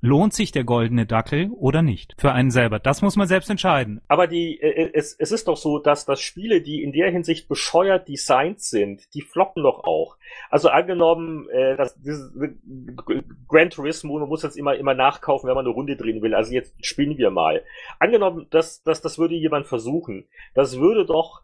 lohnt 0.02 0.34
sich 0.34 0.52
der 0.52 0.63
goldene 0.63 1.06
Dackel 1.06 1.50
oder 1.52 1.82
nicht 1.82 2.13
für 2.20 2.32
einen 2.32 2.52
selber. 2.52 2.80
Das 2.80 3.02
muss 3.02 3.15
man 3.15 3.28
selbst 3.28 3.50
entscheiden. 3.50 4.02
Aber 4.08 4.28
die, 4.28 4.60
äh, 4.60 4.91
es, 4.93 5.15
es 5.17 5.32
ist 5.32 5.48
doch 5.48 5.58
so, 5.58 5.80
dass 5.80 6.06
das 6.06 6.22
Spiele, 6.22 6.62
die 6.62 6.84
in 6.84 6.91
der 6.91 7.10
Hinsicht 7.10 7.48
bescheuert 7.48 8.08
designt 8.08 8.62
sind, 8.62 9.13
die 9.13 9.22
floppen 9.22 9.63
doch 9.63 9.84
auch. 9.86 10.17
Also 10.50 10.70
angenommen, 10.70 11.50
äh, 11.50 11.76
dass 11.78 11.96
dieses 11.96 12.32
Gran 13.48 13.70
Turismo, 13.70 14.20
man 14.20 14.30
muss 14.30 14.43
jetzt 14.43 14.58
immer 14.58 14.76
immer 14.76 14.93
nachkaufen, 14.93 15.48
wenn 15.48 15.56
man 15.56 15.65
eine 15.65 15.74
Runde 15.74 15.96
drehen 15.96 16.22
will. 16.22 16.36
Also 16.36 16.54
jetzt 16.54 16.74
spielen 16.86 17.17
wir 17.17 17.32
mal. 17.32 17.63
Angenommen, 18.00 18.48
dass, 18.52 18.84
dass 18.84 19.02
das 19.02 19.17
würde 19.17 19.36
jemand 19.36 19.65
versuchen. 19.65 20.28
Das 20.54 20.80
würde 20.80 21.06
doch 21.06 21.41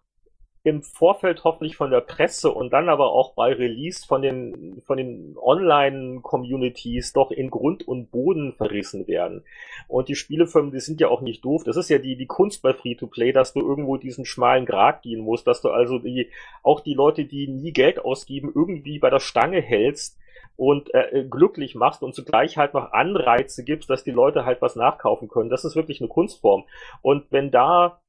im 0.63 0.81
Vorfeld 0.81 1.43
hoffentlich 1.43 1.75
von 1.75 1.91
der 1.91 1.99
Presse 1.99 2.49
und 2.49 2.71
dann 2.71 2.87
aber 2.87 3.11
auch 3.11 3.33
bei 3.33 3.51
Release 3.51 4.05
von 4.05 4.21
den, 4.21 4.81
von 4.85 4.97
den 4.97 5.35
Online-Communities 5.37 7.11
doch 7.11 7.31
in 7.31 7.49
Grund 7.49 7.85
und 7.85 8.11
Boden 8.11 8.53
verrissen 8.53 9.05
werden. 9.07 9.43
Und 9.89 10.07
die 10.07 10.15
Spielefirmen, 10.15 10.71
die 10.71 10.79
sind 10.79 11.01
ja 11.01 11.09
auch 11.09 11.19
nicht 11.19 11.43
doof. 11.43 11.63
Das 11.65 11.75
ist 11.75 11.89
ja 11.89 11.97
die, 11.97 12.15
die 12.15 12.27
Kunst 12.27 12.61
bei 12.61 12.73
Free-to-Play, 12.73 13.33
dass 13.33 13.51
du 13.51 13.59
irgendwo 13.59 13.97
diesen 13.97 14.25
schmalen 14.25 14.65
Grat 14.65 15.01
gehen 15.01 15.19
musst, 15.19 15.47
dass 15.47 15.61
du 15.61 15.69
also 15.69 15.99
die, 15.99 16.29
auch 16.63 16.79
die 16.79 16.93
Leute, 16.93 17.25
die 17.25 17.49
nie 17.49 17.73
Geld 17.73 17.99
ausgeben, 17.99 18.49
irgendwie 18.55 18.99
bei 18.99 19.09
der 19.09 19.19
Stange 19.19 19.61
hältst, 19.61 20.17
und 20.55 20.93
äh, 20.93 21.25
glücklich 21.29 21.73
machst 21.73 22.03
und 22.03 22.13
zugleich 22.13 22.57
halt 22.57 22.75
noch 22.75 22.91
Anreize 22.91 23.63
gibst, 23.63 23.89
dass 23.89 24.03
die 24.03 24.11
Leute 24.11 24.45
halt 24.45 24.61
was 24.61 24.75
nachkaufen 24.75 25.27
können. 25.27 25.49
Das 25.49 25.65
ist 25.65 25.75
wirklich 25.75 25.99
eine 25.99 26.09
Kunstform. 26.09 26.65
Und 27.01 27.25
wenn 27.31 27.49
da 27.49 27.87
äh, 27.87 28.02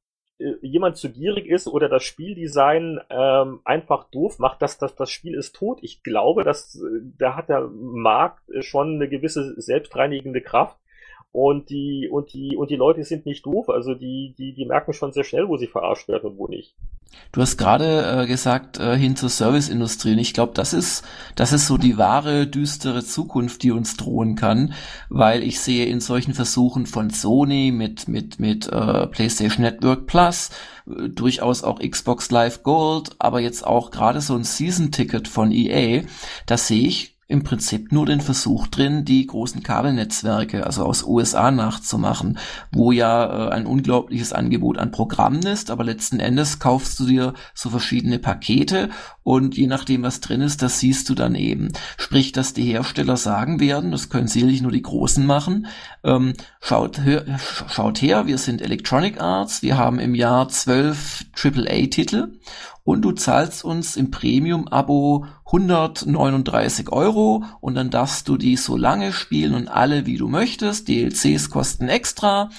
jemand 0.61 0.97
zu 0.97 1.11
gierig 1.11 1.47
ist 1.47 1.67
oder 1.67 1.87
das 1.87 2.03
Spieldesign 2.03 2.99
ähm, 3.09 3.61
einfach 3.63 4.05
doof 4.09 4.39
macht, 4.39 4.61
dass 4.61 4.77
das, 4.77 4.95
das 4.95 5.09
Spiel 5.09 5.33
ist 5.33 5.55
tot. 5.55 5.79
Ich 5.81 6.03
glaube, 6.03 6.43
dass 6.43 6.75
äh, 6.75 7.01
da 7.17 7.35
hat 7.35 7.49
der 7.49 7.67
Markt 7.67 8.43
schon 8.59 8.95
eine 8.95 9.07
gewisse 9.07 9.59
selbstreinigende 9.61 10.41
Kraft 10.41 10.77
und 11.35 11.69
die, 11.69 12.07
und 12.09 12.31
die, 12.31 12.55
und 12.55 12.69
die 12.69 12.77
Leute 12.77 13.03
sind 13.03 13.25
nicht 13.25 13.45
doof, 13.45 13.67
also 13.69 13.93
die, 13.93 14.33
die, 14.37 14.53
die 14.53 14.65
merken 14.65 14.93
schon 14.93 15.11
sehr 15.11 15.25
schnell, 15.25 15.49
wo 15.49 15.57
sie 15.57 15.67
verarscht 15.67 16.07
werden 16.07 16.31
und 16.31 16.37
wo 16.37 16.47
nicht. 16.47 16.73
Du 17.33 17.41
hast 17.41 17.57
gerade 17.57 18.21
äh, 18.23 18.25
gesagt, 18.25 18.79
äh, 18.79 18.95
hin 18.97 19.17
zur 19.17 19.27
Serviceindustrie. 19.27 20.13
Und 20.13 20.19
ich 20.19 20.33
glaube, 20.33 20.53
das 20.53 20.71
ist, 20.71 21.03
das 21.35 21.51
ist 21.51 21.67
so 21.67 21.77
die 21.77 21.97
wahre, 21.97 22.47
düstere 22.47 23.03
Zukunft, 23.03 23.63
die 23.63 23.71
uns 23.71 23.97
drohen 23.97 24.35
kann, 24.35 24.73
weil 25.09 25.43
ich 25.43 25.59
sehe 25.59 25.87
in 25.87 25.99
solchen 25.99 26.33
Versuchen 26.33 26.85
von 26.85 27.09
Sony 27.09 27.73
mit, 27.73 28.07
mit, 28.07 28.39
mit 28.39 28.67
äh, 28.67 29.07
PlayStation 29.07 29.63
Network 29.63 30.07
Plus, 30.07 30.51
äh, 30.87 31.09
durchaus 31.09 31.65
auch 31.65 31.79
Xbox 31.79 32.31
Live 32.31 32.63
Gold, 32.63 33.11
aber 33.19 33.41
jetzt 33.41 33.67
auch 33.67 33.91
gerade 33.91 34.21
so 34.21 34.35
ein 34.35 34.45
Season-Ticket 34.45 35.27
von 35.27 35.51
EA, 35.51 36.03
da 36.45 36.55
sehe 36.55 36.87
ich 36.87 37.14
im 37.27 37.43
Prinzip 37.43 37.91
nur 37.91 38.05
den 38.05 38.21
Versuch 38.21 38.67
drin, 38.67 39.03
die 39.03 39.25
großen 39.25 39.63
Kabelnetzwerke, 39.63 40.65
also 40.65 40.85
aus 40.85 41.03
USA 41.03 41.49
nachzumachen, 41.49 42.37
wo 42.71 42.91
ja 42.91 43.47
äh, 43.47 43.51
ein 43.51 43.65
unglaubliches 43.65 44.31
Angebot 44.31 44.77
an 44.77 44.91
Programmen 44.91 45.43
ist, 45.43 45.71
aber 45.71 45.83
letzten 45.83 46.19
Endes 46.19 46.59
kaufst 46.59 46.99
du 46.99 47.07
dir 47.07 47.33
so 47.55 47.71
verschiedene 47.71 48.19
Pakete 48.19 48.89
und 49.23 49.57
je 49.57 49.65
nachdem, 49.65 50.03
was 50.03 50.19
drin 50.19 50.41
ist, 50.41 50.61
das 50.61 50.79
siehst 50.79 51.09
du 51.09 51.15
dann 51.15 51.33
eben. 51.33 51.69
Sprich, 51.97 52.31
dass 52.31 52.53
die 52.53 52.63
Hersteller 52.63 53.17
sagen 53.17 53.59
werden, 53.59 53.89
das 53.89 54.09
können 54.09 54.27
sicherlich 54.27 54.61
nur 54.61 54.71
die 54.71 54.83
Großen 54.83 55.25
machen, 55.25 55.65
ähm, 56.03 56.33
schaut, 56.61 57.01
hör, 57.01 57.25
schaut 57.39 58.03
her, 58.03 58.27
wir 58.27 58.37
sind 58.37 58.61
Electronic 58.61 59.19
Arts, 59.19 59.63
wir 59.63 59.77
haben 59.77 59.99
im 59.99 60.13
Jahr 60.13 60.47
zwölf 60.49 61.25
AAA-Titel 61.35 62.27
und 62.85 63.01
du 63.01 63.11
zahlst 63.11 63.65
uns 63.65 63.97
im 63.97 64.11
Premium-Abo 64.11 65.25
139 65.47 66.91
Euro 66.91 67.43
und 67.59 67.75
dann 67.75 67.89
darfst 67.89 68.29
du 68.29 68.37
die 68.37 68.55
so 68.55 68.77
lange 68.77 69.11
spielen 69.11 69.55
und 69.55 69.67
alle 69.67 70.05
wie 70.05 70.17
du 70.17 70.27
möchtest. 70.29 70.87
DLCs 70.87 71.49
kosten 71.49 71.89
extra 71.89 72.51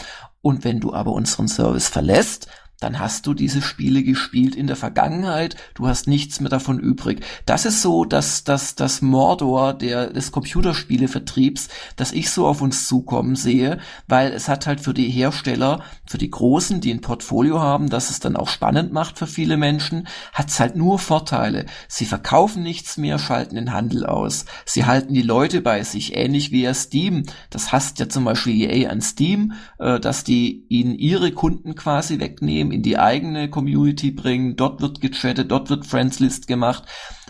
und 0.42 0.64
wenn 0.64 0.80
du 0.80 0.92
aber 0.92 1.12
unseren 1.12 1.48
Service 1.48 1.88
verlässt, 1.88 2.48
dann 2.80 2.98
hast 2.98 3.26
du 3.26 3.34
diese 3.34 3.62
Spiele 3.62 4.02
gespielt 4.02 4.54
in 4.54 4.66
der 4.66 4.76
Vergangenheit, 4.76 5.56
du 5.74 5.86
hast 5.86 6.06
nichts 6.06 6.40
mehr 6.40 6.50
davon 6.50 6.78
übrig. 6.78 7.24
Das 7.44 7.64
ist 7.64 7.82
so 7.82 8.04
dass 8.04 8.44
das, 8.44 8.74
das 8.74 9.02
Mordor 9.02 9.74
der, 9.74 10.08
des 10.08 10.32
Computerspielevertriebs, 10.32 11.68
das 11.96 12.12
ich 12.12 12.30
so 12.30 12.46
auf 12.46 12.62
uns 12.62 12.86
zukommen 12.86 13.36
sehe, 13.36 13.78
weil 14.08 14.32
es 14.32 14.48
hat 14.48 14.66
halt 14.66 14.80
für 14.80 14.94
die 14.94 15.10
Hersteller, 15.10 15.82
für 16.06 16.18
die 16.18 16.30
Großen, 16.30 16.80
die 16.80 16.92
ein 16.92 17.00
Portfolio 17.00 17.60
haben, 17.60 17.88
das 17.88 18.10
es 18.10 18.20
dann 18.20 18.36
auch 18.36 18.48
spannend 18.48 18.92
macht 18.92 19.18
für 19.18 19.26
viele 19.26 19.56
Menschen, 19.56 20.08
hat 20.32 20.48
es 20.48 20.60
halt 20.60 20.76
nur 20.76 20.98
Vorteile. 20.98 21.66
Sie 21.88 22.04
verkaufen 22.04 22.62
nichts 22.62 22.96
mehr, 22.96 23.18
schalten 23.18 23.56
den 23.56 23.72
Handel 23.72 24.06
aus. 24.06 24.44
Sie 24.64 24.84
halten 24.84 25.14
die 25.14 25.22
Leute 25.22 25.60
bei 25.60 25.82
sich, 25.82 26.16
ähnlich 26.16 26.50
wie 26.50 26.62
ja 26.62 26.74
Steam. 26.74 27.24
Das 27.50 27.72
hasst 27.72 27.98
ja 27.98 28.08
zum 28.08 28.24
Beispiel 28.24 28.70
EA 28.70 28.90
an 28.90 29.00
Steam, 29.00 29.52
äh, 29.78 30.00
dass 30.00 30.24
die 30.24 30.64
ihnen 30.68 30.94
ihre 30.94 31.32
Kunden 31.32 31.74
quasi 31.74 32.18
wegnehmen 32.20 32.65
System 32.66 32.72
in 32.72 32.82
die 32.82 32.98
eigene 32.98 33.48
Community 33.48 34.10
bringen. 34.10 34.56
Dort 34.56 34.80
wird 34.80 35.00
gechattet, 35.00 35.50
dort 35.50 35.70
wird 35.70 35.86
Friendslist 35.86 36.46
gemacht. 36.46 36.84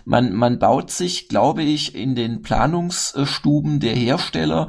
Man, 0.05 0.33
man 0.35 0.59
baut 0.59 0.91
sich, 0.91 1.29
glaube 1.29 1.63
ich, 1.63 1.95
in 1.95 2.15
den 2.15 2.43
Planungsstuben 2.43 3.81
der 3.81 3.95
Hersteller 3.95 4.69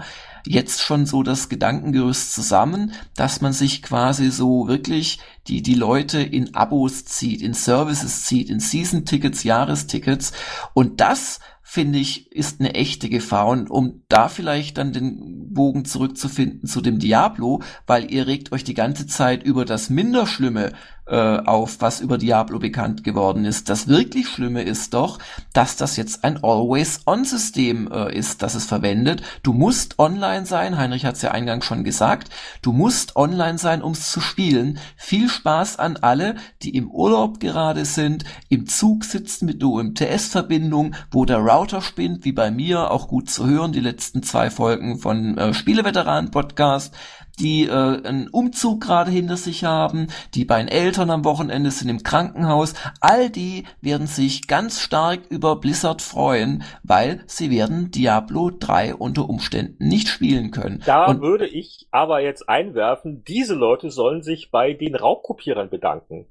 jetzt 0.49 0.81
schon 0.81 1.05
so 1.05 1.23
das 1.23 1.49
Gedankengerüst 1.49 2.33
zusammen, 2.33 2.93
dass 3.15 3.41
man 3.41 3.53
sich 3.53 3.81
quasi 3.81 4.31
so 4.31 4.67
wirklich 4.67 5.19
die, 5.47 5.62
die 5.62 5.75
Leute 5.75 6.21
in 6.21 6.55
Abos 6.55 7.05
zieht, 7.05 7.41
in 7.41 7.53
Services 7.53 8.25
zieht, 8.25 8.49
in 8.49 8.60
Season-Tickets, 8.60 9.43
Jahrestickets. 9.43 10.33
Und 10.73 10.99
das 10.99 11.39
finde 11.62 11.99
ich, 11.99 12.31
ist 12.31 12.62
eine 12.62 12.75
echte 12.75 13.10
Gefahr. 13.10 13.47
Und 13.47 13.69
um 13.69 14.03
da 14.07 14.29
vielleicht 14.29 14.77
dann 14.77 14.93
den 14.93 15.53
Bogen 15.53 15.86
zurückzufinden 15.86 16.67
zu 16.67 16.81
dem 16.81 16.99
Diablo, 16.99 17.62
weil 17.86 18.12
ihr 18.12 18.25
regt 18.25 18.51
euch 18.51 18.63
die 18.63 18.73
ganze 18.73 19.05
Zeit 19.05 19.43
über 19.43 19.65
das 19.65 19.89
Minderschlimme 19.89 20.71
äh, 21.07 21.15
auf, 21.15 21.77
was 21.79 22.01
über 22.01 22.17
Diablo 22.17 22.59
bekannt 22.59 23.03
geworden 23.03 23.45
ist. 23.45 23.69
Das 23.69 23.87
wirklich 23.87 24.27
Schlimme 24.27 24.61
ist 24.63 24.93
doch, 24.93 25.19
dass 25.53 25.75
das 25.75 25.95
jetzt 25.95 26.23
ein 26.23 26.43
Always-On-System 26.43 27.89
äh, 27.91 28.15
ist, 28.15 28.41
das 28.41 28.55
es 28.55 28.65
verwendet. 28.65 29.21
Du 29.43 29.53
musst 29.53 29.99
online 29.99 30.45
sein, 30.45 30.77
Heinrich 30.77 31.05
hat 31.05 31.15
es 31.15 31.21
ja 31.21 31.31
eingangs 31.31 31.65
schon 31.65 31.83
gesagt, 31.83 32.29
du 32.61 32.71
musst 32.71 33.15
online 33.15 33.57
sein, 33.57 33.81
um 33.81 33.93
es 33.93 34.11
zu 34.11 34.19
spielen. 34.19 34.79
Viel 34.95 35.29
Spaß 35.29 35.79
an 35.79 35.97
alle, 35.97 36.35
die 36.61 36.75
im 36.75 36.89
Urlaub 36.89 37.39
gerade 37.39 37.85
sind, 37.85 38.25
im 38.49 38.67
Zug 38.67 39.05
sitzen 39.05 39.45
mit 39.45 39.61
der 39.61 39.69
UMTS-Verbindung, 39.69 40.95
wo 41.11 41.25
der 41.25 41.37
Router 41.37 41.81
spinnt, 41.81 42.25
wie 42.25 42.31
bei 42.31 42.51
mir, 42.51 42.91
auch 42.91 43.07
gut 43.07 43.29
zu 43.29 43.47
hören, 43.47 43.71
die 43.71 43.79
letzten 43.79 44.23
zwei 44.23 44.49
Folgen 44.49 44.99
von 44.99 45.37
äh, 45.37 45.53
Spieleveteranen-Podcast 45.53 46.93
die 47.39 47.67
äh, 47.67 47.71
einen 47.71 48.28
Umzug 48.30 48.82
gerade 48.82 49.12
hinter 49.12 49.38
sich 49.38 49.63
haben, 49.63 50.08
die 50.34 50.45
bei 50.45 50.60
den 50.60 50.67
Eltern 50.67 51.10
am 51.10 51.26
Wochenende 51.26 51.71
sind 51.71 51.89
im 51.89 52.04
Krankenhaus, 52.04 52.73
all 53.00 53.30
die 53.30 53.65
werden 53.82 54.08
sich 54.08 54.47
ganz 54.47 54.82
stark 54.82 55.21
über 55.30 55.58
Blizzard 55.58 56.02
freuen, 56.02 56.63
weil 56.84 57.23
sie 57.28 57.52
werden 57.52 57.91
Diablo 57.91 58.52
3 58.52 58.95
unter 58.95 59.30
Umständen 59.30 59.88
nicht 59.88 60.08
spielen 60.08 60.52
können. 60.52 60.82
Da 60.86 61.06
Und 61.06 61.21
würde 61.21 61.47
ich 61.47 61.88
aber 61.91 62.21
jetzt 62.21 62.50
einwerfen, 62.50 63.23
diese 63.23 63.56
Leute 63.56 63.91
sollen 63.91 64.23
sich 64.23 64.52
bei 64.52 64.73
den 64.73 64.95
Raubkopierern 64.95 65.69
bedanken. 65.69 66.28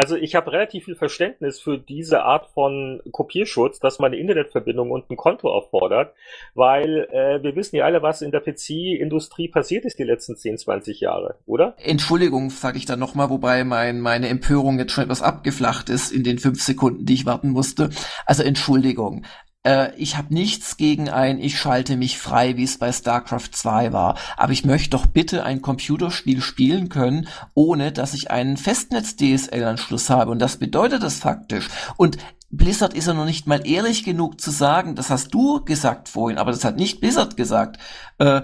Also 0.00 0.16
ich 0.16 0.34
habe 0.34 0.50
relativ 0.50 0.86
viel 0.86 0.94
Verständnis 0.94 1.60
für 1.60 1.76
diese 1.76 2.22
Art 2.22 2.46
von 2.54 3.02
Kopierschutz, 3.12 3.80
dass 3.80 3.98
man 3.98 4.12
eine 4.12 4.16
Internetverbindung 4.18 4.90
und 4.90 5.10
ein 5.10 5.16
Konto 5.18 5.54
erfordert, 5.54 6.14
weil 6.54 7.06
äh, 7.12 7.42
wir 7.42 7.54
wissen 7.54 7.76
ja 7.76 7.84
alle, 7.84 8.00
was 8.00 8.22
in 8.22 8.30
der 8.30 8.40
PC-Industrie 8.40 9.48
passiert 9.48 9.84
ist 9.84 9.98
die 9.98 10.04
letzten 10.04 10.38
10, 10.38 10.56
20 10.56 11.00
Jahre, 11.00 11.34
oder? 11.44 11.74
Entschuldigung, 11.76 12.48
sage 12.48 12.78
ich 12.78 12.86
dann 12.86 12.98
nochmal, 12.98 13.28
wobei 13.28 13.62
mein, 13.62 14.00
meine 14.00 14.28
Empörung 14.28 14.78
jetzt 14.78 14.92
schon 14.92 15.04
etwas 15.04 15.20
abgeflacht 15.20 15.90
ist 15.90 16.12
in 16.12 16.24
den 16.24 16.38
fünf 16.38 16.62
Sekunden, 16.62 17.04
die 17.04 17.12
ich 17.12 17.26
warten 17.26 17.50
musste. 17.50 17.90
Also 18.24 18.42
Entschuldigung 18.42 19.26
äh, 19.64 19.94
ich 19.96 20.16
habe 20.16 20.32
nichts 20.32 20.76
gegen 20.76 21.08
ein, 21.08 21.38
ich 21.40 21.58
schalte 21.58 21.96
mich 21.96 22.18
frei, 22.18 22.56
wie 22.56 22.64
es 22.64 22.78
bei 22.78 22.92
StarCraft 22.92 23.50
2 23.52 23.92
war. 23.92 24.16
Aber 24.36 24.52
ich 24.52 24.64
möchte 24.64 24.90
doch 24.90 25.06
bitte 25.06 25.44
ein 25.44 25.62
Computerspiel 25.62 26.40
spielen 26.40 26.88
können, 26.88 27.28
ohne 27.54 27.92
dass 27.92 28.14
ich 28.14 28.30
einen 28.30 28.56
Festnetz-DSL-Anschluss 28.56 30.10
habe. 30.10 30.30
Und 30.30 30.38
das 30.38 30.56
bedeutet 30.56 31.02
das 31.02 31.16
faktisch. 31.16 31.68
Und 31.96 32.18
Blizzard 32.50 32.94
ist 32.94 33.06
ja 33.06 33.14
noch 33.14 33.26
nicht 33.26 33.46
mal 33.46 33.64
ehrlich 33.64 34.02
genug 34.02 34.40
zu 34.40 34.50
sagen, 34.50 34.96
das 34.96 35.08
hast 35.08 35.32
du 35.32 35.64
gesagt 35.64 36.08
vorhin, 36.08 36.38
aber 36.38 36.50
das 36.50 36.64
hat 36.64 36.76
nicht 36.76 37.00
Blizzard 37.00 37.36
gesagt. 37.36 37.78
Äh, 38.18 38.42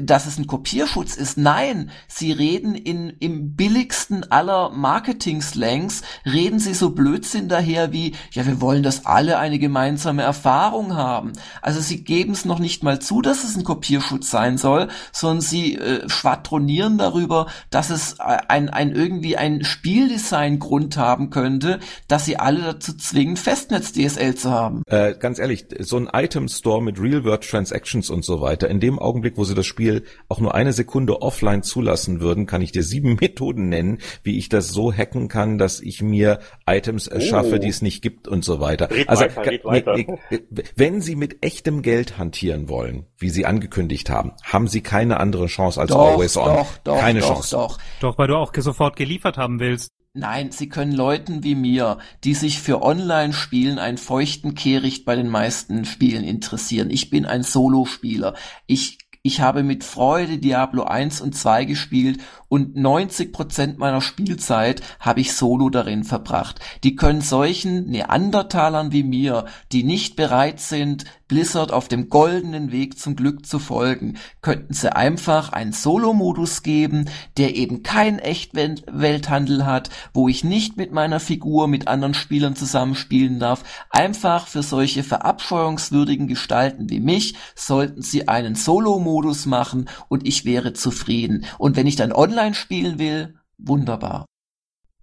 dass 0.00 0.26
es 0.26 0.38
ein 0.38 0.46
Kopierschutz 0.46 1.16
ist. 1.16 1.36
Nein, 1.36 1.90
sie 2.08 2.32
reden 2.32 2.74
in, 2.74 3.10
im 3.20 3.54
billigsten 3.54 4.30
aller 4.30 4.70
Marketing-Slangs, 4.70 6.02
reden 6.24 6.58
sie 6.58 6.74
so 6.74 6.90
Blödsinn 6.90 7.48
daher 7.48 7.92
wie, 7.92 8.14
ja, 8.32 8.46
wir 8.46 8.60
wollen, 8.60 8.82
dass 8.82 9.06
alle 9.06 9.38
eine 9.38 9.58
gemeinsame 9.58 10.22
Erfahrung 10.22 10.96
haben. 10.96 11.32
Also 11.60 11.80
sie 11.80 12.04
geben 12.04 12.32
es 12.32 12.44
noch 12.44 12.58
nicht 12.58 12.82
mal 12.82 13.00
zu, 13.00 13.20
dass 13.20 13.44
es 13.44 13.56
ein 13.56 13.64
Kopierschutz 13.64 14.30
sein 14.30 14.58
soll, 14.58 14.88
sondern 15.12 15.40
sie 15.40 15.76
äh, 15.76 16.08
schwadronieren 16.08 16.98
darüber, 16.98 17.46
dass 17.70 17.90
es 17.90 18.20
ein, 18.20 18.68
ein 18.68 18.92
irgendwie 18.92 19.36
ein 19.36 19.64
Spieldesign-Grund 19.64 20.96
haben 20.96 21.30
könnte, 21.30 21.80
dass 22.08 22.24
sie 22.24 22.38
alle 22.38 22.60
dazu 22.62 22.96
zwingen, 22.96 23.36
Festnetz-DSL 23.36 24.34
zu 24.34 24.50
haben. 24.50 24.82
Äh, 24.86 25.14
ganz 25.18 25.38
ehrlich, 25.38 25.66
so 25.80 25.96
ein 25.96 26.08
Item-Store 26.12 26.82
mit 26.82 27.00
Real-World-Transactions 27.00 28.10
und 28.10 28.24
so 28.24 28.40
weiter, 28.40 28.68
in 28.68 28.80
dem 28.80 28.98
Augenblick, 28.98 29.36
wo 29.36 29.44
sie 29.44 29.54
das 29.54 29.63
Spiel 29.66 30.04
auch 30.28 30.40
nur 30.40 30.54
eine 30.54 30.72
Sekunde 30.72 31.22
offline 31.22 31.62
zulassen 31.62 32.20
würden, 32.20 32.46
kann 32.46 32.62
ich 32.62 32.72
dir 32.72 32.82
sieben 32.82 33.14
Methoden 33.20 33.68
nennen, 33.68 33.98
wie 34.22 34.38
ich 34.38 34.48
das 34.48 34.68
so 34.68 34.92
hacken 34.92 35.28
kann, 35.28 35.58
dass 35.58 35.80
ich 35.80 36.02
mir 36.02 36.40
Items 36.66 37.06
erschaffe, 37.06 37.56
oh. 37.56 37.58
die 37.58 37.68
es 37.68 37.82
nicht 37.82 38.02
gibt 38.02 38.28
und 38.28 38.44
so 38.44 38.60
weiter. 38.60 38.90
Red 38.90 39.08
also 39.08 39.24
weiter, 39.24 39.64
weiter. 39.64 40.18
wenn 40.76 41.00
Sie 41.00 41.16
mit 41.16 41.44
echtem 41.44 41.82
Geld 41.82 42.18
hantieren 42.18 42.68
wollen, 42.68 43.06
wie 43.18 43.30
Sie 43.30 43.46
angekündigt 43.46 44.10
haben, 44.10 44.32
haben 44.42 44.68
Sie 44.68 44.80
keine 44.80 45.20
andere 45.20 45.46
Chance 45.46 45.80
als 45.80 45.90
doch, 45.90 46.12
Always 46.12 46.36
On. 46.36 46.56
Doch, 46.56 46.78
doch, 46.84 47.00
keine 47.00 47.20
doch, 47.20 47.28
Chance. 47.28 47.56
Doch. 47.56 47.78
doch, 48.00 48.18
weil 48.18 48.28
du 48.28 48.36
auch 48.36 48.52
sofort 48.54 48.96
geliefert 48.96 49.36
haben 49.36 49.60
willst. 49.60 49.90
Nein, 50.16 50.52
sie 50.52 50.68
können 50.68 50.92
Leuten 50.92 51.42
wie 51.42 51.56
mir, 51.56 51.98
die 52.22 52.34
sich 52.34 52.60
für 52.60 52.82
Online-Spielen 52.82 53.80
einen 53.80 53.98
feuchten 53.98 54.54
Kehricht 54.54 55.04
bei 55.04 55.16
den 55.16 55.28
meisten 55.28 55.84
Spielen 55.84 56.22
interessieren. 56.22 56.88
Ich 56.90 57.10
bin 57.10 57.26
ein 57.26 57.42
Solospieler. 57.42 58.34
Ich 58.68 58.98
ich 59.26 59.40
habe 59.40 59.62
mit 59.62 59.84
Freude 59.84 60.36
Diablo 60.36 60.84
1 60.84 61.22
und 61.22 61.34
2 61.34 61.64
gespielt 61.64 62.20
und 62.54 62.76
90 62.76 63.32
Prozent 63.32 63.78
meiner 63.78 64.00
Spielzeit 64.00 64.80
habe 65.00 65.20
ich 65.20 65.32
solo 65.32 65.70
darin 65.70 66.04
verbracht. 66.04 66.60
Die 66.84 66.94
können 66.94 67.20
solchen 67.20 67.90
Neandertalern 67.90 68.92
wie 68.92 69.02
mir, 69.02 69.46
die 69.72 69.82
nicht 69.82 70.14
bereit 70.14 70.60
sind, 70.60 71.04
Blizzard 71.26 71.72
auf 71.72 71.88
dem 71.88 72.10
goldenen 72.10 72.70
Weg 72.70 72.98
zum 72.98 73.16
Glück 73.16 73.46
zu 73.46 73.58
folgen, 73.58 74.18
könnten 74.42 74.74
sie 74.74 74.94
einfach 74.94 75.52
einen 75.52 75.72
Solo-Modus 75.72 76.62
geben, 76.62 77.06
der 77.38 77.56
eben 77.56 77.82
kein 77.82 78.18
Echtwelthandel 78.18 79.64
hat, 79.64 79.88
wo 80.12 80.28
ich 80.28 80.44
nicht 80.44 80.76
mit 80.76 80.92
meiner 80.92 81.20
Figur 81.20 81.66
mit 81.66 81.88
anderen 81.88 82.14
Spielern 82.14 82.56
zusammenspielen 82.56 83.40
darf. 83.40 83.64
Einfach 83.90 84.46
für 84.46 84.62
solche 84.62 85.02
verabscheuungswürdigen 85.02 86.28
Gestalten 86.28 86.90
wie 86.90 87.00
mich 87.00 87.34
sollten 87.54 88.02
sie 88.02 88.28
einen 88.28 88.54
Solo-Modus 88.54 89.46
machen 89.46 89.88
und 90.08 90.28
ich 90.28 90.44
wäre 90.44 90.74
zufrieden. 90.74 91.46
Und 91.58 91.76
wenn 91.76 91.86
ich 91.86 91.96
dann 91.96 92.12
online 92.44 92.54
spielen 92.54 92.98
will, 92.98 93.34
wunderbar. 93.58 94.26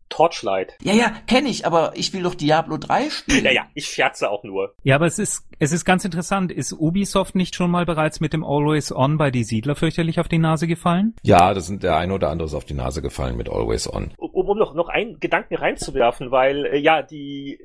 Torchlight. 0.09 0.73
Ja, 0.83 0.93
ja, 0.93 1.13
kenne 1.25 1.47
ich, 1.47 1.65
aber 1.65 1.93
ich 1.95 2.11
will 2.13 2.23
doch 2.23 2.35
Diablo 2.35 2.77
3 2.77 3.09
spielen. 3.09 3.45
Ja, 3.45 3.51
ja, 3.51 3.67
ich 3.73 3.87
scherze 3.87 4.29
auch 4.29 4.43
nur. 4.43 4.75
Ja, 4.83 4.95
aber 4.95 5.05
es 5.05 5.17
ist, 5.19 5.47
es 5.57 5.71
ist 5.71 5.85
ganz 5.85 6.03
interessant. 6.03 6.51
Ist 6.51 6.73
Ubisoft 6.73 7.33
nicht 7.33 7.55
schon 7.55 7.71
mal 7.71 7.85
bereits 7.85 8.19
mit 8.19 8.33
dem 8.33 8.43
Always 8.43 8.91
On 8.91 9.17
bei 9.17 9.31
die 9.31 9.45
Siedler 9.45 9.73
fürchterlich 9.73 10.19
auf 10.19 10.27
die 10.27 10.37
Nase 10.37 10.67
gefallen? 10.67 11.15
Ja, 11.23 11.53
das 11.53 11.67
sind 11.67 11.83
der 11.83 11.95
eine 11.95 12.13
oder 12.13 12.29
andere 12.29 12.47
ist 12.47 12.53
auf 12.53 12.65
die 12.65 12.73
Nase 12.73 13.01
gefallen 13.01 13.37
mit 13.37 13.49
Always 13.49 13.87
On. 13.91 14.13
Um, 14.17 14.31
um 14.31 14.57
noch, 14.57 14.73
noch 14.75 14.89
einen 14.89 15.21
Gedanken 15.21 15.55
reinzuwerfen, 15.55 16.29
weil, 16.29 16.65
äh, 16.65 16.77
ja, 16.77 17.03
die, 17.03 17.57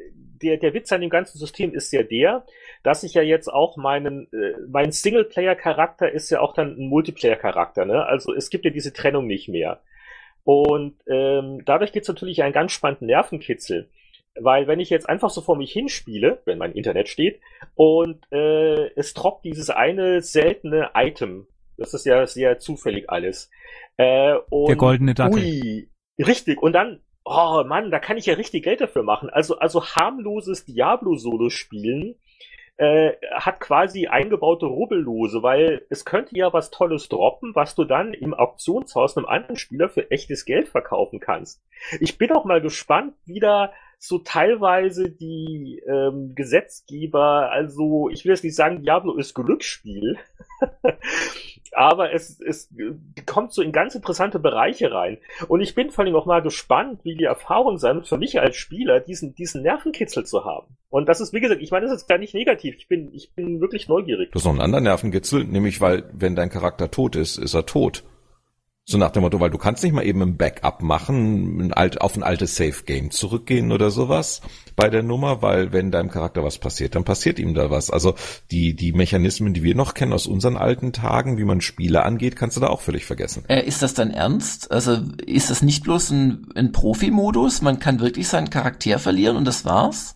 der, 0.43 0.57
der 0.57 0.75
Witz 0.75 0.93
an 0.93 1.01
dem 1.01 1.11
ganzen 1.11 1.39
System 1.39 1.75
ist 1.75 1.93
ja 1.93 2.03
der, 2.03 2.45
dass 2.83 3.03
ich 3.03 3.15
ja 3.15 3.23
jetzt 3.23 3.49
auch 3.49 3.77
meinen, 3.77 4.29
äh, 4.33 4.55
mein 4.69 4.93
Singleplayer-Charakter 4.93 6.11
ist 6.11 6.31
ja 6.31 6.41
auch 6.41 6.55
dann 6.55 6.77
ein 6.79 6.89
Multiplayer-Charakter, 6.89 7.85
ne? 7.85 8.05
Also 8.07 8.35
es 8.35 8.51
gibt 8.51 8.65
ja 8.65 8.71
diese 8.71 8.93
Trennung 8.93 9.27
nicht 9.27 9.49
mehr. 9.49 9.81
Und 10.45 10.95
ähm, 11.09 11.63
dadurch 11.65 11.93
gibt's 11.93 12.09
natürlich 12.09 12.43
einen 12.43 12.53
ganz 12.53 12.73
spannenden 12.73 13.09
Nervenkitzel. 13.09 13.91
Weil 14.39 14.67
wenn 14.67 14.81
ich 14.81 14.91
jetzt 14.91 15.09
einfach 15.09 15.31
so 15.31 15.41
vor 15.41 15.57
mich 15.57 15.73
hinspiele, 15.73 16.43
wenn 16.45 16.59
mein 16.59 16.73
Internet 16.73 17.09
steht, 17.09 17.41
und 17.75 18.31
äh, 18.31 18.89
es 18.95 19.15
droppt 19.15 19.45
dieses 19.45 19.71
eine 19.71 20.21
seltene 20.21 20.91
Item, 20.95 21.47
das 21.79 21.95
ist 21.95 22.07
ja 22.07 22.27
sehr 22.27 22.59
zufällig 22.59 23.11
alles. 23.11 23.51
Äh, 23.97 24.35
und, 24.51 24.69
Der 24.69 24.77
goldene 24.77 25.15
Dackel. 25.15 25.39
Ui, 25.39 25.89
richtig. 26.19 26.63
Und 26.63 26.75
dann, 26.75 27.01
oh 27.27 27.65
Mann, 27.67 27.91
da 27.91 27.99
kann 27.99 28.17
ich 28.17 28.27
ja 28.27 28.35
richtig 28.35 28.65
Geld 28.65 28.81
dafür 28.81 29.03
machen. 29.03 29.29
Also, 29.29 29.59
also 29.59 29.85
harmloses 29.85 30.65
Diablo-Solo 30.65 31.51
spielen 31.51 32.15
äh, 32.77 33.13
hat 33.35 33.61
quasi 33.61 34.07
eingebaute 34.07 34.67
Rubbellose, 34.67 35.43
weil 35.43 35.87
es 35.89 36.05
könnte 36.05 36.37
ja 36.37 36.53
was 36.53 36.71
Tolles 36.71 37.09
droppen, 37.09 37.55
was 37.55 37.75
du 37.75 37.85
dann 37.85 38.13
im 38.15 38.35
Auktionshaus 38.35 39.17
einem 39.17 39.27
anderen 39.27 39.57
Spieler 39.57 39.89
für 39.89 40.11
echtes 40.11 40.45
Geld 40.45 40.69
verkaufen 40.69 41.19
kannst. 41.19 41.63
Ich 42.01 42.19
bin 42.19 42.33
auch 42.33 42.45
mal 42.45 42.61
gespannt, 42.61 43.15
wie 43.25 43.41
da 43.41 43.73
so 43.99 44.19
teilweise 44.19 45.11
die 45.11 45.83
ähm, 45.87 46.35
Gesetzgeber, 46.35 47.51
also 47.51 48.09
ich 48.11 48.25
will 48.25 48.33
jetzt 48.33 48.45
nicht 48.45 48.57
sagen, 48.57 48.83
Diablo 48.83 49.17
ist 49.17 49.35
Glücksspiel, 49.35 50.19
aber 51.73 52.13
es, 52.13 52.41
es 52.41 52.73
kommt 53.27 53.53
so 53.53 53.63
in 53.63 53.73
ganz 53.73 53.95
interessante 53.95 54.39
Bereiche 54.39 54.93
rein. 54.93 55.19
Und 55.49 55.61
ich 55.61 55.75
bin 55.75 55.91
vor 55.91 56.05
allem 56.05 56.15
auch 56.15 56.27
mal 56.27 56.43
gespannt, 56.43 57.01
wie 57.05 57.17
die 57.17 57.25
Erfahrung 57.25 57.79
sein 57.79 58.05
für 58.05 58.19
mich 58.19 58.41
als 58.41 58.57
Spieler, 58.57 59.01
diesen, 59.01 59.35
diesen 59.35 59.63
Nervenkitzel 59.63 60.25
zu 60.25 60.45
haben. 60.45 60.77
Und 60.89 61.09
das 61.09 61.21
ist, 61.21 61.33
wie 61.33 61.41
gesagt, 61.41 61.63
ich 61.63 61.71
meine, 61.71 61.87
das 61.87 61.95
ist 61.95 62.09
gar 62.09 62.19
nicht 62.19 62.35
negativ. 62.35 62.77
Ich 62.79 62.89
bin, 62.89 63.13
ich 63.13 63.35
bin 63.35 63.61
wirklich 63.61 63.89
neugierig. 63.89 64.31
Du 64.33 64.39
hast 64.39 64.45
noch 64.45 64.53
einen 64.53 64.61
anderen 64.61 64.85
Nervenkitzel, 64.85 65.45
nämlich 65.45 65.81
weil, 65.81 66.09
wenn 66.13 66.37
dein 66.37 66.51
Charakter 66.51 66.91
tot 66.91 67.17
ist, 67.17 67.39
ist 67.39 67.55
er 67.55 67.67
tot. 67.67 68.05
So 68.89 68.99
nach 68.99 69.11
dem 69.11 69.23
Motto, 69.23 69.41
weil 69.41 69.51
du 69.51 69.59
kannst 69.59 69.83
nicht 69.83 69.93
mal 69.93 70.07
eben 70.07 70.23
ein 70.23 70.37
Backup 70.37 70.81
machen, 70.81 71.61
ein 71.61 71.73
alt, 71.73 72.01
auf 72.01 72.15
ein 72.15 72.23
altes 72.23 72.55
Safe 72.55 72.85
Game 72.85 73.11
zurückgehen 73.11 73.73
oder 73.73 73.91
sowas 73.91 74.43
bei 74.77 74.89
der 74.89 75.03
Nummer, 75.03 75.43
weil 75.43 75.73
wenn 75.73 75.91
deinem 75.91 76.09
Charakter 76.09 76.45
was 76.45 76.59
passiert, 76.59 76.95
dann 76.95 77.03
passiert 77.03 77.41
ihm 77.41 77.53
da 77.53 77.69
was. 77.69 77.91
Also 77.91 78.15
die, 78.53 78.77
die 78.77 78.93
Mechanismen, 78.93 79.55
die 79.55 79.65
wir 79.65 79.75
noch 79.75 79.95
kennen 79.95 80.13
aus 80.13 80.29
unseren 80.29 80.57
alten 80.57 80.93
Tagen, 80.93 81.37
wie 81.37 81.45
man 81.45 81.61
Spiele 81.63 82.05
angeht, 82.05 82.37
kannst 82.37 82.57
du 82.57 82.61
da 82.61 82.69
auch 82.69 82.81
völlig 82.81 83.07
vergessen. 83.07 83.43
Äh, 83.49 83.67
ist 83.67 83.83
das 83.83 83.95
dann 83.95 84.13
ernst? 84.13 84.71
Also 84.71 85.01
ist 85.27 85.51
das 85.51 85.63
nicht 85.63 85.83
bloß 85.83 86.11
ein, 86.11 86.47
ein 86.55 86.71
Profi-Modus? 86.71 87.63
Man 87.63 87.81
kann 87.81 87.99
wirklich 87.99 88.29
seinen 88.29 88.51
Charakter 88.51 89.01
verlieren 89.01 89.37
und 89.37 89.47
das 89.47 89.65
war's? 89.65 90.15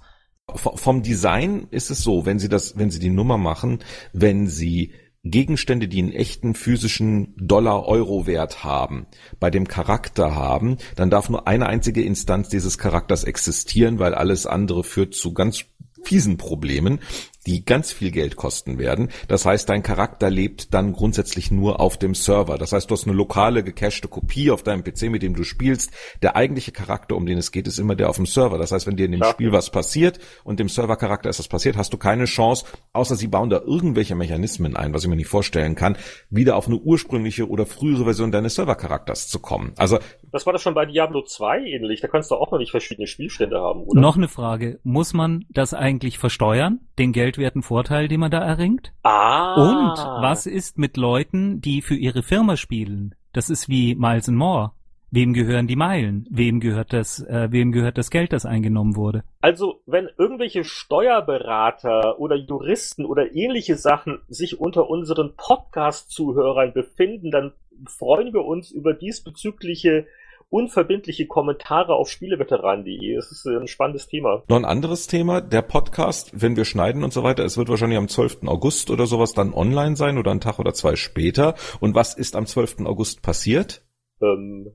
vom 0.57 1.05
Design 1.05 1.69
ist 1.71 1.91
es 1.91 2.03
so, 2.03 2.27
wenn 2.27 2.41
Sie 2.41 2.49
das, 2.49 2.77
wenn 2.77 2.91
Sie 2.91 2.99
die 2.99 3.11
Nummer 3.11 3.39
machen, 3.39 3.79
wenn 4.13 4.49
Sie 4.49 4.93
Gegenstände, 5.23 5.87
die 5.87 5.99
einen 5.99 6.13
echten 6.13 6.55
physischen 6.55 7.35
Dollar-Euro-Wert 7.37 8.65
haben, 8.65 9.07
bei 9.39 9.51
dem 9.51 9.69
Charakter 9.69 10.35
haben, 10.35 10.79
dann 10.97 11.11
darf 11.11 11.29
nur 11.29 11.47
eine 11.47 11.67
einzige 11.67 12.03
Instanz 12.03 12.49
dieses 12.49 12.79
Charakters 12.79 13.25
existieren, 13.25 13.99
weil 13.99 14.15
alles 14.15 14.47
andere 14.47 14.83
führt 14.83 15.15
zu 15.15 15.35
ganz 15.35 15.65
fiesen 16.03 16.39
Problemen 16.39 17.01
die 17.47 17.65
ganz 17.65 17.93
viel 17.93 18.11
Geld 18.11 18.37
kosten 18.37 18.79
werden. 18.79 19.09
Das 19.29 19.47
heißt, 19.47 19.69
dein 19.69 19.83
Charakter 19.83 20.31
lebt 20.31 20.75
dann 20.75 20.93
grundsätzlich 20.93 21.51
nur 21.51 21.81
auf 21.81 21.97
dem 21.97 22.15
Server. 22.15 22.59
Das 22.59 22.73
heißt, 22.73 22.91
du 22.91 22.95
hast 22.95 23.07
eine 23.07 23.17
lokale 23.17 23.65
gecachte 23.65 24.09
Kopie 24.09 24.51
auf 24.51 24.63
deinem 24.63 24.85
PC, 24.85 25.11
mit 25.11 25.23
dem 25.23 25.35
du 25.35 25.45
spielst. 25.45 25.91
Der 26.23 26.37
eigentliche 26.37 26.73
Charakter, 26.73 27.17
um 27.17 27.27
den 27.27 27.39
es 27.39 27.53
geht, 27.53 27.67
ist 27.67 27.79
immer 27.79 27.95
der 27.95 28.11
auf 28.11 28.17
dem 28.17 28.27
Server. 28.27 28.59
Das 28.59 28.73
heißt, 28.73 28.87
wenn 28.87 28.97
dir 28.97 29.07
in 29.07 29.13
dem 29.13 29.23
ja. 29.23 29.31
Spiel 29.31 29.53
was 29.53 29.71
passiert 29.71 30.19
und 30.45 30.61
dem 30.61 30.69
Servercharakter 30.69 31.31
ist 31.31 31.39
das 31.39 31.49
passiert, 31.49 31.77
hast 31.77 31.93
du 31.93 31.99
keine 31.99 32.27
Chance, 32.27 32.67
außer 32.93 33.17
sie 33.17 33.29
bauen 33.29 33.51
da 33.51 33.61
irgendwelche 33.61 34.15
Mechanismen 34.15 34.77
ein, 34.77 34.93
was 34.93 35.05
ich 35.05 35.09
mir 35.09 35.17
nicht 35.17 35.29
vorstellen 35.29 35.75
kann, 35.75 35.97
wieder 36.29 36.57
auf 36.57 36.67
eine 36.67 36.77
ursprüngliche 36.77 37.49
oder 37.49 37.67
frühere 37.67 38.05
Version 38.05 38.33
deines 38.33 38.55
Servercharakters 38.55 39.29
zu 39.29 39.41
kommen. 39.41 39.73
Also 39.77 39.99
das 40.33 40.47
war 40.47 40.53
das 40.53 40.63
schon 40.63 40.75
bei 40.75 40.87
Diablo 40.87 41.23
2 41.23 41.61
ähnlich. 41.61 42.01
Da 42.01 42.09
kannst 42.09 42.31
du 42.31 42.37
auch 42.37 42.53
noch 42.53 42.59
nicht 42.59 42.71
verschiedene 42.71 43.07
Spielstände 43.07 43.61
haben, 43.61 43.83
oder? 43.83 44.01
Noch 44.01 44.17
eine 44.17 44.29
Frage. 44.29 44.79
Muss 44.83 45.13
man 45.13 45.45
das 45.51 45.75
eigentlich 45.75 46.19
versteuern? 46.19 46.81
Den 46.99 47.13
Geld 47.13 47.30
geldwerten 47.31 47.63
Vorteil, 47.63 48.09
den 48.09 48.21
man 48.21 48.31
da 48.31 48.41
erringt. 48.41 48.93
Ah. 49.05 49.55
Und 49.55 50.23
was 50.23 50.47
ist 50.47 50.79
mit 50.79 50.97
Leuten, 50.97 51.61
die 51.61 51.81
für 51.81 51.95
ihre 51.95 52.25
Firma 52.25 52.57
spielen? 52.57 53.15
Das 53.33 53.51
ist 53.51 53.69
wie 53.69 53.95
Miles 53.95 54.29
and 54.29 54.37
More. 54.37 54.73
Wem 55.13 55.33
gehören 55.33 55.69
die 55.69 55.77
Meilen? 55.77 56.27
Wem 56.31 56.59
gehört 56.61 56.93
das, 56.93 57.21
äh, 57.21 57.49
wem 57.51 57.71
gehört 57.73 57.99
das 57.99 58.11
Geld, 58.11 58.33
das 58.33 58.47
eingenommen 58.47 58.97
wurde? 58.97 59.23
Also, 59.41 59.81
wenn 59.87 60.09
irgendwelche 60.19 60.65
Steuerberater 60.65 62.19
oder 62.19 62.37
Juristen 62.37 63.05
oder 63.05 63.35
ähnliche 63.35 63.77
Sachen 63.77 64.21
sich 64.29 64.61
unter 64.61 64.89
unseren 64.89 65.35
Podcast-Zuhörern 65.37 66.73
befinden, 66.73 67.31
dann 67.31 67.53
freuen 67.87 68.33
wir 68.33 68.45
uns 68.45 68.71
über 68.73 68.93
diesbezügliche 68.93 70.07
unverbindliche 70.51 71.27
Kommentare 71.27 71.95
auf 71.95 72.11
spieleveteran.de. 72.11 73.15
Es 73.15 73.31
ist 73.31 73.47
ein 73.47 73.69
spannendes 73.69 74.09
Thema. 74.09 74.43
Noch 74.49 74.57
ein 74.57 74.65
anderes 74.65 75.07
Thema, 75.07 75.41
der 75.41 75.63
Podcast, 75.63 76.33
wenn 76.35 76.57
wir 76.57 76.65
schneiden 76.65 77.05
und 77.05 77.13
so 77.13 77.23
weiter, 77.23 77.45
es 77.45 77.57
wird 77.57 77.69
wahrscheinlich 77.69 77.99
am 77.99 78.09
12. 78.09 78.41
August 78.47 78.91
oder 78.91 79.07
sowas 79.07 79.33
dann 79.33 79.55
online 79.55 79.97
sein 79.97 80.19
oder 80.19 80.33
einen 80.33 80.41
Tag 80.41 80.59
oder 80.59 80.75
zwei 80.75 80.97
später. 80.97 81.55
Und 81.79 81.95
was 81.95 82.15
ist 82.15 82.37
am 82.37 82.47
12. 82.47 82.81
August 82.85 83.23
passiert? 83.23 83.83
Ähm. 84.21 84.73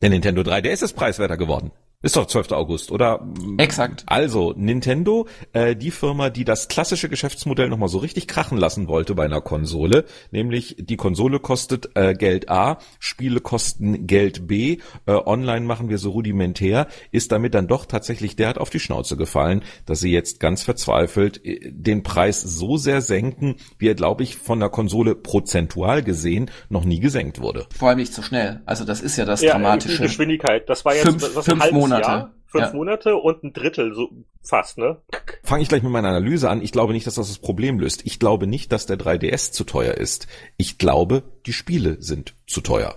Der 0.00 0.10
Nintendo 0.10 0.42
3DS 0.42 0.84
ist 0.84 0.94
preiswerter 0.94 1.36
geworden. 1.36 1.72
Ist 2.00 2.14
doch 2.14 2.26
12. 2.26 2.52
August, 2.52 2.92
oder? 2.92 3.26
Exakt. 3.56 4.04
Also, 4.06 4.54
Nintendo, 4.56 5.26
äh, 5.52 5.74
die 5.74 5.90
Firma, 5.90 6.30
die 6.30 6.44
das 6.44 6.68
klassische 6.68 7.08
Geschäftsmodell 7.08 7.68
nochmal 7.68 7.88
so 7.88 7.98
richtig 7.98 8.28
krachen 8.28 8.56
lassen 8.56 8.86
wollte 8.86 9.16
bei 9.16 9.24
einer 9.24 9.40
Konsole, 9.40 10.04
nämlich 10.30 10.76
die 10.78 10.96
Konsole 10.96 11.40
kostet 11.40 11.90
äh, 11.96 12.14
Geld 12.14 12.48
A, 12.50 12.78
Spiele 13.00 13.40
kosten 13.40 14.06
Geld 14.06 14.46
B, 14.46 14.78
äh, 15.06 15.12
online 15.12 15.66
machen 15.66 15.88
wir 15.88 15.98
so 15.98 16.10
rudimentär, 16.10 16.86
ist 17.10 17.32
damit 17.32 17.54
dann 17.54 17.66
doch 17.66 17.84
tatsächlich 17.84 18.36
derart 18.36 18.58
auf 18.58 18.70
die 18.70 18.78
Schnauze 18.78 19.16
gefallen, 19.16 19.64
dass 19.84 19.98
sie 19.98 20.12
jetzt 20.12 20.38
ganz 20.38 20.62
verzweifelt 20.62 21.44
äh, 21.44 21.58
den 21.72 22.04
Preis 22.04 22.40
so 22.40 22.76
sehr 22.76 23.00
senken, 23.00 23.56
wie 23.78 23.88
er, 23.88 23.96
glaube 23.96 24.22
ich, 24.22 24.36
von 24.36 24.60
der 24.60 24.68
Konsole 24.68 25.16
prozentual 25.16 26.04
gesehen 26.04 26.48
noch 26.68 26.84
nie 26.84 27.00
gesenkt 27.00 27.40
wurde. 27.40 27.66
Vor 27.76 27.88
allem 27.88 27.98
nicht 27.98 28.14
so 28.14 28.22
schnell. 28.22 28.60
Also 28.66 28.84
das 28.84 29.00
ist 29.00 29.16
ja 29.16 29.24
das 29.24 29.42
Ja, 29.42 29.54
Dramatische. 29.54 29.96
die 29.96 30.02
Geschwindigkeit. 30.04 30.68
Das 30.68 30.84
war 30.84 30.94
jetzt 30.94 31.02
Fünf- 31.04 31.22
was, 31.34 31.44
fünf 31.44 31.48
ein 31.60 31.62
halbes 31.62 31.87
Monate. 31.88 32.08
Jahr, 32.08 32.34
fünf 32.46 32.64
Ja. 32.64 32.72
Monate 32.72 33.16
und 33.16 33.44
ein 33.44 33.52
Drittel, 33.52 33.94
so 33.94 34.10
fast, 34.42 34.78
ne? 34.78 34.96
Fange 35.42 35.62
ich 35.62 35.68
gleich 35.68 35.82
mit 35.82 35.92
meiner 35.92 36.08
Analyse 36.08 36.48
an. 36.48 36.62
Ich 36.62 36.72
glaube 36.72 36.92
nicht, 36.92 37.06
dass 37.06 37.16
das 37.16 37.28
das 37.28 37.38
Problem 37.38 37.78
löst. 37.78 38.02
Ich 38.06 38.18
glaube 38.18 38.46
nicht, 38.46 38.72
dass 38.72 38.86
der 38.86 38.98
3DS 38.98 39.52
zu 39.52 39.64
teuer 39.64 39.94
ist. 39.94 40.26
Ich 40.56 40.78
glaube, 40.78 41.22
die 41.46 41.52
Spiele 41.52 42.00
sind 42.00 42.34
zu 42.46 42.60
teuer. 42.60 42.96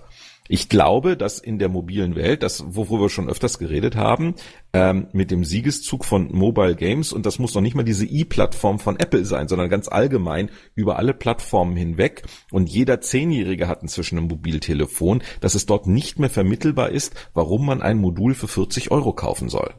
Ich 0.54 0.68
glaube, 0.68 1.16
dass 1.16 1.38
in 1.38 1.58
der 1.58 1.70
mobilen 1.70 2.14
Welt, 2.14 2.42
das 2.42 2.76
worüber 2.76 3.04
wir 3.04 3.08
schon 3.08 3.30
öfters 3.30 3.58
geredet 3.58 3.96
haben, 3.96 4.34
ähm, 4.74 5.06
mit 5.12 5.30
dem 5.30 5.44
Siegeszug 5.44 6.04
von 6.04 6.30
Mobile 6.30 6.76
Games 6.76 7.14
und 7.14 7.24
das 7.24 7.38
muss 7.38 7.54
noch 7.54 7.62
nicht 7.62 7.74
mal 7.74 7.84
diese 7.84 8.04
i-Plattform 8.04 8.78
von 8.78 9.00
Apple 9.00 9.24
sein, 9.24 9.48
sondern 9.48 9.70
ganz 9.70 9.88
allgemein 9.88 10.50
über 10.74 10.98
alle 10.98 11.14
Plattformen 11.14 11.74
hinweg 11.74 12.24
und 12.50 12.68
jeder 12.68 13.00
Zehnjährige 13.00 13.66
hat 13.66 13.80
inzwischen 13.80 14.18
ein 14.18 14.28
Mobiltelefon, 14.28 15.22
dass 15.40 15.54
es 15.54 15.64
dort 15.64 15.86
nicht 15.86 16.18
mehr 16.18 16.28
vermittelbar 16.28 16.90
ist, 16.90 17.14
warum 17.32 17.64
man 17.64 17.80
ein 17.80 17.96
Modul 17.96 18.34
für 18.34 18.46
40 18.46 18.90
Euro 18.90 19.14
kaufen 19.14 19.48
soll. 19.48 19.72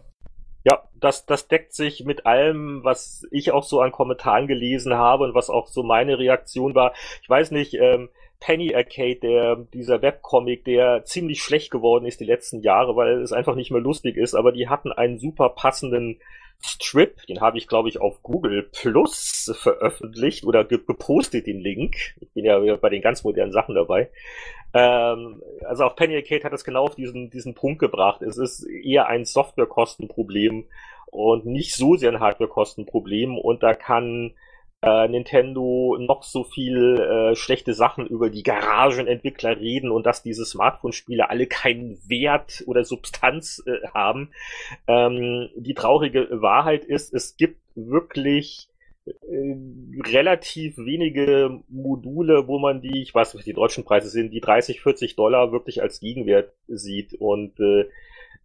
Ja, 0.64 0.82
das, 1.00 1.28
das 1.28 1.48
deckt 1.48 1.74
sich 1.76 2.04
mit 2.04 2.26
allem, 2.26 2.84
was 2.84 3.28
ich 3.30 3.52
auch 3.52 3.64
so 3.64 3.80
an 3.80 3.92
Kommentaren 3.92 4.48
gelesen 4.48 4.96
habe 4.96 5.26
und 5.26 5.36
was 5.36 5.52
auch 5.52 5.68
so 5.68 5.84
meine 5.84 6.18
Reaktion 6.18 6.74
war. 6.74 6.94
Ich 7.22 7.30
weiß 7.30 7.52
nicht, 7.52 7.76
ähm, 7.76 8.10
Penny 8.44 8.76
Arcade, 8.76 9.20
der, 9.22 9.56
dieser 9.74 10.02
Webcomic, 10.02 10.66
der 10.66 11.06
ziemlich 11.06 11.42
schlecht 11.42 11.72
geworden 11.72 12.06
ist 12.06 12.20
die 12.20 12.26
letzten 12.26 12.60
Jahre, 12.62 12.98
weil 12.98 13.22
es 13.22 13.32
einfach 13.32 13.56
nicht 13.56 13.72
mehr 13.72 13.80
lustig 13.80 14.18
ist, 14.18 14.36
aber 14.36 14.52
die 14.52 14.68
hatten 14.68 14.92
einen 14.92 15.18
super 15.18 15.48
passenden 15.50 16.20
Strip, 16.60 17.26
den 17.28 17.40
habe 17.40 17.58
ich 17.58 17.70
glaube 17.70 17.88
ich 17.88 18.02
auf 18.02 18.22
Google 18.22 18.64
Plus 18.64 19.50
veröffentlicht 19.56 20.44
oder 20.44 20.66
ge 20.66 20.80
gepostet, 20.86 21.48
den 21.48 21.62
Link. 21.62 21.96
Ich 22.20 22.32
bin 22.32 22.44
ja 22.44 22.60
bei 22.76 22.90
den 22.90 23.02
ganz 23.02 23.24
modernen 23.24 23.54
Sachen 23.54 23.76
dabei. 23.76 24.10
Ähm, 24.74 25.42
also 25.66 25.86
auch 25.86 25.96
Penny 25.96 26.16
Arcade 26.18 26.44
hat 26.44 26.54
es 26.54 26.66
genau 26.66 26.84
auf 26.84 26.96
diesen, 26.96 27.30
diesen 27.30 27.54
Punkt 27.54 27.80
gebracht. 27.80 28.22
Es 28.22 28.38
ist 28.38 28.64
eher 28.68 29.08
ein 29.08 29.24
Softwarekostenproblem 29.24 30.66
und 31.12 31.46
nicht 31.46 31.76
so 31.76 31.96
sehr 31.96 32.12
ein 32.12 32.20
Hardwarekostenproblem 32.20 33.38
und 33.38 33.64
da 33.64 33.74
kann 33.74 34.34
äh, 34.84 35.08
Nintendo 35.08 35.98
noch 35.98 36.24
so 36.24 36.44
viel 36.44 37.00
äh, 37.00 37.36
schlechte 37.36 37.74
Sachen 37.74 38.06
über 38.06 38.30
die 38.30 38.44
Garagenentwickler 38.44 39.58
reden 39.58 39.92
und 39.92 40.06
dass 40.06 40.24
diese 40.24 40.46
Smartphone-Spiele 40.46 41.30
alle 41.30 41.48
keinen 41.48 41.98
Wert 42.10 42.64
oder 42.68 42.84
Substanz 42.84 43.64
äh, 43.66 43.88
haben. 43.94 44.32
Ähm, 44.88 45.50
die 45.56 45.74
traurige 45.74 46.28
Wahrheit 46.42 46.84
ist, 46.84 47.14
es 47.14 47.38
gibt 47.38 47.62
wirklich 47.76 48.68
äh, 49.06 49.12
relativ 50.06 50.78
wenige 50.78 51.62
Module, 51.70 52.48
wo 52.48 52.60
man 52.60 52.82
die, 52.82 53.02
ich 53.02 53.16
weiß 53.16 53.34
nicht, 53.34 53.40
was 53.40 53.46
die 53.46 53.54
deutschen 53.54 53.86
Preise 53.86 54.10
sind, 54.10 54.32
die 54.32 54.42
30, 54.42 54.82
40 54.82 55.16
Dollar 55.16 55.54
wirklich 55.54 55.82
als 55.82 56.02
Gegenwert 56.02 56.52
sieht. 56.68 57.14
Und 57.14 57.58
äh, 57.62 57.86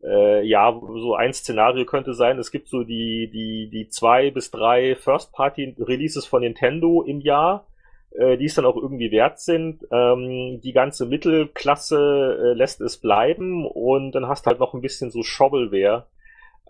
äh, 0.03 0.45
ja, 0.47 0.79
so 0.81 1.15
ein 1.15 1.33
Szenario 1.33 1.85
könnte 1.85 2.15
sein, 2.15 2.39
es 2.39 2.51
gibt 2.51 2.69
so 2.69 2.85
die, 2.85 3.29
die, 3.33 3.69
die 3.71 3.89
zwei 3.89 4.31
bis 4.31 4.51
drei 4.51 4.95
First-Party-Releases 4.95 6.27
von 6.27 6.43
Nintendo 6.43 7.03
im 7.03 7.21
Jahr, 7.21 7.67
äh, 8.13 8.37
die 8.37 8.45
es 8.47 8.55
dann 8.55 8.65
auch 8.65 8.77
irgendwie 8.77 9.11
wert 9.11 9.41
sind. 9.41 9.87
Ähm, 9.91 10.61
die 10.63 10.73
ganze 10.73 11.07
Mittelklasse 11.07 12.39
äh, 12.41 12.53
lässt 12.55 12.81
es 12.81 12.99
bleiben 12.99 13.67
und 13.67 14.13
dann 14.13 14.29
hast 14.29 14.47
halt 14.47 14.61
noch 14.61 14.75
ein 14.75 14.81
bisschen 14.81 15.11
so 15.11 15.23
Shovelware. 15.23 16.07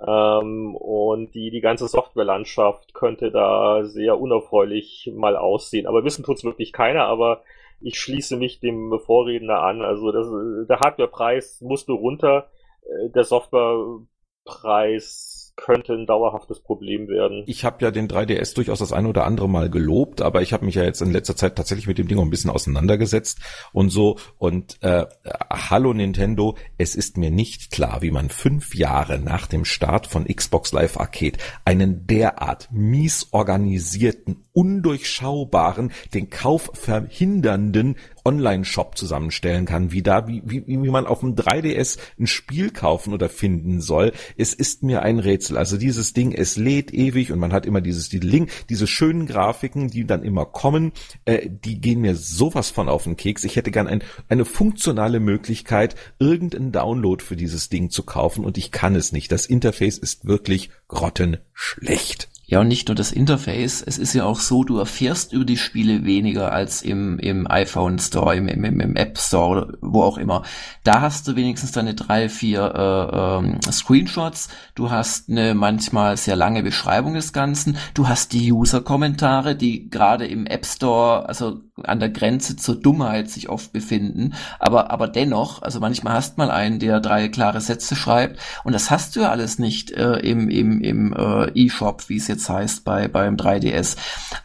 Ähm, 0.06 0.76
und 0.76 1.34
die, 1.34 1.50
die 1.50 1.60
ganze 1.60 1.88
Softwarelandschaft 1.88 2.94
könnte 2.94 3.30
da 3.30 3.84
sehr 3.84 4.18
unerfreulich 4.18 5.10
mal 5.14 5.36
aussehen. 5.36 5.86
Aber 5.86 6.04
wissen 6.04 6.24
tut's 6.24 6.44
wirklich 6.44 6.72
keiner, 6.72 7.06
aber 7.06 7.42
ich 7.80 7.98
schließe 7.98 8.36
mich 8.36 8.60
dem 8.60 8.98
Vorredner 9.04 9.62
an. 9.62 9.82
Also 9.82 10.12
das, 10.12 10.26
der 10.68 10.80
Hardwarepreis 10.80 11.60
musste 11.60 11.92
runter. 11.92 12.48
Äh, 12.89 13.11
Der 13.11 13.24
Softwarepreis 13.24 15.39
könnte 15.59 15.93
ein 15.93 16.07
dauerhaftes 16.07 16.61
Problem 16.61 17.09
werden. 17.09 17.43
Ich 17.47 17.64
habe 17.64 17.84
ja 17.84 17.91
den 17.91 18.09
3DS 18.09 18.55
durchaus 18.55 18.78
das 18.78 18.93
eine 18.93 19.09
oder 19.09 19.24
andere 19.24 19.49
Mal 19.49 19.68
gelobt, 19.68 20.22
aber 20.22 20.41
ich 20.41 20.53
habe 20.53 20.64
mich 20.64 20.76
ja 20.76 20.84
jetzt 20.84 21.03
in 21.03 21.11
letzter 21.11 21.36
Zeit 21.36 21.57
tatsächlich 21.57 21.86
mit 21.86 21.99
dem 21.99 22.09
Ding 22.09 22.18
auch 22.18 22.22
ein 22.22 22.30
bisschen 22.30 22.51
auseinandergesetzt 22.51 23.41
und 23.72 23.91
so. 23.91 24.16
Und 24.39 24.78
äh, 24.82 25.05
hallo 25.51 25.93
Nintendo, 25.93 26.57
es 26.78 26.95
ist 26.95 27.18
mir 27.18 27.30
nicht 27.30 27.72
klar, 27.72 28.03
wie 28.03 28.12
man 28.12 28.30
fünf 28.30 28.74
Jahre 28.74 29.18
nach 29.18 29.47
dem 29.47 29.64
Start 29.64 30.07
von 30.07 30.26
Xbox 30.26 30.72
Live 30.72 30.97
Arcade 30.97 31.39
einen 31.64 32.07
derart 32.07 32.68
mies 32.70 33.28
organisierten, 33.32 34.45
undurchschaubaren, 34.53 35.93
den 36.14 36.30
Kauf 36.30 36.70
verhindernden 36.74 37.97
Online-Shop 38.28 38.98
zusammenstellen 38.98 39.64
kann, 39.64 39.90
wie 39.90 40.02
da, 40.02 40.28
wie, 40.28 40.42
wie, 40.44 40.64
wie 40.66 40.76
man 40.76 41.06
auf 41.06 41.20
dem 41.20 41.34
3DS 41.34 41.98
ein 42.20 42.26
Spiel 42.26 42.70
kaufen 42.70 43.14
oder 43.14 43.30
finden 43.30 43.80
soll. 43.80 44.12
Es 44.36 44.52
ist 44.52 44.82
mir 44.82 45.02
ein 45.02 45.18
Rätsel. 45.18 45.56
Also 45.56 45.78
dieses 45.78 46.12
Ding, 46.12 46.32
es 46.32 46.56
lädt 46.56 46.92
ewig 46.92 47.32
und 47.32 47.38
man 47.38 47.52
hat 47.54 47.64
immer 47.64 47.80
dieses, 47.80 48.10
die 48.10 48.20
Link, 48.20 48.50
diese 48.68 48.86
schönen 48.86 49.26
Grafiken, 49.26 49.88
die 49.88 50.04
dann 50.04 50.22
immer 50.22 50.44
kommen, 50.44 50.92
äh, 51.24 51.48
die 51.48 51.80
gehen 51.80 52.02
mir 52.02 52.16
sowas 52.16 52.70
von 52.70 52.88
auf 52.90 53.04
den 53.04 53.16
Keks. 53.16 53.44
Ich 53.44 53.56
hätte 53.56 53.70
gern 53.70 53.86
ein, 53.86 54.02
eine 54.28 54.44
funktionale 54.44 55.20
Möglichkeit, 55.20 55.96
irgendeinen 56.18 56.72
Download 56.72 57.24
für 57.24 57.36
dieses 57.36 57.70
Ding 57.70 57.88
zu 57.88 58.02
kaufen 58.02 58.44
und 58.44 58.58
ich 58.58 58.70
kann 58.70 58.94
es 58.94 59.12
nicht. 59.12 59.32
Das 59.32 59.46
Interface 59.46 59.96
ist 59.96 60.26
wirklich 60.26 60.70
grottenschlecht. 60.88 62.28
Ja, 62.51 62.61
und 62.61 62.68
nicht 62.68 62.88
nur 62.88 62.94
das 62.94 63.12
Interface, 63.12 63.82
es 63.82 63.99
ist 63.99 64.14
ja 64.14 64.24
auch 64.24 64.40
so, 64.40 64.64
du 64.64 64.78
erfährst 64.78 65.34
über 65.34 65.44
die 65.44 65.59
Spiele 65.59 66.07
weniger 66.07 66.51
als 66.51 66.80
im, 66.80 67.18
im 67.18 67.46
iPhone 67.46 67.99
Store, 67.99 68.34
im, 68.34 68.49
im, 68.49 68.64
im 68.64 68.96
App 68.96 69.18
Store 69.18 69.51
oder 69.51 69.78
wo 69.82 70.03
auch 70.03 70.16
immer. 70.16 70.44
Da 70.82 71.03
hast 71.03 71.28
du 71.28 71.36
wenigstens 71.36 71.72
deine 71.72 71.94
drei, 71.94 72.30
vier 72.30 72.72
äh, 72.74 73.38
ähm, 73.44 73.61
Screenshots, 73.70 74.49
du 74.74 74.90
hast 74.90 75.28
eine 75.28 75.55
manchmal 75.55 76.16
sehr 76.16 76.36
lange 76.36 76.62
Beschreibung 76.62 77.12
des 77.12 77.34
Ganzen, 77.34 77.76
du 77.92 78.09
hast 78.09 78.32
die 78.32 78.51
User-Kommentare, 78.51 79.55
die 79.55 79.90
gerade 79.90 80.26
im 80.26 80.46
App 80.46 80.64
Store, 80.64 81.28
also 81.28 81.61
an 81.84 82.01
der 82.01 82.09
Grenze 82.09 82.57
zur 82.57 82.76
Dummheit 82.76 83.28
sich 83.30 83.51
oft 83.51 83.74
befinden, 83.74 84.32
aber, 84.59 84.90
aber 84.90 85.07
dennoch, 85.07 85.61
also 85.61 85.80
manchmal 85.80 86.14
hast 86.14 86.38
mal 86.38 86.51
einen, 86.51 86.78
der 86.78 87.01
drei 87.01 87.28
klare 87.28 87.61
Sätze 87.61 87.94
schreibt. 87.94 88.40
Und 88.64 88.72
das 88.72 88.90
hast 88.90 89.14
du 89.14 89.20
ja 89.20 89.30
alles 89.30 89.59
nicht 89.59 89.90
äh, 89.90 90.18
im, 90.20 90.49
im, 90.49 90.80
im 90.80 91.12
äh, 91.12 91.51
E-Shop, 91.53 92.09
wie 92.09 92.16
es 92.16 92.26
jetzt 92.26 92.38
heißt 92.47 92.84
bei 92.84 93.09
beim 93.09 93.36
3DS. 93.36 93.97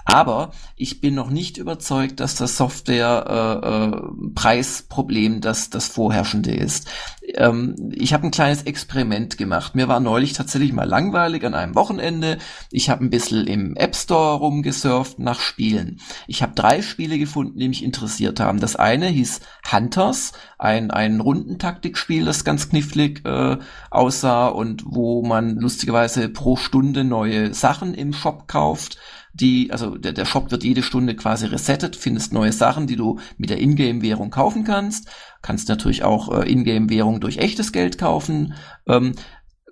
Aber 0.06 0.52
ich 0.76 1.02
bin 1.02 1.16
noch 1.16 1.30
nicht 1.30 1.58
überzeugt, 1.58 2.20
dass 2.20 2.36
das 2.36 2.58
Software-Preisproblem 2.58 5.40
das, 5.42 5.70
das 5.70 5.88
vorherrschende 5.88 6.54
ist. 6.54 6.88
Ähm, 7.36 7.76
ich 7.94 8.14
habe 8.14 8.28
ein 8.28 8.32
kleines 8.32 8.64
Experiment 8.64 9.38
gemacht. 9.38 9.76
Mir 9.76 9.88
war 9.88 10.00
neulich 10.00 10.34
tatsächlich 10.34 10.74
mal 10.74 10.88
langweilig 10.88 11.46
an 11.46 11.54
einem 11.54 11.76
Wochenende. 11.76 12.38
Ich 12.72 12.90
habe 12.90 13.04
ein 13.04 13.10
bisschen 13.10 13.48
im 13.48 13.76
App 13.76 13.96
Store 13.96 14.38
rumgesurft 14.38 15.20
nach 15.20 15.40
Spielen. 15.40 16.00
Ich 16.28 16.44
habe 16.44 16.54
drei 16.54 16.82
Spiele 16.82 17.18
gefunden, 17.18 17.60
die 17.60 17.68
mich 17.68 17.84
interessiert 17.84 18.40
haben. 18.40 18.60
Das 18.60 18.76
eine 18.76 19.08
hieß 19.08 19.42
Hunters, 19.72 20.34
ein, 20.64 20.92
ein 20.92 21.20
Rundentaktikspiel, 21.20 22.26
das 22.26 22.44
ganz 22.44 22.70
knifflig 22.70 23.26
äh, 23.26 23.58
aussah 23.92 24.48
und 24.48 24.84
wo 24.86 25.24
man 25.24 25.58
lustigerweise 25.58 26.30
pro 26.30 26.56
Stunde 26.56 27.04
neue 27.04 27.54
Sachen 27.54 27.94
im 27.94 28.14
Shop 28.14 28.48
kauft 28.48 28.98
die, 29.34 29.72
also 29.72 29.98
der, 29.98 30.14
der 30.14 30.26
Shop 30.26 30.52
wird 30.52 30.64
jede 30.64 30.84
Stunde 30.84 31.16
quasi 31.16 31.48
resettet, 31.48 31.96
findest 31.96 32.34
neue 32.34 32.52
Sachen, 32.52 32.86
die 32.86 32.96
du 32.96 33.20
mit 33.38 33.50
der 33.50 33.60
Ingame-Währung 33.60 34.30
kaufen 34.30 34.64
kannst. 34.64 35.10
Kannst 35.42 35.70
natürlich 35.70 36.04
auch 36.04 36.32
äh, 36.32 36.50
Ingame-Währung 36.50 37.20
durch 37.20 37.38
echtes 37.38 37.72
Geld 37.72 37.98
kaufen. 37.98 38.54
Ähm, 38.88 39.14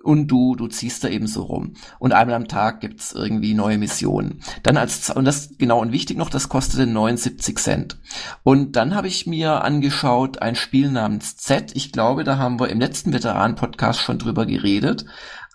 und 0.02 0.28
du, 0.28 0.56
du 0.56 0.66
ziehst 0.68 1.04
da 1.04 1.08
eben 1.08 1.26
so 1.26 1.42
rum. 1.42 1.74
Und 1.98 2.12
einmal 2.12 2.36
am 2.36 2.48
Tag 2.48 2.80
gibt's 2.80 3.12
irgendwie 3.12 3.54
neue 3.54 3.78
Missionen. 3.78 4.40
Dann 4.62 4.76
als, 4.76 5.10
und 5.10 5.24
das 5.24 5.56
genau 5.58 5.80
und 5.80 5.92
wichtig 5.92 6.16
noch, 6.16 6.30
das 6.30 6.48
kostete 6.48 6.86
79 6.86 7.58
Cent. 7.58 7.98
Und 8.42 8.76
dann 8.76 8.94
habe 8.94 9.08
ich 9.08 9.26
mir 9.26 9.64
angeschaut 9.64 10.42
ein 10.42 10.56
Spiel 10.56 10.90
namens 10.90 11.36
Z. 11.36 11.72
Ich 11.74 11.92
glaube, 11.92 12.24
da 12.24 12.38
haben 12.38 12.60
wir 12.60 12.68
im 12.68 12.80
letzten 12.80 13.12
Veteran-Podcast 13.12 14.00
schon 14.00 14.18
drüber 14.18 14.46
geredet. 14.46 15.04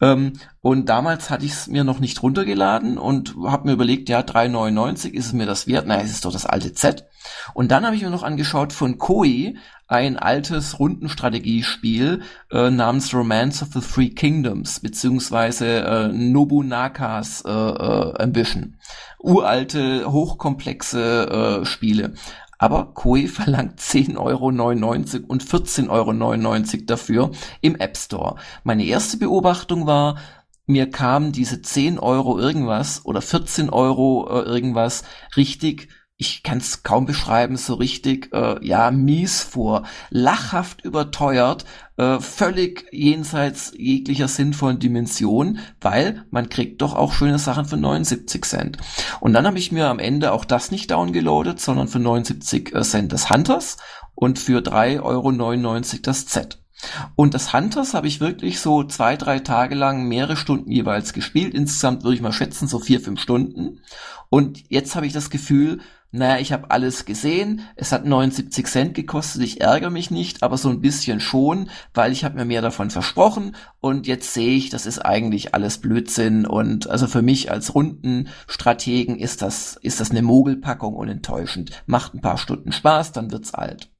Ähm, 0.01 0.33
und 0.61 0.89
damals 0.89 1.29
hatte 1.29 1.45
ich 1.45 1.53
es 1.53 1.67
mir 1.67 1.83
noch 1.83 1.99
nicht 1.99 2.21
runtergeladen 2.21 2.97
und 2.97 3.35
habe 3.45 3.67
mir 3.67 3.73
überlegt, 3.73 4.09
ja, 4.09 4.19
3,99 4.21 5.11
ist 5.11 5.27
es 5.27 5.33
mir 5.33 5.45
das 5.45 5.67
wert. 5.67 5.87
Naja, 5.87 6.03
es 6.03 6.11
ist 6.11 6.25
doch 6.25 6.31
das 6.31 6.45
alte 6.45 6.73
Z. 6.73 7.05
Und 7.53 7.71
dann 7.71 7.85
habe 7.85 7.95
ich 7.95 8.01
mir 8.01 8.09
noch 8.09 8.23
angeschaut 8.23 8.73
von 8.73 8.97
Koei 8.97 9.55
ein 9.87 10.17
altes 10.17 10.79
Rundenstrategiespiel 10.79 12.21
äh, 12.51 12.69
namens 12.69 13.13
Romance 13.13 13.63
of 13.63 13.69
the 13.73 13.79
Three 13.79 14.09
Kingdoms 14.09 14.81
beziehungsweise 14.81 15.79
äh, 15.81 16.07
Nobunagas 16.09 17.43
äh, 17.45 17.51
äh, 17.51 18.21
Ambition. 18.21 18.77
Uralte, 19.19 20.11
hochkomplexe 20.11 21.61
äh, 21.61 21.65
Spiele. 21.65 22.13
Aber 22.57 22.93
Koei 22.93 23.27
verlangt 23.27 23.79
10,99 23.79 24.17
Euro 24.17 24.47
und 25.27 25.43
14,99 25.43 25.89
Euro 25.89 26.85
dafür 26.85 27.31
im 27.61 27.75
App 27.75 27.97
Store. 27.97 28.35
Meine 28.63 28.83
erste 28.83 29.17
Beobachtung 29.17 29.87
war, 29.87 30.17
mir 30.65 30.89
kam 30.89 31.31
diese 31.31 31.61
10 31.61 31.97
Euro 31.97 32.37
irgendwas 32.37 33.05
oder 33.05 33.21
14 33.21 33.69
Euro 33.69 34.27
äh, 34.29 34.41
irgendwas 34.41 35.03
richtig 35.37 35.87
ich 36.19 36.41
kann 36.41 36.57
es 36.57 36.81
kaum 36.81 37.05
beschreiben, 37.05 37.57
so 37.57 37.75
richtig, 37.75 38.33
äh, 38.33 38.65
ja, 38.65 38.89
mies 38.89 39.43
vor, 39.43 39.83
lachhaft 40.09 40.83
überteuert, 40.83 41.65
äh, 41.97 42.19
völlig 42.19 42.87
jenseits 42.91 43.71
jeglicher 43.77 44.27
sinnvollen 44.27 44.79
Dimension, 44.79 45.59
weil 45.79 46.25
man 46.31 46.49
kriegt 46.49 46.81
doch 46.81 46.95
auch 46.95 47.13
schöne 47.13 47.37
Sachen 47.37 47.65
für 47.65 47.77
79 47.77 48.45
Cent. 48.45 48.77
Und 49.19 49.33
dann 49.33 49.45
habe 49.45 49.59
ich 49.59 49.71
mir 49.71 49.89
am 49.89 49.99
Ende 49.99 50.31
auch 50.31 50.43
das 50.43 50.71
nicht 50.71 50.89
downgeloadet, 50.89 51.61
sondern 51.61 51.87
für 51.87 51.99
79 51.99 52.73
äh, 52.73 52.81
Cent 52.81 53.11
des 53.11 53.29
Hunters 53.29 53.77
und 54.15 54.39
für 54.39 54.61
3,99 54.61 55.03
Euro 55.03 55.31
das 56.01 56.25
Z. 56.25 56.63
Und 57.15 57.35
das 57.35 57.53
Hunters 57.53 57.93
habe 57.93 58.07
ich 58.07 58.19
wirklich 58.19 58.59
so 58.59 58.83
zwei, 58.83 59.17
drei 59.17 59.39
Tage 59.39 59.75
lang 59.75 60.07
mehrere 60.07 60.37
Stunden 60.37 60.71
jeweils 60.71 61.13
gespielt. 61.13 61.53
Insgesamt 61.53 62.03
würde 62.03 62.15
ich 62.15 62.21
mal 62.21 62.33
schätzen, 62.33 62.67
so 62.67 62.79
vier, 62.79 63.01
fünf 63.01 63.19
Stunden. 63.19 63.81
Und 64.29 64.63
jetzt 64.69 64.95
habe 64.95 65.07
ich 65.07 65.13
das 65.13 65.29
Gefühl, 65.29 65.79
naja, 66.11 66.39
ich 66.39 66.53
habe 66.53 66.71
alles 66.71 67.05
gesehen, 67.05 67.61
es 67.75 67.91
hat 67.91 68.05
79 68.05 68.65
Cent 68.67 68.93
gekostet, 68.93 69.41
ich 69.43 69.61
ärgere 69.61 69.89
mich 69.89 70.09
nicht, 70.09 70.41
aber 70.41 70.57
so 70.57 70.69
ein 70.69 70.81
bisschen 70.81 71.19
schon, 71.19 71.69
weil 71.93 72.11
ich 72.11 72.23
habe 72.23 72.35
mir 72.35 72.45
mehr 72.45 72.61
davon 72.61 72.89
versprochen 72.89 73.55
und 73.79 74.07
jetzt 74.07 74.33
sehe 74.33 74.55
ich, 74.55 74.69
das 74.69 74.85
ist 74.85 74.99
eigentlich 74.99 75.53
alles 75.53 75.79
Blödsinn 75.79 76.45
und 76.45 76.89
also 76.89 77.07
für 77.07 77.21
mich 77.21 77.51
als 77.51 77.75
Rundenstrategen 77.75 79.19
ist 79.19 79.41
das, 79.41 79.77
ist 79.81 79.99
das 79.99 80.11
eine 80.11 80.21
Mogelpackung 80.21 80.95
und 80.95 81.09
enttäuschend. 81.09 81.71
Macht 81.85 82.13
ein 82.13 82.21
paar 82.21 82.37
Stunden 82.37 82.71
Spaß, 82.71 83.11
dann 83.11 83.31
wird's 83.31 83.53
alt. 83.53 83.91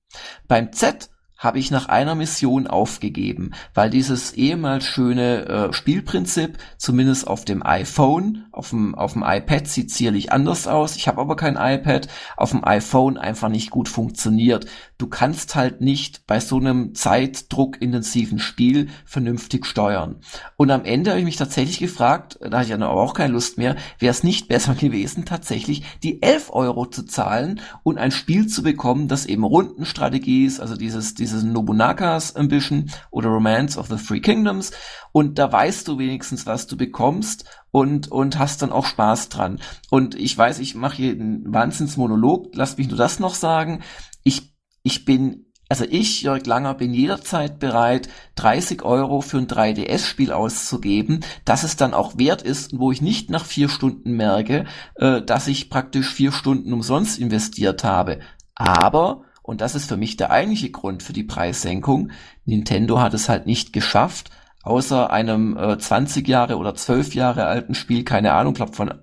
Beim 0.48 0.72
Z 0.72 1.10
habe 1.38 1.60
ich 1.60 1.70
nach 1.70 1.88
einer 1.88 2.16
Mission 2.16 2.68
aufgegeben, 2.68 3.52
weil 3.74 3.90
dieses 3.90 4.34
ehemals 4.34 4.86
schöne 4.86 5.46
äh, 5.46 5.74
Spielprinzip, 5.74 6.58
zumindest 6.78 7.28
auf 7.28 7.46
dem 7.46 7.64
iPhone, 7.66 8.48
auf 8.52 8.72
dem, 8.72 8.96
auf 8.96 9.14
dem 9.14 9.24
iPad 9.24 9.68
sieht 9.68 9.92
zierlich 9.92 10.32
anders 10.32 10.68
aus. 10.68 10.96
Ich 10.96 11.08
habe 11.08 11.22
aber 11.22 11.36
kein 11.36 11.56
iPad, 11.56 12.08
auf 12.36 12.52
dem 12.52 12.64
iPhone 12.66 13.18
einfach 13.18 13.50
nicht 13.50 13.70
gut 13.70 13.88
funktioniert. 13.88 14.66
Du 14.98 15.08
kannst 15.08 15.56
halt 15.56 15.80
nicht 15.80 16.26
bei 16.26 16.40
so 16.40 16.58
einem 16.58 16.96
zeitdruckintensiven 16.96 18.40
Spiel 18.40 18.88
vernünftig 19.06 19.68
steuern. 19.68 20.16
Und 20.56 20.72
am 20.72 20.86
Ende 20.86 21.12
habe 21.12 21.20
ich 21.20 21.26
mich 21.26 21.36
tatsächlich 21.36 21.78
gefragt, 21.78 22.40
da 22.42 22.58
hatte 22.58 22.74
ich 22.74 22.80
ja 22.80 22.88
auch 22.88 23.14
keine 23.14 23.34
Lust 23.34 23.60
mehr, 23.60 23.76
wäre 24.00 24.12
es 24.12 24.24
nicht 24.24 24.48
besser 24.48 24.74
gewesen, 24.80 25.26
tatsächlich 25.26 25.84
die 26.02 26.24
11 26.24 26.50
Euro 26.52 26.88
zu 26.88 27.04
zahlen 27.04 27.62
und 27.84 28.00
ein 28.00 28.12
Spiel 28.12 28.48
zu 28.48 28.64
bekommen, 28.64 29.08
das 29.08 29.28
eben 29.28 29.44
Rundenstrategie 29.44 30.46
ist, 30.46 30.60
also 30.60 30.76
dieses, 30.76 31.14
dieses 31.14 31.27
dieses 31.28 31.44
Nobunagas 31.44 32.36
Ambition 32.36 32.90
oder 33.12 33.30
Romance 33.30 33.78
of 33.78 33.88
the 33.88 33.96
Three 33.96 34.22
Kingdoms 34.22 34.72
und 35.12 35.38
da 35.38 35.52
weißt 35.52 35.88
du 35.88 35.98
wenigstens, 35.98 36.46
was 36.46 36.68
du 36.68 36.78
bekommst 36.78 37.46
und 37.72 38.12
und 38.12 38.40
hast 38.40 38.62
dann 38.62 38.72
auch 38.72 38.86
Spaß 38.86 39.30
dran. 39.30 39.60
Und 39.90 40.16
ich 40.16 40.38
weiß, 40.38 40.60
ich 40.60 40.76
mache 40.76 40.98
hier 40.98 41.12
einen 41.12 41.54
Wahnsinnsmonolog, 41.54 42.56
lass 42.56 42.78
mich 42.78 42.88
nur 42.88 42.98
das 42.98 43.20
noch 43.20 43.36
sagen. 43.36 43.84
Ich 44.24 44.56
ich 44.84 45.06
bin 45.06 45.48
also 45.70 45.84
ich, 45.90 46.22
Jörg 46.22 46.46
Langer, 46.46 46.76
bin 46.76 46.94
jederzeit 46.94 47.60
bereit, 47.60 48.08
30 48.36 48.84
Euro 48.84 49.20
für 49.20 49.38
ein 49.38 49.48
3DS-Spiel 49.48 50.32
auszugeben, 50.32 51.26
dass 51.44 51.64
es 51.64 51.76
dann 51.76 51.94
auch 51.94 52.18
wert 52.18 52.42
ist, 52.42 52.80
wo 52.80 52.92
ich 52.92 53.02
nicht 53.02 53.30
nach 53.30 53.44
vier 53.44 53.68
Stunden 53.68 54.14
merke, 54.14 54.66
äh, 54.96 55.22
dass 55.22 55.48
ich 55.48 55.70
praktisch 55.70 56.14
vier 56.14 56.32
Stunden 56.32 56.72
umsonst 56.72 57.20
investiert 57.20 57.84
habe. 57.84 58.20
Aber 58.56 59.24
und 59.48 59.62
das 59.62 59.76
ist 59.76 59.88
für 59.88 59.96
mich 59.96 60.18
der 60.18 60.30
eigentliche 60.30 60.72
Grund 60.72 61.02
für 61.02 61.14
die 61.14 61.24
Preissenkung. 61.24 62.12
Nintendo 62.44 63.00
hat 63.00 63.14
es 63.14 63.30
halt 63.30 63.46
nicht 63.46 63.72
geschafft, 63.72 64.30
außer 64.62 65.10
einem 65.10 65.56
äh, 65.56 65.78
20 65.78 66.28
Jahre 66.28 66.58
oder 66.58 66.76
12 66.76 67.16
Jahre 67.16 67.46
alten 67.46 67.74
Spiel, 67.74 68.04
keine 68.04 68.34
Ahnung, 68.34 68.54
glaube 68.54 68.74
von 68.74 68.94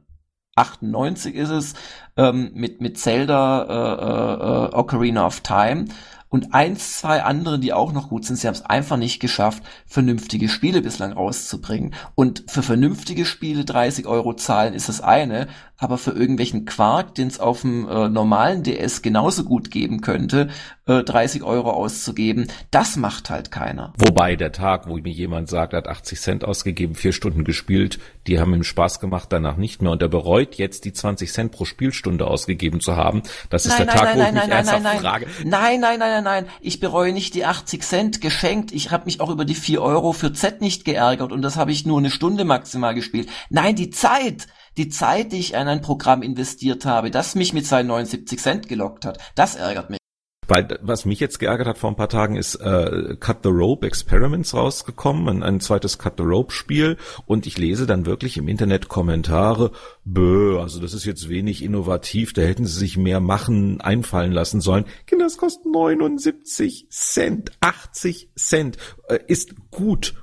98 0.55 1.35
ist 1.35 1.49
es, 1.49 1.75
ähm, 2.19 2.51
mit, 2.53 2.83
mit 2.83 2.99
Zelda 2.99 3.63
äh, 3.63 4.75
äh, 4.75 4.77
Ocarina 4.77 5.27
of 5.27 5.41
Time 5.41 5.87
und 6.35 6.53
eins, 6.53 6.99
zwei 6.99 7.23
andere, 7.23 7.61
die 7.61 7.73
auch 7.73 7.93
noch 7.93 8.09
gut 8.09 8.25
sind. 8.27 8.37
Sie 8.37 8.47
haben 8.47 8.55
es 8.55 8.67
einfach 8.67 8.97
nicht 8.97 9.21
geschafft, 9.21 9.63
vernünftige 9.87 10.49
Spiele 10.49 10.83
bislang 10.83 11.13
rauszubringen. 11.13 11.95
Und 12.17 12.45
für 12.49 12.65
vernünftige 12.65 13.25
Spiele 13.25 13.65
30 13.65 14.07
Euro 14.07 14.35
zahlen 14.35 14.75
ist 14.75 14.89
das 14.89 15.01
eine, 15.01 15.47
aber 15.85 15.99
für 15.99 16.11
irgendwelchen 16.11 16.65
Quark, 16.65 17.15
den 17.15 17.29
es 17.29 17.39
auf 17.39 17.61
dem 17.61 17.89
äh, 17.89 18.09
normalen 18.09 18.63
DS 18.63 19.03
genauso 19.03 19.45
gut 19.45 19.71
geben 19.71 20.01
könnte, 20.01 20.49
äh, 20.87 21.03
30 21.03 21.43
Euro 21.43 21.71
auszugeben, 21.71 22.49
das 22.71 22.97
macht 22.97 23.31
halt 23.31 23.51
keiner. 23.51 23.93
Wobei 23.99 24.37
der 24.37 24.53
Tag, 24.53 24.89
wo 24.89 24.97
mir 24.97 25.13
jemand 25.13 25.49
sagt, 25.49 25.73
er 25.73 25.79
hat 25.79 25.89
80 25.89 26.21
Cent 26.21 26.45
ausgegeben, 26.45 26.95
vier 26.95 27.13
Stunden 27.13 27.45
gespielt, 27.45 27.99
die 28.27 28.41
haben 28.41 28.55
ihm 28.55 28.65
Spaß 28.65 29.01
gemacht, 29.01 29.29
danach 29.31 29.57
nicht 29.57 29.83
mehr 29.83 29.93
und 29.93 30.03
er 30.03 30.09
bereut 30.09 30.57
jetzt 30.57 30.85
die 30.85 30.93
20 30.93 31.33
Cent 31.33 31.53
pro 31.53 31.65
Spielstunde 31.65 32.27
ausgegeben 32.27 32.81
zu 32.81 32.97
haben. 32.97 33.23
Das 33.51 33.67
ist 33.67 33.79
nein, 33.79 33.87
der 33.87 33.87
nein, 33.87 33.97
Tag, 33.97 34.05
nein, 34.05 34.15
wo 34.15 34.19
nein, 34.19 34.29
ich 34.29 34.35
mich 34.35 34.43
nein, 34.43 34.51
ernsthaft 34.51 34.83
nein, 34.83 34.93
nein. 34.93 35.03
frage. 35.03 35.27
Nein, 35.45 35.81
nein, 35.81 35.99
nein, 35.99 36.11
nein, 36.11 36.25
nein. 36.25 36.47
Ich 36.61 36.81
bereue 36.81 37.13
nicht 37.13 37.35
die 37.35 37.45
80 37.45 37.83
Cent 37.83 38.21
geschenkt. 38.21 38.73
Ich 38.73 38.91
habe 38.91 39.05
mich 39.05 39.21
auch 39.21 39.31
über 39.31 39.45
die 39.45 39.55
4 39.55 39.83
Euro 39.83 40.13
für 40.13 40.33
Z 40.33 40.61
nicht 40.61 40.85
geärgert 40.85 41.33
und 41.33 41.43
das 41.43 41.57
habe 41.57 41.73
ich 41.73 41.87
nur 41.87 41.99
eine 41.99 42.11
Stunde 42.11 42.45
maximal 42.45 42.95
gespielt. 42.95 43.29
Nein, 43.51 43.77
die 43.77 43.91
Zeit 43.91 44.47
die 44.77 44.89
Zeit, 44.89 45.33
die 45.33 45.39
ich 45.39 45.55
in 45.55 45.69
ein 45.69 45.83
Programm 45.83 46.23
investiert 46.23 46.85
habe, 46.85 47.11
das 47.11 47.35
mich 47.35 47.53
mit 47.53 47.67
seinen 47.67 47.89
79 47.89 48.39
Cent 48.41 48.69
gelockt 48.69 49.05
hat, 49.05 49.19
das 49.35 49.57
ärgert 49.57 49.91
mich. 49.91 49.99
Weil, 50.47 50.79
was 50.83 51.07
mich 51.07 51.21
jetzt 51.21 51.39
geärgert 51.39 51.67
hat 51.67 51.79
vor 51.79 51.91
ein 51.91 51.97
paar 51.97 52.09
Tagen 52.09 52.37
ist 52.37 52.57
äh, 52.57 53.17
Cut 53.19 53.39
the 53.45 53.49
Rope 53.49 53.87
Experiments 53.87 54.55
rausgekommen, 54.55 55.29
ein, 55.29 55.43
ein 55.43 55.61
zweites 55.61 55.99
Cut 55.99 56.15
the 56.19 56.23
Rope 56.23 56.53
Spiel 56.53 56.97
und 57.25 57.47
ich 57.47 57.57
lese 57.57 57.87
dann 57.87 58.05
wirklich 58.05 58.37
im 58.37 58.49
Internet 58.49 58.89
Kommentare, 58.89 59.71
bö, 60.05 60.61
also 60.61 60.81
das 60.81 60.93
ist 60.93 61.07
jetzt 61.07 61.29
wenig 61.29 61.63
innovativ, 61.63 62.35
da 62.35 62.43
hätten 62.43 62.67
sie 62.67 62.79
sich 62.79 62.97
mehr 62.97 63.21
machen, 63.21 63.81
einfallen 63.81 64.33
lassen 64.33 64.61
sollen. 64.61 64.85
Kinder, 65.07 65.25
das 65.25 65.39
kostet 65.39 65.65
79 65.67 66.89
Cent, 66.91 67.53
80 67.61 68.29
Cent, 68.37 68.77
äh, 69.09 69.21
ist 69.27 69.55
gut 69.71 70.15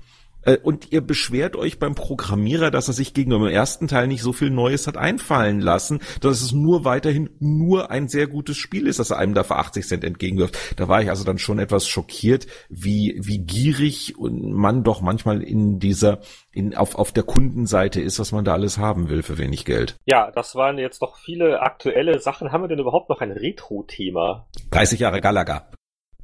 und 0.63 0.91
ihr 0.91 1.01
beschwert 1.01 1.55
euch 1.55 1.79
beim 1.79 1.95
Programmierer, 1.95 2.71
dass 2.71 2.87
er 2.87 2.93
sich 2.93 3.13
gegenüber 3.13 3.47
dem 3.47 3.53
ersten 3.53 3.87
Teil 3.87 4.07
nicht 4.07 4.21
so 4.21 4.33
viel 4.33 4.49
Neues 4.49 4.87
hat 4.87 4.97
einfallen 4.97 5.59
lassen, 5.59 5.99
dass 6.19 6.41
es 6.41 6.51
nur 6.51 6.83
weiterhin 6.83 7.29
nur 7.39 7.91
ein 7.91 8.07
sehr 8.07 8.27
gutes 8.27 8.57
Spiel 8.57 8.87
ist, 8.87 8.99
dass 8.99 9.11
er 9.11 9.17
einem 9.17 9.33
da 9.33 9.43
für 9.43 9.57
80 9.57 9.87
Cent 9.87 10.03
entgegenwirft. 10.03 10.79
Da 10.79 10.87
war 10.87 11.01
ich 11.01 11.09
also 11.09 11.23
dann 11.23 11.37
schon 11.37 11.59
etwas 11.59 11.87
schockiert, 11.87 12.47
wie, 12.69 13.19
wie 13.21 13.39
gierig 13.39 14.15
man 14.17 14.83
doch 14.83 15.01
manchmal 15.01 15.43
in 15.43 15.79
dieser, 15.79 16.19
in, 16.51 16.75
auf, 16.75 16.95
auf 16.95 17.11
der 17.11 17.23
Kundenseite 17.23 18.01
ist, 18.01 18.19
was 18.19 18.31
man 18.31 18.45
da 18.45 18.53
alles 18.53 18.77
haben 18.77 19.09
will 19.09 19.23
für 19.23 19.37
wenig 19.37 19.65
Geld. 19.65 19.97
Ja, 20.05 20.31
das 20.31 20.55
waren 20.55 20.77
jetzt 20.77 21.01
doch 21.01 21.17
viele 21.17 21.61
aktuelle 21.61 22.19
Sachen. 22.19 22.51
Haben 22.51 22.63
wir 22.63 22.67
denn 22.67 22.79
überhaupt 22.79 23.09
noch 23.09 23.21
ein 23.21 23.31
Retro-Thema? 23.31 24.47
30 24.71 24.99
Jahre 24.99 25.21
Galaga. 25.21 25.69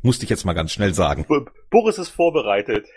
Musste 0.01 0.23
ich 0.23 0.29
jetzt 0.29 0.45
mal 0.45 0.53
ganz 0.53 0.71
schnell 0.71 0.93
sagen. 0.93 1.25
Boris 1.69 1.97
ist 1.97 2.09
vorbereitet. 2.09 2.87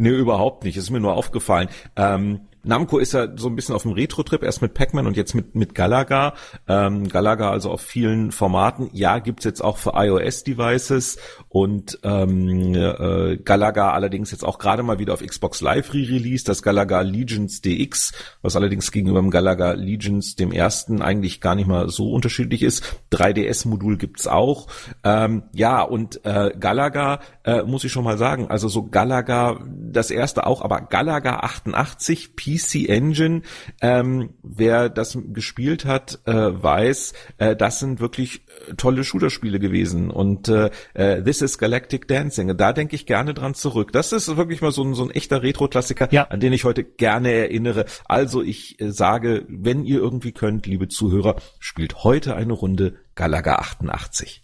Nee, 0.00 0.08
überhaupt 0.08 0.64
nicht. 0.64 0.78
Ist 0.78 0.88
mir 0.88 0.98
nur 0.98 1.12
aufgefallen. 1.12 1.68
Ähm, 1.94 2.48
Namco 2.62 2.98
ist 2.98 3.12
ja 3.12 3.28
so 3.36 3.48
ein 3.48 3.56
bisschen 3.56 3.74
auf 3.74 3.82
dem 3.82 3.92
Retro-Trip, 3.92 4.42
erst 4.42 4.62
mit 4.62 4.74
Pac-Man 4.74 5.06
und 5.06 5.16
jetzt 5.16 5.34
mit, 5.34 5.54
mit 5.54 5.74
Galaga. 5.74 6.34
Ähm, 6.68 7.08
Galaga 7.08 7.50
also 7.50 7.70
auf 7.70 7.80
vielen 7.80 8.32
Formaten. 8.32 8.90
Ja, 8.92 9.18
gibt's 9.18 9.44
jetzt 9.44 9.62
auch 9.62 9.78
für 9.78 9.92
iOS-Devices 9.94 11.18
und 11.48 11.98
ähm, 12.02 12.74
äh, 12.74 13.36
Galaga 13.38 13.92
allerdings 13.92 14.30
jetzt 14.30 14.44
auch 14.44 14.58
gerade 14.58 14.82
mal 14.82 14.98
wieder 14.98 15.14
auf 15.14 15.24
Xbox 15.24 15.60
Live 15.60 15.94
re-released, 15.94 16.48
das 16.48 16.62
Galaga 16.62 17.00
Legions 17.00 17.60
DX, 17.62 18.12
was 18.42 18.56
allerdings 18.56 18.92
gegenüber 18.92 19.20
dem 19.20 19.30
Galaga 19.30 19.72
Legions, 19.72 20.36
dem 20.36 20.52
ersten, 20.52 21.02
eigentlich 21.02 21.40
gar 21.40 21.54
nicht 21.54 21.66
mal 21.66 21.88
so 21.88 22.12
unterschiedlich 22.12 22.62
ist. 22.62 22.84
3DS-Modul 23.12 23.96
gibt's 23.96 24.26
auch. 24.26 24.66
Ähm, 25.02 25.44
ja, 25.52 25.82
und 25.82 26.24
äh, 26.24 26.52
Galaga, 26.58 27.20
äh, 27.44 27.62
muss 27.62 27.84
ich 27.84 27.92
schon 27.92 28.04
mal 28.04 28.18
sagen, 28.18 28.48
also 28.48 28.68
so 28.68 28.84
Galaga, 28.88 29.60
das 29.66 30.10
erste 30.10 30.46
auch, 30.46 30.62
aber 30.62 30.82
Galaga 30.82 31.38
88, 31.40 32.36
PC 32.50 32.88
Engine. 32.88 33.42
Ähm, 33.80 34.30
wer 34.42 34.88
das 34.88 35.18
gespielt 35.32 35.84
hat, 35.84 36.20
äh, 36.26 36.32
weiß, 36.32 37.12
äh, 37.38 37.56
das 37.56 37.78
sind 37.78 38.00
wirklich 38.00 38.42
äh, 38.68 38.74
tolle 38.74 39.04
Shooter-Spiele 39.04 39.58
gewesen. 39.58 40.10
Und 40.10 40.48
äh, 40.48 40.70
äh, 40.94 41.22
This 41.22 41.42
is 41.42 41.58
Galactic 41.58 42.08
Dancing. 42.08 42.56
Da 42.56 42.72
denke 42.72 42.96
ich 42.96 43.06
gerne 43.06 43.34
dran 43.34 43.54
zurück. 43.54 43.92
Das 43.92 44.12
ist 44.12 44.36
wirklich 44.36 44.60
mal 44.60 44.72
so 44.72 44.82
ein, 44.82 44.94
so 44.94 45.04
ein 45.04 45.10
echter 45.10 45.42
Retro-Klassiker, 45.42 46.08
ja. 46.10 46.24
an 46.24 46.40
den 46.40 46.52
ich 46.52 46.64
heute 46.64 46.84
gerne 46.84 47.32
erinnere. 47.32 47.84
Also 48.06 48.42
ich 48.42 48.80
äh, 48.80 48.90
sage, 48.90 49.44
wenn 49.48 49.84
ihr 49.84 49.98
irgendwie 49.98 50.32
könnt, 50.32 50.66
liebe 50.66 50.88
Zuhörer, 50.88 51.36
spielt 51.58 52.04
heute 52.04 52.36
eine 52.36 52.52
Runde 52.52 52.94
Galaga 53.14 53.56
88. 53.56 54.42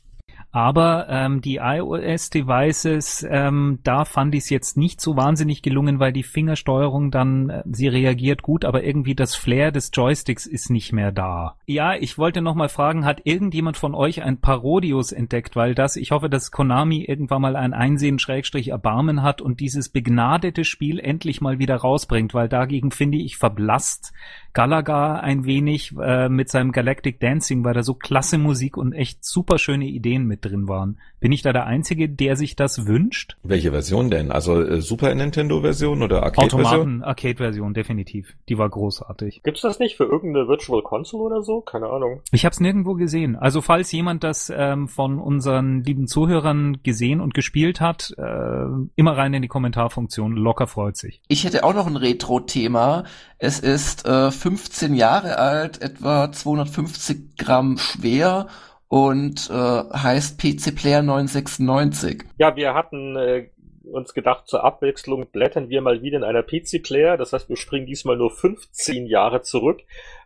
Aber 0.56 1.06
ähm, 1.10 1.42
die 1.42 1.56
iOS-Devices, 1.56 3.26
ähm, 3.28 3.78
da 3.82 4.06
fand 4.06 4.34
ich 4.34 4.44
es 4.44 4.48
jetzt 4.48 4.78
nicht 4.78 5.02
so 5.02 5.14
wahnsinnig 5.14 5.60
gelungen, 5.60 6.00
weil 6.00 6.14
die 6.14 6.22
Fingersteuerung 6.22 7.10
dann, 7.10 7.50
äh, 7.50 7.62
sie 7.70 7.88
reagiert 7.88 8.40
gut, 8.40 8.64
aber 8.64 8.82
irgendwie 8.82 9.14
das 9.14 9.34
Flair 9.34 9.70
des 9.70 9.90
Joysticks 9.92 10.46
ist 10.46 10.70
nicht 10.70 10.94
mehr 10.94 11.12
da. 11.12 11.56
Ja, 11.66 11.94
ich 11.94 12.16
wollte 12.16 12.40
noch 12.40 12.54
mal 12.54 12.70
fragen, 12.70 13.04
hat 13.04 13.20
irgendjemand 13.24 13.76
von 13.76 13.94
euch 13.94 14.22
ein 14.22 14.40
Parodius 14.40 15.12
entdeckt? 15.12 15.56
Weil 15.56 15.74
das, 15.74 15.94
ich 15.94 16.10
hoffe, 16.10 16.30
dass 16.30 16.50
Konami 16.50 17.04
irgendwann 17.04 17.42
mal 17.42 17.54
ein 17.54 17.74
Einsehen 17.74 18.18
Schrägstrich 18.18 18.68
Erbarmen 18.68 19.22
hat 19.22 19.42
und 19.42 19.60
dieses 19.60 19.90
begnadete 19.90 20.64
Spiel 20.64 21.00
endlich 21.00 21.42
mal 21.42 21.58
wieder 21.58 21.76
rausbringt, 21.76 22.32
weil 22.32 22.48
dagegen 22.48 22.92
finde 22.92 23.18
ich 23.18 23.36
verblasst 23.36 24.14
Galaga 24.54 25.16
ein 25.16 25.44
wenig 25.44 25.94
äh, 26.00 26.30
mit 26.30 26.48
seinem 26.48 26.72
Galactic 26.72 27.20
Dancing, 27.20 27.62
weil 27.62 27.74
da 27.74 27.82
so 27.82 27.92
klasse 27.92 28.38
Musik 28.38 28.78
und 28.78 28.94
echt 28.94 29.22
super 29.22 29.58
schöne 29.58 29.84
Ideen 29.84 30.24
mit 30.24 30.45
drin 30.48 30.68
waren. 30.68 30.98
Bin 31.20 31.32
ich 31.32 31.42
da 31.42 31.52
der 31.52 31.66
Einzige, 31.66 32.08
der 32.08 32.36
sich 32.36 32.56
das 32.56 32.86
wünscht? 32.86 33.36
Welche 33.42 33.70
Version 33.70 34.10
denn? 34.10 34.30
Also 34.30 34.60
äh, 34.60 34.80
Super 34.80 35.14
Nintendo 35.14 35.60
Version 35.60 36.02
oder 36.02 36.22
Arcade 36.22 36.50
Version? 36.50 36.66
Automaten 36.66 37.02
Arcade 37.02 37.36
Version, 37.36 37.74
definitiv. 37.74 38.34
Die 38.48 38.58
war 38.58 38.68
großartig. 38.68 39.42
Gibt's 39.42 39.62
das 39.62 39.78
nicht 39.78 39.96
für 39.96 40.04
irgendeine 40.04 40.48
Virtual 40.48 40.82
Console 40.82 41.24
oder 41.24 41.42
so? 41.42 41.60
Keine 41.60 41.88
Ahnung. 41.88 42.20
Ich 42.32 42.44
habe 42.44 42.52
es 42.52 42.60
nirgendwo 42.60 42.94
gesehen. 42.94 43.36
Also 43.36 43.60
falls 43.60 43.90
jemand 43.92 44.24
das 44.24 44.52
ähm, 44.54 44.88
von 44.88 45.18
unseren 45.18 45.82
lieben 45.82 46.06
Zuhörern 46.06 46.78
gesehen 46.82 47.20
und 47.20 47.34
gespielt 47.34 47.80
hat, 47.80 48.14
äh, 48.18 48.66
immer 48.94 49.16
rein 49.16 49.34
in 49.34 49.42
die 49.42 49.48
Kommentarfunktion. 49.48 50.32
Locker 50.32 50.66
freut 50.66 50.96
sich. 50.96 51.20
Ich 51.28 51.44
hätte 51.44 51.64
auch 51.64 51.74
noch 51.74 51.86
ein 51.86 51.96
Retro-Thema. 51.96 53.04
Es 53.38 53.60
ist 53.60 54.06
äh, 54.06 54.30
15 54.30 54.94
Jahre 54.94 55.38
alt, 55.38 55.82
etwa 55.82 56.30
250 56.30 57.36
Gramm 57.36 57.78
schwer 57.78 58.46
und 58.88 59.50
äh, 59.50 59.54
heißt 59.54 60.38
PC 60.38 60.74
Player 60.74 61.02
996. 61.02 62.22
Ja, 62.38 62.54
wir 62.56 62.74
hatten 62.74 63.16
äh, 63.16 63.48
uns 63.84 64.14
gedacht, 64.14 64.46
zur 64.46 64.64
Abwechslung 64.64 65.30
blättern 65.30 65.68
wir 65.68 65.80
mal 65.80 66.02
wieder 66.02 66.18
in 66.18 66.24
einer 66.24 66.42
PC 66.42 66.82
Player. 66.82 67.16
Das 67.16 67.32
heißt, 67.32 67.48
wir 67.48 67.56
springen 67.56 67.86
diesmal 67.86 68.16
nur 68.16 68.30
15 68.30 69.06
Jahre 69.06 69.42
zurück. 69.42 69.80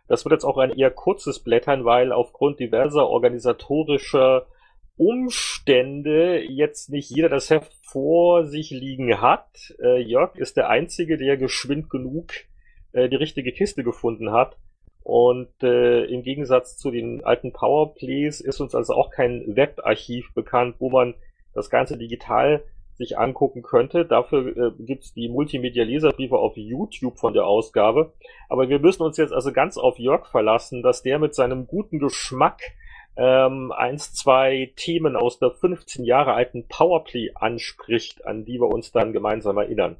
Das 0.07 0.25
wird 0.25 0.33
jetzt 0.33 0.45
auch 0.45 0.57
ein 0.57 0.71
eher 0.71 0.91
kurzes 0.91 1.39
Blättern, 1.39 1.85
weil 1.85 2.11
aufgrund 2.11 2.59
diverser 2.59 3.07
organisatorischer 3.07 4.45
Umstände 4.97 6.43
jetzt 6.43 6.89
nicht 6.89 7.09
jeder 7.09 7.29
das 7.29 7.49
Heft 7.49 7.73
vor 7.83 8.45
sich 8.45 8.69
liegen 8.71 9.21
hat. 9.21 9.73
Äh, 9.81 10.01
Jörg 10.01 10.35
ist 10.35 10.57
der 10.57 10.69
Einzige, 10.69 11.17
der 11.17 11.37
geschwind 11.37 11.89
genug 11.89 12.33
äh, 12.91 13.09
die 13.09 13.15
richtige 13.15 13.51
Kiste 13.51 13.83
gefunden 13.83 14.31
hat. 14.31 14.57
Und 15.03 15.49
äh, 15.63 16.05
im 16.05 16.21
Gegensatz 16.21 16.77
zu 16.77 16.91
den 16.91 17.23
alten 17.23 17.53
Powerplays 17.53 18.39
ist 18.39 18.61
uns 18.61 18.75
also 18.75 18.93
auch 18.93 19.09
kein 19.09 19.55
Webarchiv 19.55 20.33
bekannt, 20.33 20.75
wo 20.79 20.89
man 20.89 21.15
das 21.53 21.69
Ganze 21.69 21.97
digital 21.97 22.63
sich 22.95 23.17
angucken 23.17 23.63
könnte. 23.63 24.05
Dafür 24.05 24.55
äh, 24.55 24.71
gibt's 24.83 25.13
die 25.13 25.27
Multimedia-Leserbriefe 25.29 26.37
auf 26.37 26.55
YouTube 26.55 27.17
von 27.17 27.33
der 27.33 27.45
Ausgabe. 27.45 28.13
Aber 28.47 28.69
wir 28.69 28.79
müssen 28.79 29.03
uns 29.03 29.17
jetzt 29.17 29.33
also 29.33 29.51
ganz 29.51 29.77
auf 29.77 29.97
Jörg 29.97 30.27
verlassen, 30.27 30.83
dass 30.83 31.01
der 31.01 31.17
mit 31.17 31.33
seinem 31.33 31.65
guten 31.65 31.99
Geschmack 31.99 32.61
ähm, 33.17 33.71
eins, 33.71 34.13
zwei 34.13 34.71
Themen 34.75 35.15
aus 35.15 35.39
der 35.39 35.51
15 35.51 36.05
Jahre 36.05 36.33
alten 36.33 36.67
Powerplay 36.67 37.31
anspricht, 37.35 38.25
an 38.25 38.45
die 38.45 38.59
wir 38.59 38.67
uns 38.67 38.91
dann 38.91 39.13
gemeinsam 39.13 39.57
erinnern. 39.57 39.97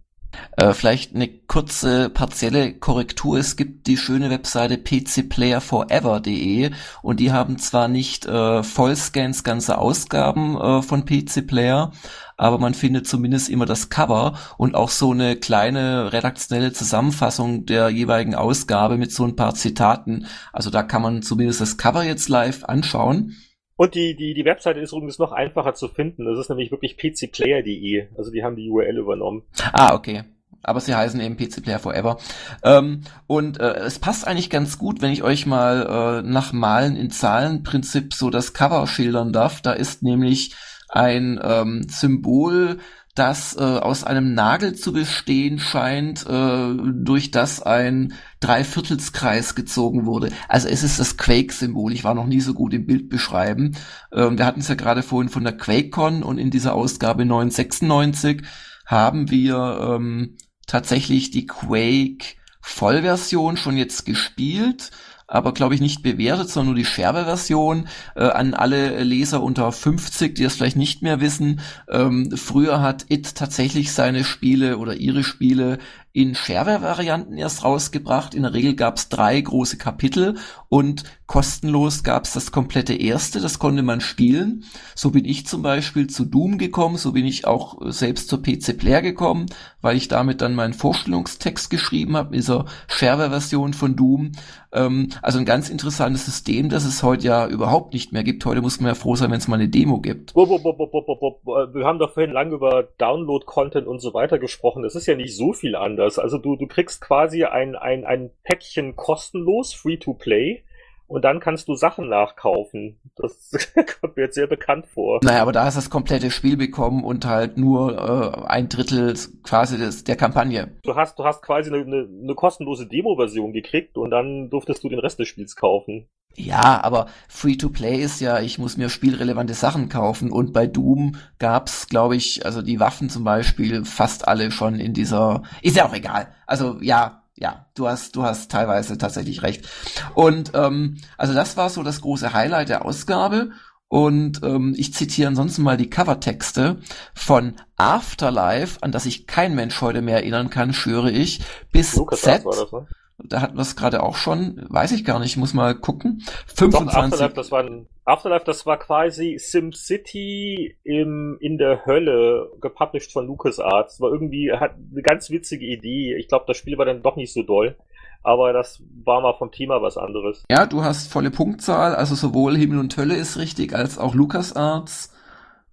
Äh, 0.58 0.74
vielleicht 0.74 1.16
eine 1.16 1.28
kurze 1.28 2.10
partielle 2.10 2.74
Korrektur. 2.74 3.38
Es 3.38 3.56
gibt 3.56 3.88
die 3.88 3.98
schöne 3.98 4.30
Webseite 4.30 4.78
pcplayerforever.de 4.78 6.72
und 7.02 7.20
die 7.20 7.32
haben 7.32 7.58
zwar 7.58 7.88
nicht 7.88 8.26
äh, 8.26 8.64
Vollscans 8.64 9.44
ganze 9.44 9.78
Ausgaben 9.78 10.58
äh, 10.58 10.82
von 10.82 11.06
PC 11.06 11.48
Player, 11.48 11.92
aber 12.38 12.58
man 12.58 12.74
findet 12.74 13.08
zumindest 13.08 13.50
immer 13.50 13.66
das 13.66 13.90
Cover 13.90 14.38
und 14.58 14.76
auch 14.76 14.90
so 14.90 15.12
eine 15.12 15.36
kleine 15.36 16.14
redaktionelle 16.14 16.74
Zusammenfassung 16.74 17.66
der 17.66 17.90
jeweiligen 17.90 18.36
Ausgabe 18.36 18.98
mit 18.98 19.12
so 19.12 19.24
ein 19.26 19.36
paar 19.36 19.56
Zitaten. 19.56 20.28
Also 20.54 20.70
da 20.70 20.84
kann 20.84 21.02
man 21.02 21.22
zumindest 21.22 21.62
das 21.62 21.78
Cover 21.78 22.04
jetzt 22.04 22.30
live 22.30 22.64
anschauen. 22.66 23.36
Und 23.82 23.96
die, 23.96 24.16
die, 24.16 24.36
die 24.36 24.46
Webseite 24.46 24.80
ist 24.80 24.92
übrigens 24.92 25.18
noch 25.18 25.32
einfacher 25.32 25.74
zu 25.74 25.88
finden. 25.88 26.24
Das 26.26 26.38
ist 26.38 26.50
nämlich 26.50 26.70
wirklich 26.70 26.98
pcplayer.de. 26.98 28.10
Also 28.16 28.30
die 28.30 28.44
haben 28.44 28.56
die 28.56 28.70
URL 28.70 29.00
übernommen. 29.00 29.42
Ah, 29.74 29.96
okay. 29.96 30.24
Aber 30.62 30.80
sie 30.80 30.94
heißen 30.94 31.20
eben 31.20 31.36
PC 31.36 31.64
Player 31.64 31.80
Forever. 31.80 32.20
Ähm, 32.64 33.02
und 33.26 33.60
äh, 33.60 33.74
es 33.80 33.98
passt 33.98 34.28
eigentlich 34.28 34.52
ganz 34.52 34.78
gut, 34.78 35.02
wenn 35.02 35.12
ich 35.12 35.24
euch 35.24 35.48
mal 35.48 36.22
äh, 36.22 36.22
nach 36.22 36.54
Malen 36.54 36.96
in 36.96 37.10
Zahlenprinzip 37.10 38.14
so 38.14 38.30
das 38.30 38.54
Cover 38.54 38.86
schildern 38.86 39.34
darf. 39.34 39.64
Da 39.64 39.72
ist 39.72 40.04
nämlich 40.04 40.54
ein 40.90 41.40
ähm, 41.44 41.82
Symbol 41.90 42.78
das 43.16 43.56
äh, 43.58 43.62
aus 43.62 44.04
einem 44.04 44.34
Nagel 44.34 44.74
zu 44.74 44.94
bestehen 44.94 45.60
scheint, 45.60 46.26
äh, 46.28 46.74
durch 46.94 47.32
das 47.32 47.62
ein 47.62 48.14
Dreiviertelskreis 48.40 49.56
gezogen 49.56 50.06
wurde. 50.06 50.32
Also 50.48 50.68
es 50.70 50.84
ist 50.84 51.00
das 51.00 51.18
Quake-Symbol. 51.18 51.94
Ich 51.94 52.04
war 52.04 52.16
noch 52.16 52.26
nie 52.26 52.42
so 52.42 52.54
gut 52.54 52.74
im 52.74 52.86
Bild 52.86 53.10
beschreiben. 53.10 53.76
Ähm, 54.14 54.38
wir 54.38 54.46
hatten 54.46 54.62
es 54.62 54.70
ja 54.70 54.76
gerade 54.76 55.04
vorhin 55.04 55.30
von 55.30 55.44
der 55.44 55.58
QuakeCon 55.58 56.24
und 56.24 56.38
in 56.38 56.52
dieser 56.52 56.74
Ausgabe 56.74 57.26
996 57.26 58.44
haben 58.86 59.30
wir 59.30 59.96
ähm, 59.96 60.38
tatsächlich 60.68 61.32
die 61.32 61.46
Quake 61.46 62.36
Vollversion 62.62 63.58
schon 63.58 63.76
jetzt 63.76 64.06
gespielt 64.06 64.92
aber 65.32 65.54
glaube 65.54 65.76
ich 65.76 65.82
nicht 65.82 66.04
bewertet, 66.04 66.50
sondern 66.50 66.74
nur 66.74 66.76
die 66.76 66.86
Scherbe-Version 66.86 67.88
äh, 68.16 68.24
an 68.24 68.54
alle 68.54 69.02
Leser 69.02 69.42
unter 69.42 69.72
50, 69.72 70.36
die 70.36 70.44
das 70.44 70.56
vielleicht 70.56 70.76
nicht 70.76 71.02
mehr 71.02 71.22
wissen. 71.22 71.62
Ähm, 71.90 72.36
früher 72.36 72.82
hat 72.82 73.06
It 73.08 73.36
tatsächlich 73.36 73.94
seine 73.94 74.26
Spiele 74.26 74.78
oder 74.78 74.96
ihre 74.96 75.24
Spiele 75.24 75.80
in 76.14 76.36
Shareware-Varianten 76.36 77.38
erst 77.38 77.64
rausgebracht. 77.64 78.34
In 78.34 78.44
der 78.44 78.54
Regel 78.54 78.76
gab 78.76 78.98
es 78.98 79.08
drei 79.10 79.40
große 79.40 79.78
Kapitel 79.78 80.38
und 80.68 81.04
kostenlos 81.26 82.04
gab 82.04 82.26
es 82.26 82.34
das 82.34 82.52
komplette 82.52 82.94
erste, 82.94 83.40
das 83.40 83.58
konnte 83.58 83.84
man 83.84 84.02
spielen. 84.02 84.66
So 84.96 85.12
bin 85.12 85.24
ich 85.24 85.48
zum 85.48 85.62
Beispiel 85.62 86.08
zu 86.08 86.26
Doom 86.26 86.58
gekommen, 86.58 86.98
so 86.98 87.14
bin 87.14 87.26
ich 87.26 87.48
auch 87.48 87.78
selbst 87.86 88.28
zur 88.28 88.42
PC 88.42 88.78
Player 88.78 89.02
gekommen, 89.02 89.46
weil 89.80 89.96
ich 89.96 90.10
damit 90.10 90.42
dann 90.42 90.56
meinen 90.56 90.74
Vorstellungstext 90.74 91.70
geschrieben 91.70 92.18
habe, 92.18 92.36
dieser 92.36 92.66
Shareware-Version 92.88 93.74
von 93.74 93.96
Doom. 93.96 94.34
Ähm, 94.74 95.10
also 95.22 95.40
ein 95.40 95.46
ganz 95.46 95.70
interessantes 95.70 96.26
System, 96.26 96.68
das 96.68 96.84
es 96.84 97.04
heute 97.04 97.28
ja 97.28 97.48
überhaupt 97.48 97.94
nicht 97.94 98.12
mehr 98.12 98.24
gibt. 98.24 98.46
Heute 98.46 98.62
muss 98.62 98.82
man 98.82 98.90
ja 98.90 98.96
froh 98.96 99.16
sein, 99.16 99.32
wenn 99.32 99.38
es 99.38 99.48
mal 99.48 99.56
eine 99.56 99.70
Demo 99.70 100.02
gibt. 100.02 100.36
Wir 100.36 101.86
haben 101.86 102.00
doch 102.00 102.14
vorhin 102.14 102.34
lange 102.34 102.56
über 102.56 102.84
Download-Content 102.98 103.88
und 103.88 104.00
so 104.00 104.14
weiter 104.14 104.40
gesprochen. 104.40 104.84
Das 104.84 104.96
ist 104.96 105.06
ja 105.06 105.16
nicht 105.16 105.36
so 105.36 105.54
viel 105.54 105.78
anders 105.78 106.01
anders. 106.02 106.20
Also 106.20 106.38
du, 106.38 106.56
du 106.56 106.68
kriegst 106.68 107.02
quasi 107.02 107.46
ein, 107.46 107.76
ein, 107.76 108.06
ein 108.06 108.32
Päckchen 108.44 108.96
kostenlos, 108.96 109.74
free 109.74 109.98
to 109.98 110.14
play, 110.14 110.64
und 111.12 111.26
dann 111.26 111.42
kannst 111.42 111.68
du 111.68 111.76
Sachen 111.76 112.08
nachkaufen. 112.08 113.00
Das 113.18 113.52
kommt 114.00 114.16
mir 114.16 114.24
jetzt 114.24 114.36
sehr 114.36 114.48
bekannt 114.48 114.88
vor. 114.88 115.20
Naja, 115.24 115.42
aber 115.42 115.52
da 115.52 115.66
hast 115.66 115.76
du 115.76 115.80
das 115.80 115.90
komplette 115.90 116.32
Spiel 116.32 116.56
bekommen 116.56 117.04
und 117.04 117.26
halt 117.26 117.58
nur 117.58 117.98
äh, 117.98 118.48
ein 118.48 118.70
Drittel 118.70 119.14
quasi 119.44 119.78
des, 119.78 120.06
der 120.06 120.16
Kampagne. 120.16 120.72
Du 120.84 120.96
hast, 120.96 121.20
du 121.20 121.26
hast 121.26 121.42
quasi 121.42 121.70
eine, 121.70 121.84
eine, 121.84 122.08
eine 122.24 122.34
kostenlose 122.34 122.88
Demo-Version 122.88 123.52
gekriegt 123.52 123.98
und 123.98 124.10
dann 124.10 124.50
durftest 124.50 124.86
du 124.86 124.90
den 124.90 125.00
Rest 125.00 125.20
des 125.20 125.28
Spiels 125.28 125.58
kaufen. 125.58 126.08
Ja, 126.38 126.82
aber 126.82 127.08
Free-to-Play 127.28 128.02
ist 128.02 128.22
ja, 128.22 128.40
ich 128.40 128.58
muss 128.58 128.78
mir 128.78 128.88
spielrelevante 128.88 129.54
Sachen 129.54 129.90
kaufen 129.90 130.32
und 130.32 130.54
bei 130.54 130.66
Doom 130.66 131.18
gab's, 131.40 131.90
glaube 131.90 132.16
ich, 132.16 132.46
also 132.46 132.62
die 132.62 132.80
Waffen 132.80 133.10
zum 133.10 133.26
Beispiel 133.26 133.84
fast 133.84 134.30
alle 134.30 134.50
schon 134.52 134.80
in 134.80 134.94
dieser, 134.94 135.44
ist 135.62 135.76
ja 135.76 135.86
auch 135.86 135.94
egal. 135.94 136.30
Also 136.48 136.78
ja, 136.82 137.21
ja, 137.42 137.66
du 137.74 137.88
hast, 137.88 138.16
du 138.16 138.24
hast 138.24 138.52
teilweise 138.52 138.98
tatsächlich 138.98 139.42
recht. 139.42 139.68
Und 140.14 140.52
ähm, 140.54 140.98
also 141.18 141.34
das 141.34 141.58
war 141.58 141.70
so 141.70 141.82
das 141.82 142.02
große 142.02 142.34
Highlight 142.34 142.70
der 142.70 142.86
Ausgabe. 142.86 143.52
Und 143.88 144.42
ähm, 144.44 144.74
ich 144.78 144.94
zitiere 144.94 145.28
ansonsten 145.28 145.64
mal 145.64 145.76
die 145.76 145.90
Covertexte 145.90 146.78
von 147.14 147.56
Afterlife, 147.76 148.78
an 148.82 148.94
das 148.94 149.04
sich 149.04 149.28
kein 149.28 149.54
Mensch 149.54 149.82
heute 149.82 150.02
mehr 150.02 150.18
erinnern 150.18 150.50
kann, 150.50 150.72
schwöre 150.72 151.12
ich, 151.12 151.42
bis 151.74 151.92
Z. 151.92 152.46
Das, 152.46 152.72
ne? 152.72 152.88
Da 153.24 153.42
hatten 153.42 153.56
wir 153.56 153.62
es 153.62 153.76
gerade 153.76 154.04
auch 154.04 154.16
schon. 154.16 154.66
Weiß 154.70 154.92
ich 154.92 155.06
gar 155.06 155.20
nicht, 155.20 155.38
muss 155.38 155.54
mal 155.54 155.76
gucken. 155.76 156.24
25. 156.56 156.72
Doch, 156.72 157.04
Afterlife, 157.04 157.36
das 157.36 157.52
war 157.52 157.64
ein, 157.64 157.88
Afterlife, 158.06 158.46
das 158.46 158.66
war 158.66 158.78
quasi 158.78 159.38
SimCity 159.40 160.78
im, 160.84 161.38
in 161.40 161.58
der 161.58 161.86
Hölle, 161.86 162.52
gepublished 162.62 163.12
von 163.12 163.28
LucasArts. 163.28 164.02
War 164.02 164.12
irgendwie, 164.12 164.52
hat 164.52 164.76
eine 164.92 165.02
ganz 165.02 165.30
witzige 165.30 165.66
Idee. 165.66 166.16
Ich 166.16 166.28
glaube, 166.28 166.46
das 166.48 166.58
Spiel 166.58 166.78
war 166.78 166.86
dann 166.86 167.02
doch 167.02 167.16
nicht 167.16 167.34
so 167.34 167.44
doll. 167.44 167.76
Aber 168.24 168.54
das 168.54 168.84
war 169.04 169.22
mal 169.22 169.34
vom 169.34 169.52
Thema 169.52 169.82
was 169.82 169.98
anderes. 169.98 170.44
Ja, 170.50 170.66
du 170.66 170.84
hast 170.84 171.12
volle 171.12 171.32
Punktzahl, 171.32 171.96
also 171.96 172.14
sowohl 172.14 172.56
Himmel 172.56 172.80
und 172.80 172.96
Hölle 172.96 173.16
ist 173.16 173.38
richtig, 173.38 173.74
als 173.74 173.98
auch 173.98 174.14
LucasArts. 174.14 175.14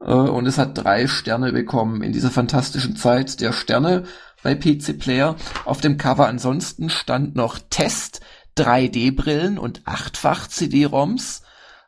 Äh, 0.01 0.13
und 0.13 0.47
es 0.47 0.59
hat 0.59 0.79
drei 0.79 1.07
Sterne 1.07 1.53
bekommen 1.53 2.03
in 2.03 2.13
dieser 2.13 2.31
fantastischen 2.31 2.97
Zeit 2.97 3.41
der 3.41 3.53
Sterne 3.53 4.05
bei 4.43 4.55
PC 4.55 4.99
Player. 4.99 5.37
Auf 5.65 5.81
dem 5.81 5.99
Cover 5.99 6.27
ansonsten 6.27 6.91
stand 6.91 7.37
noch 7.37 7.59
Test, 7.71 8.21
3D-Brillen 8.57 9.59
und 9.59 9.83
achtfach 9.85 10.49
CD-ROMs. 10.49 11.43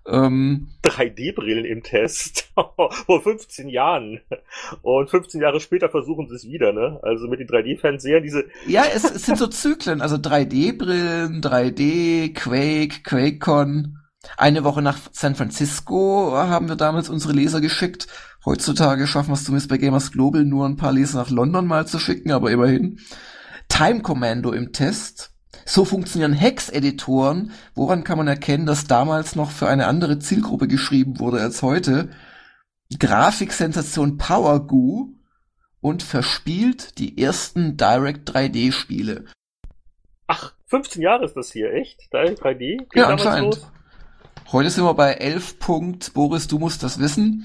Ähm, 0.07 0.69
3D-Brillen 0.85 1.65
im 1.65 1.83
Test 1.83 2.51
vor 3.07 3.23
15 3.23 3.69
Jahren. 3.69 4.21
Und 4.83 5.11
15 5.11 5.41
Jahre 5.41 5.61
später 5.61 5.89
versuchen 5.89 6.29
sie 6.29 6.35
es 6.35 6.49
wieder, 6.49 6.73
ne? 6.73 6.99
Also 7.03 7.29
mit 7.29 7.41
den 7.41 7.49
3D-Fernsehern, 7.49 8.23
diese. 8.23 8.45
Ja, 8.67 8.85
es, 8.93 9.05
es 9.05 9.27
sind 9.27 9.39
so 9.39 9.47
Zyklen, 9.47 10.01
also 10.01 10.17
3D-Brillen, 10.17 11.43
3D, 11.43 12.35
Quake, 12.35 13.03
QuakeCon. 13.03 14.00
Eine 14.37 14.64
Woche 14.64 14.83
nach 14.83 14.99
San 15.12 15.35
Francisco 15.35 16.33
haben 16.33 16.68
wir 16.68 16.77
damals 16.77 17.09
unsere 17.09 17.33
Leser 17.33 17.61
geschickt. 17.61 18.07
Heutzutage 18.45 19.07
schaffen 19.07 19.31
wir 19.31 19.35
es 19.35 19.45
zumindest 19.45 19.68
bei 19.68 19.79
Gamers 19.79 20.12
Global 20.12 20.45
nur 20.45 20.66
ein 20.66 20.77
paar 20.77 20.93
Leser 20.93 21.18
nach 21.18 21.31
London 21.31 21.66
mal 21.66 21.87
zu 21.87 21.99
schicken, 21.99 22.31
aber 22.31 22.51
immerhin. 22.51 23.01
Time 23.68 24.03
Commando 24.03 24.53
im 24.53 24.73
Test. 24.73 25.33
So 25.64 25.85
funktionieren 25.85 26.33
Hex-Editoren. 26.33 27.53
Woran 27.75 28.05
kann 28.05 28.18
man 28.18 28.29
erkennen, 28.29 28.66
dass 28.66 28.87
damals 28.87 29.37
noch 29.37 29.51
für 29.51 29.68
eine 29.68 29.87
andere 29.87 30.18
Zielgruppe 30.18 30.68
geschrieben 30.68 31.18
wurde 31.18 31.41
als 31.41 31.62
heute? 31.62 32.11
Grafiksensation 32.99 34.18
Power 34.18 34.66
Goo 34.66 35.14
und 35.81 36.03
verspielt 36.03 36.99
die 36.99 37.23
ersten 37.23 37.77
Direct 37.77 38.31
3D 38.31 38.73
Spiele. 38.73 39.27
Ach, 40.27 40.55
15 40.66 41.03
Jahre 41.03 41.25
ist 41.25 41.37
das 41.37 41.53
hier, 41.53 41.73
echt? 41.73 42.12
Direct 42.12 42.43
3D? 42.43 42.59
Geht 42.59 42.89
ja, 42.95 43.09
anscheinend. 43.09 43.57
Los? 43.57 43.73
Heute 44.53 44.69
sind 44.69 44.83
wir 44.83 44.95
bei 44.95 45.13
11 45.13 45.61
Punkt. 45.61 46.13
Boris, 46.13 46.49
du 46.49 46.59
musst 46.59 46.83
das 46.83 46.99
wissen. 46.99 47.45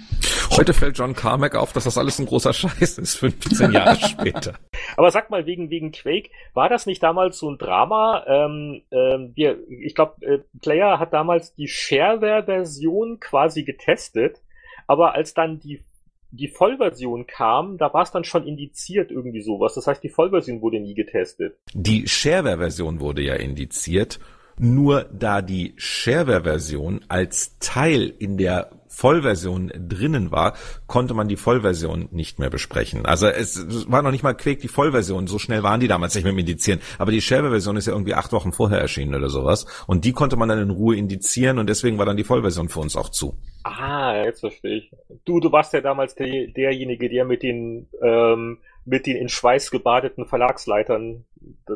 Heute 0.57 0.73
fällt 0.73 0.97
John 0.97 1.13
Carmack 1.13 1.53
auf, 1.53 1.71
dass 1.71 1.83
das 1.83 1.99
alles 1.99 2.17
ein 2.17 2.25
großer 2.25 2.51
Scheiß 2.51 2.97
ist, 2.97 3.15
15 3.17 3.71
Jahre 3.73 3.95
später. 3.95 4.55
Aber 4.97 5.11
sag 5.11 5.29
mal, 5.29 5.45
wegen, 5.45 5.69
wegen 5.69 5.91
Quake, 5.91 6.31
war 6.55 6.67
das 6.67 6.87
nicht 6.87 7.03
damals 7.03 7.37
so 7.37 7.51
ein 7.51 7.59
Drama? 7.59 8.25
Ähm, 8.25 8.81
ähm, 8.89 9.33
wir, 9.35 9.59
ich 9.69 9.93
glaube, 9.93 10.25
äh, 10.25 10.39
Player 10.59 10.97
hat 10.97 11.13
damals 11.13 11.53
die 11.53 11.67
Shareware-Version 11.67 13.19
quasi 13.19 13.63
getestet, 13.63 14.41
aber 14.87 15.13
als 15.13 15.35
dann 15.35 15.59
die 15.59 15.83
die 16.31 16.49
Vollversion 16.49 17.27
kam, 17.27 17.77
da 17.77 17.93
war 17.93 18.03
es 18.03 18.11
dann 18.11 18.25
schon 18.25 18.45
indiziert 18.45 19.09
irgendwie 19.09 19.41
sowas. 19.41 19.75
Das 19.75 19.87
heißt, 19.87 20.03
die 20.03 20.09
Vollversion 20.09 20.59
wurde 20.59 20.81
nie 20.81 20.93
getestet. 20.93 21.57
Die 21.73 22.07
Shareware-Version 22.07 22.99
wurde 22.99 23.21
ja 23.21 23.35
indiziert 23.35 24.19
nur 24.57 25.05
da 25.11 25.41
die 25.41 25.73
Shareware-Version 25.77 27.01
als 27.07 27.57
Teil 27.59 28.13
in 28.19 28.37
der 28.37 28.69
Vollversion 28.87 29.73
drinnen 29.75 30.31
war, 30.31 30.53
konnte 30.87 31.13
man 31.13 31.27
die 31.27 31.35
Vollversion 31.35 32.07
nicht 32.11 32.39
mehr 32.39 32.49
besprechen. 32.49 33.05
Also 33.05 33.27
es 33.27 33.91
war 33.91 34.01
noch 34.01 34.11
nicht 34.11 34.23
mal 34.23 34.33
Quake 34.33 34.61
die 34.61 34.69
Vollversion, 34.69 35.27
so 35.27 35.37
schnell 35.37 35.63
waren 35.63 35.81
die 35.81 35.89
damals 35.89 36.15
nicht 36.15 36.23
mehr 36.23 36.31
im 36.31 36.39
Indizieren. 36.39 36.79
Aber 36.97 37.11
die 37.11 37.19
Shareware-Version 37.19 37.75
ist 37.75 37.87
ja 37.87 37.93
irgendwie 37.93 38.13
acht 38.13 38.31
Wochen 38.31 38.53
vorher 38.53 38.79
erschienen 38.79 39.13
oder 39.13 39.29
sowas. 39.29 39.65
Und 39.85 40.05
die 40.05 40.13
konnte 40.13 40.37
man 40.37 40.47
dann 40.47 40.61
in 40.61 40.69
Ruhe 40.69 40.95
indizieren 40.95 41.59
und 41.59 41.67
deswegen 41.67 41.97
war 41.97 42.05
dann 42.05 42.15
die 42.15 42.23
Vollversion 42.23 42.69
für 42.69 42.79
uns 42.79 42.95
auch 42.95 43.09
zu. 43.09 43.35
Ah, 43.63 44.23
jetzt 44.23 44.39
verstehe 44.39 44.77
ich. 44.77 44.91
Du, 45.25 45.41
du 45.41 45.51
warst 45.51 45.73
ja 45.73 45.81
damals 45.81 46.15
der, 46.15 46.47
derjenige, 46.47 47.09
der 47.09 47.25
mit 47.25 47.43
den 47.43 47.89
ähm, 48.01 48.59
mit 48.85 49.07
den 49.07 49.17
in 49.17 49.29
Schweiß 49.29 49.71
gebadeten 49.71 50.25
Verlagsleitern 50.25 51.25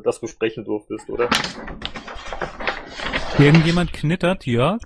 das 0.03 0.19
besprechen 0.19 0.63
durftest, 0.63 1.09
oder? 1.09 1.27
Irgendjemand 3.39 3.93
knittert, 3.93 4.45
Jörg? 4.45 4.81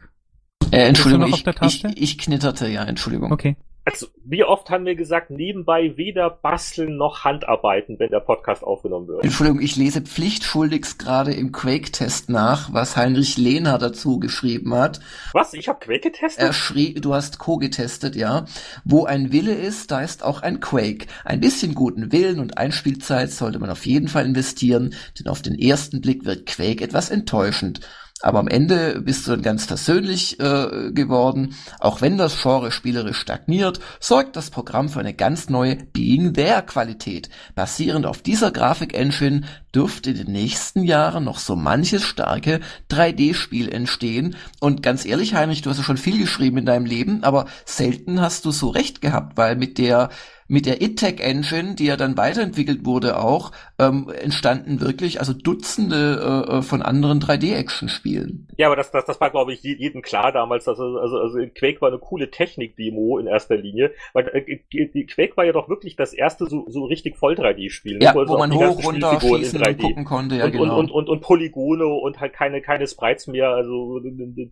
Äh, 0.71 0.87
Entschuldigung, 0.87 1.27
ich, 1.27 1.43
ich, 1.61 1.83
ich 1.97 2.17
knitterte, 2.19 2.67
ja, 2.67 2.83
Entschuldigung. 2.83 3.31
Okay. 3.31 3.57
Also, 3.85 4.07
wie 4.23 4.45
oft 4.45 4.69
haben 4.69 4.85
wir 4.85 4.95
gesagt, 4.95 5.29
nebenbei 5.29 5.97
weder 5.97 6.29
basteln 6.29 6.95
noch 6.95 7.25
Handarbeiten, 7.25 7.99
wenn 7.99 8.11
der 8.11 8.21
Podcast 8.21 8.63
aufgenommen 8.63 9.07
wird? 9.07 9.23
Entschuldigung, 9.25 9.59
ich 9.59 9.75
lese 9.75 10.01
pflichtschuldigst 10.01 10.99
gerade 10.99 11.33
im 11.33 11.51
Quake-Test 11.51 12.29
nach, 12.29 12.71
was 12.71 12.95
Heinrich 12.95 13.37
Lehner 13.37 13.77
dazu 13.79 14.19
geschrieben 14.19 14.73
hat. 14.73 15.01
Was? 15.33 15.53
Ich 15.53 15.67
habe 15.67 15.79
Quake 15.79 16.11
getestet? 16.11 16.41
Er 16.41 16.53
schrieb, 16.53 17.01
du 17.01 17.13
hast 17.13 17.39
Co 17.39 17.57
getestet, 17.57 18.15
ja. 18.15 18.45
Wo 18.85 19.03
ein 19.03 19.33
Wille 19.33 19.53
ist, 19.53 19.91
da 19.91 19.99
ist 19.99 20.23
auch 20.23 20.41
ein 20.43 20.61
Quake. 20.61 21.07
Ein 21.25 21.41
bisschen 21.41 21.75
guten 21.75 22.13
Willen 22.13 22.39
und 22.39 22.57
Einspielzeit 22.57 23.31
sollte 23.31 23.59
man 23.59 23.69
auf 23.69 23.85
jeden 23.85 24.07
Fall 24.07 24.25
investieren, 24.25 24.95
denn 25.19 25.27
auf 25.27 25.41
den 25.41 25.59
ersten 25.59 25.99
Blick 25.99 26.23
wird 26.23 26.45
Quake 26.45 26.83
etwas 26.83 27.09
enttäuschend. 27.09 27.81
Aber 28.23 28.39
am 28.39 28.47
Ende 28.47 29.01
bist 29.01 29.27
du 29.27 29.31
dann 29.31 29.41
ganz 29.41 29.65
versöhnlich 29.65 30.39
äh, 30.39 30.91
geworden. 30.93 31.55
Auch 31.81 31.99
wenn 31.99 32.17
das 32.17 32.41
Genre 32.41 32.71
spielerisch 32.71 33.17
stagniert, 33.17 33.81
sorgt 33.99 34.37
das 34.37 34.49
Programm 34.49 34.87
für 34.87 35.01
eine 35.01 35.13
ganz 35.13 35.49
neue 35.49 35.75
Being 35.75 36.33
There 36.33 36.63
Qualität. 36.65 37.29
Basierend 37.53 38.05
auf 38.05 38.21
dieser 38.21 38.51
Grafik-Engine 38.51 39.41
dürfte 39.75 40.11
in 40.11 40.17
den 40.17 40.31
nächsten 40.31 40.83
Jahren 40.83 41.25
noch 41.25 41.37
so 41.37 41.57
manches 41.57 42.05
starke 42.05 42.61
3D-Spiel 42.89 43.67
entstehen. 43.67 44.37
Und 44.61 44.81
ganz 44.81 45.05
ehrlich, 45.05 45.33
Heinrich, 45.33 45.61
du 45.61 45.69
hast 45.69 45.77
ja 45.77 45.83
schon 45.83 45.97
viel 45.97 46.17
geschrieben 46.17 46.59
in 46.59 46.65
deinem 46.65 46.85
Leben, 46.85 47.25
aber 47.25 47.45
selten 47.65 48.21
hast 48.21 48.45
du 48.45 48.51
so 48.51 48.69
recht 48.69 49.01
gehabt, 49.01 49.35
weil 49.35 49.57
mit 49.57 49.77
der 49.77 50.09
mit 50.53 50.67
der 50.67 50.83
ITEC 50.83 51.19
Engine, 51.19 51.73
die 51.73 51.85
ja 51.85 51.97
dann 51.97 52.15
weiterentwickelt 52.15 52.85
wurde 52.85 53.17
auch, 53.17 53.51
ähm, 53.79 54.13
entstanden 54.21 54.81
wirklich 54.81 55.19
also 55.19 55.33
Dutzende 55.33 56.45
äh, 56.47 56.61
von 56.61 56.83
anderen 56.83 57.19
3D-Action-Spielen. 57.19 58.49
Ja, 58.57 58.67
aber 58.67 58.75
das, 58.75 58.91
das, 58.91 59.05
das 59.05 59.19
war, 59.19 59.31
glaube 59.31 59.51
ich, 59.51 59.63
jedem 59.63 60.03
klar 60.03 60.31
damals. 60.31 60.65
Dass, 60.65 60.79
also, 60.79 60.99
also, 60.99 61.17
also 61.17 61.39
Quake 61.55 61.81
war 61.81 61.89
eine 61.89 61.97
coole 61.97 62.29
Technik-Demo 62.29 63.17
in 63.17 63.25
erster 63.25 63.57
Linie. 63.57 63.93
Weil 64.13 64.27
äh, 64.27 65.03
Quake 65.05 65.35
war 65.37 65.43
ja 65.43 65.53
doch 65.53 65.69
wirklich 65.69 65.95
das 65.95 66.13
erste 66.13 66.45
so, 66.45 66.65
so 66.69 66.85
richtig 66.85 67.17
voll 67.17 67.33
3D-Spiel. 67.33 67.97
Ne? 67.97 68.05
Ja, 68.05 68.13
wo, 68.13 68.27
wo 68.27 68.37
man 68.37 68.53
hoch, 68.53 68.85
runter, 68.85 69.19
schießen 69.19 69.59
und 69.59 69.77
gucken 69.79 70.05
konnte, 70.05 70.35
ja, 70.35 70.45
und, 70.45 70.51
genau. 70.51 70.77
Und, 70.77 70.91
und, 70.91 70.91
und, 70.91 71.09
und 71.09 71.21
Polygone 71.21 71.87
und 71.87 72.19
halt 72.19 72.33
keine, 72.33 72.61
keine 72.61 72.85
Sprites 72.85 73.25
mehr. 73.25 73.49
Also 73.49 73.99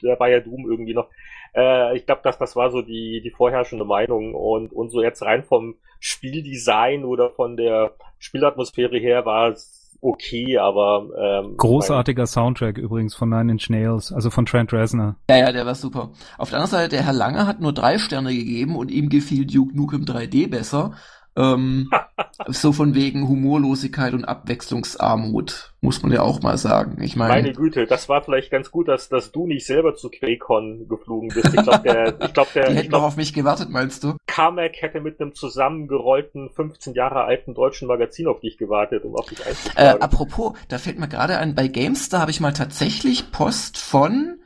da 0.01 0.19
war 0.19 0.29
ja 0.29 0.39
Doom 0.39 0.65
irgendwie 0.67 0.95
noch. 0.95 1.09
Äh, 1.55 1.97
ich 1.97 2.05
glaube, 2.05 2.21
dass 2.23 2.37
das 2.37 2.55
war 2.55 2.71
so 2.71 2.81
die, 2.81 3.21
die 3.23 3.31
vorherrschende 3.31 3.85
Meinung. 3.85 4.33
Und, 4.33 4.71
und 4.73 4.89
so 4.89 5.01
jetzt 5.01 5.21
rein 5.21 5.43
vom 5.43 5.75
Spieldesign 5.99 7.05
oder 7.05 7.29
von 7.29 7.57
der 7.57 7.95
Spielatmosphäre 8.19 8.97
her 8.97 9.25
war 9.25 9.49
es 9.49 9.81
okay, 10.01 10.57
aber 10.57 11.07
ähm, 11.17 11.57
großartiger 11.57 12.25
Soundtrack 12.25 12.77
übrigens 12.77 13.13
von 13.13 13.29
Nine 13.29 13.51
Inch 13.51 13.69
Nails, 13.69 14.11
also 14.11 14.31
von 14.31 14.45
Trent 14.45 14.73
Reznor. 14.73 15.15
Ja, 15.29 15.37
ja, 15.37 15.51
der 15.51 15.65
war 15.65 15.75
super. 15.75 16.11
Auf 16.37 16.49
der 16.49 16.59
anderen 16.59 16.71
Seite, 16.71 16.89
der 16.89 17.05
Herr 17.05 17.13
Lange 17.13 17.45
hat 17.45 17.61
nur 17.61 17.71
drei 17.71 17.99
Sterne 17.99 18.33
gegeben 18.33 18.75
und 18.75 18.89
ihm 18.89 19.09
gefiel 19.09 19.45
Duke 19.45 19.75
Nukem 19.77 20.03
3D 20.03 20.49
besser. 20.49 20.93
Ähm, 21.35 21.89
so 22.47 22.71
von 22.73 22.93
wegen 22.93 23.27
Humorlosigkeit 23.27 24.13
und 24.13 24.25
Abwechslungsarmut, 24.25 25.73
muss 25.79 26.03
man 26.03 26.11
ja 26.11 26.21
auch 26.21 26.41
mal 26.41 26.57
sagen. 26.57 27.01
Ich 27.01 27.15
meine, 27.15 27.33
meine 27.33 27.53
Güte, 27.53 27.85
das 27.85 28.09
war 28.09 28.21
vielleicht 28.21 28.51
ganz 28.51 28.71
gut, 28.71 28.87
dass, 28.87 29.09
dass 29.09 29.31
du 29.31 29.47
nicht 29.47 29.65
selber 29.65 29.95
zu 29.95 30.09
QuakeCon 30.09 30.87
geflogen 30.87 31.29
bist. 31.29 31.53
Ich 31.53 31.63
glaube, 31.63 31.83
der, 31.83 32.21
ich 32.21 32.33
glaube, 32.33 32.49
der, 32.53 32.69
die 32.69 32.75
hätten 32.75 32.89
glaub, 32.89 33.01
noch 33.01 33.07
auf 33.07 33.17
mich 33.17 33.33
gewartet, 33.33 33.69
meinst 33.69 34.03
du? 34.03 34.17
Carmack 34.27 34.81
hätte 34.81 34.99
mit 34.99 35.21
einem 35.21 35.33
zusammengerollten 35.33 36.49
15 36.49 36.93
Jahre 36.93 37.23
alten 37.23 37.53
deutschen 37.53 37.87
Magazin 37.87 38.27
auf 38.27 38.41
dich 38.41 38.57
gewartet, 38.57 39.05
um 39.05 39.15
auf 39.15 39.27
dich 39.27 39.45
einzuschlagen. 39.45 39.99
Äh, 39.99 40.03
apropos, 40.03 40.53
da 40.67 40.77
fällt 40.77 40.99
mir 40.99 41.07
gerade 41.07 41.37
ein, 41.37 41.55
bei 41.55 41.67
GameStar 41.67 42.21
habe 42.21 42.31
ich 42.31 42.41
mal 42.41 42.53
tatsächlich 42.53 43.31
Post 43.31 43.77
von 43.77 44.37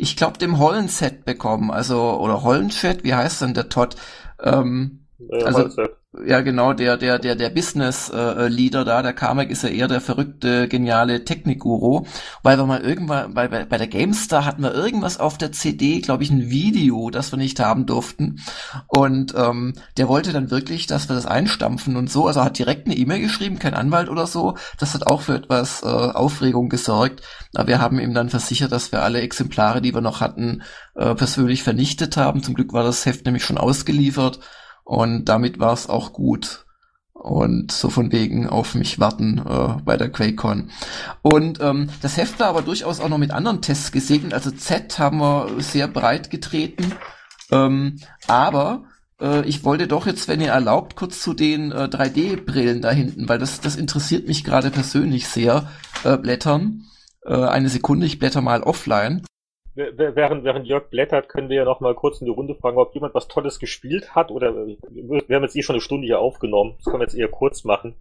ich 0.00 0.16
glaube, 0.16 0.38
dem 0.38 0.58
Hollenset 0.58 1.24
bekommen, 1.24 1.72
also, 1.72 2.20
oder 2.20 2.44
Hollenchat, 2.44 3.02
wie 3.02 3.14
heißt 3.14 3.42
denn 3.42 3.54
der 3.54 3.68
Todd? 3.68 3.96
Ähm, 4.40 5.07
ja, 5.18 5.46
also. 5.46 5.68
Ja, 6.26 6.40
genau, 6.40 6.72
der, 6.72 6.96
der, 6.96 7.18
der, 7.18 7.36
der 7.36 7.50
Business-Leader 7.50 8.80
äh, 8.80 8.84
da, 8.84 9.02
der 9.02 9.12
Carmack 9.12 9.50
ist 9.50 9.62
ja 9.62 9.68
eher 9.68 9.88
der 9.88 10.00
verrückte, 10.00 10.66
geniale 10.66 11.26
Technikguru, 11.26 12.06
weil 12.42 12.56
wir 12.56 12.64
mal 12.64 12.80
irgendwann, 12.80 13.34
bei, 13.34 13.46
bei, 13.46 13.66
bei 13.66 13.76
der 13.76 13.88
GameStar 13.88 14.46
hatten 14.46 14.62
wir 14.62 14.72
irgendwas 14.72 15.20
auf 15.20 15.36
der 15.36 15.52
CD, 15.52 16.00
glaube 16.00 16.22
ich, 16.22 16.30
ein 16.30 16.48
Video, 16.48 17.10
das 17.10 17.30
wir 17.30 17.36
nicht 17.36 17.60
haben 17.60 17.84
durften. 17.84 18.40
Und 18.86 19.34
ähm, 19.36 19.74
der 19.98 20.08
wollte 20.08 20.32
dann 20.32 20.50
wirklich, 20.50 20.86
dass 20.86 21.10
wir 21.10 21.14
das 21.14 21.26
einstampfen 21.26 21.96
und 21.96 22.10
so, 22.10 22.26
also 22.26 22.42
hat 22.42 22.58
direkt 22.58 22.86
eine 22.86 22.96
E-Mail 22.96 23.20
geschrieben, 23.20 23.58
kein 23.58 23.74
Anwalt 23.74 24.08
oder 24.08 24.26
so. 24.26 24.56
Das 24.78 24.94
hat 24.94 25.06
auch 25.06 25.20
für 25.20 25.34
etwas 25.34 25.82
äh, 25.82 25.86
Aufregung 25.86 26.70
gesorgt. 26.70 27.20
Aber 27.54 27.68
wir 27.68 27.82
haben 27.82 28.00
ihm 28.00 28.14
dann 28.14 28.30
versichert, 28.30 28.72
dass 28.72 28.92
wir 28.92 29.02
alle 29.02 29.20
Exemplare, 29.20 29.82
die 29.82 29.94
wir 29.94 30.00
noch 30.00 30.22
hatten, 30.22 30.62
äh, 30.94 31.14
persönlich 31.14 31.62
vernichtet 31.62 32.16
haben. 32.16 32.42
Zum 32.42 32.54
Glück 32.54 32.72
war 32.72 32.82
das 32.82 33.04
Heft 33.04 33.26
nämlich 33.26 33.44
schon 33.44 33.58
ausgeliefert. 33.58 34.40
Und 34.88 35.26
damit 35.26 35.58
war 35.58 35.74
es 35.74 35.86
auch 35.86 36.14
gut. 36.14 36.64
und 37.12 37.72
so 37.72 37.90
von 37.90 38.10
wegen 38.12 38.46
auf 38.48 38.74
mich 38.74 39.00
warten 39.00 39.38
äh, 39.38 39.82
bei 39.84 39.96
der 39.98 40.08
QuakeCon. 40.08 40.70
Und 41.20 41.60
ähm, 41.60 41.90
das 42.00 42.16
Heft 42.16 42.40
war 42.40 42.46
aber 42.48 42.62
durchaus 42.62 43.00
auch 43.00 43.08
noch 43.10 43.18
mit 43.18 43.32
anderen 43.32 43.60
Tests 43.60 43.92
gesegnet. 43.92 44.32
Also 44.32 44.50
Z 44.50 44.98
haben 44.98 45.18
wir 45.18 45.50
sehr 45.58 45.88
breit 45.88 46.30
getreten. 46.30 46.92
Ähm, 47.50 48.00
aber 48.28 48.84
äh, 49.20 49.44
ich 49.46 49.62
wollte 49.64 49.88
doch 49.88 50.06
jetzt, 50.06 50.26
wenn 50.28 50.40
ihr 50.40 50.52
erlaubt, 50.52 50.96
kurz 50.96 51.20
zu 51.20 51.34
den 51.34 51.70
äh, 51.70 51.88
3D-Brillen 51.90 52.80
da 52.80 52.90
hinten, 52.90 53.28
weil 53.28 53.38
das, 53.38 53.60
das 53.60 53.76
interessiert 53.76 54.26
mich 54.26 54.42
gerade 54.44 54.70
persönlich 54.70 55.28
sehr, 55.28 55.68
äh, 56.04 56.16
blättern. 56.16 56.84
Äh, 57.26 57.34
eine 57.34 57.68
Sekunde, 57.68 58.06
ich 58.06 58.18
blätter 58.18 58.40
mal 58.40 58.62
offline 58.62 59.22
während, 59.78 60.44
während 60.44 60.66
Jörg 60.66 60.90
blättert, 60.90 61.28
können 61.28 61.48
wir 61.48 61.56
ja 61.56 61.64
noch 61.64 61.80
mal 61.80 61.94
kurz 61.94 62.20
in 62.20 62.26
die 62.26 62.32
Runde 62.32 62.54
fragen, 62.54 62.78
ob 62.78 62.94
jemand 62.94 63.14
was 63.14 63.28
Tolles 63.28 63.58
gespielt 63.58 64.14
hat 64.14 64.30
oder 64.30 64.66
wir 64.66 65.36
haben 65.36 65.42
jetzt 65.42 65.56
eh 65.56 65.62
schon 65.62 65.76
eine 65.76 65.80
Stunde 65.80 66.06
hier 66.06 66.18
aufgenommen. 66.18 66.74
Das 66.76 66.86
können 66.86 67.00
wir 67.00 67.06
jetzt 67.06 67.14
eher 67.14 67.28
kurz 67.28 67.64
machen. 67.64 67.94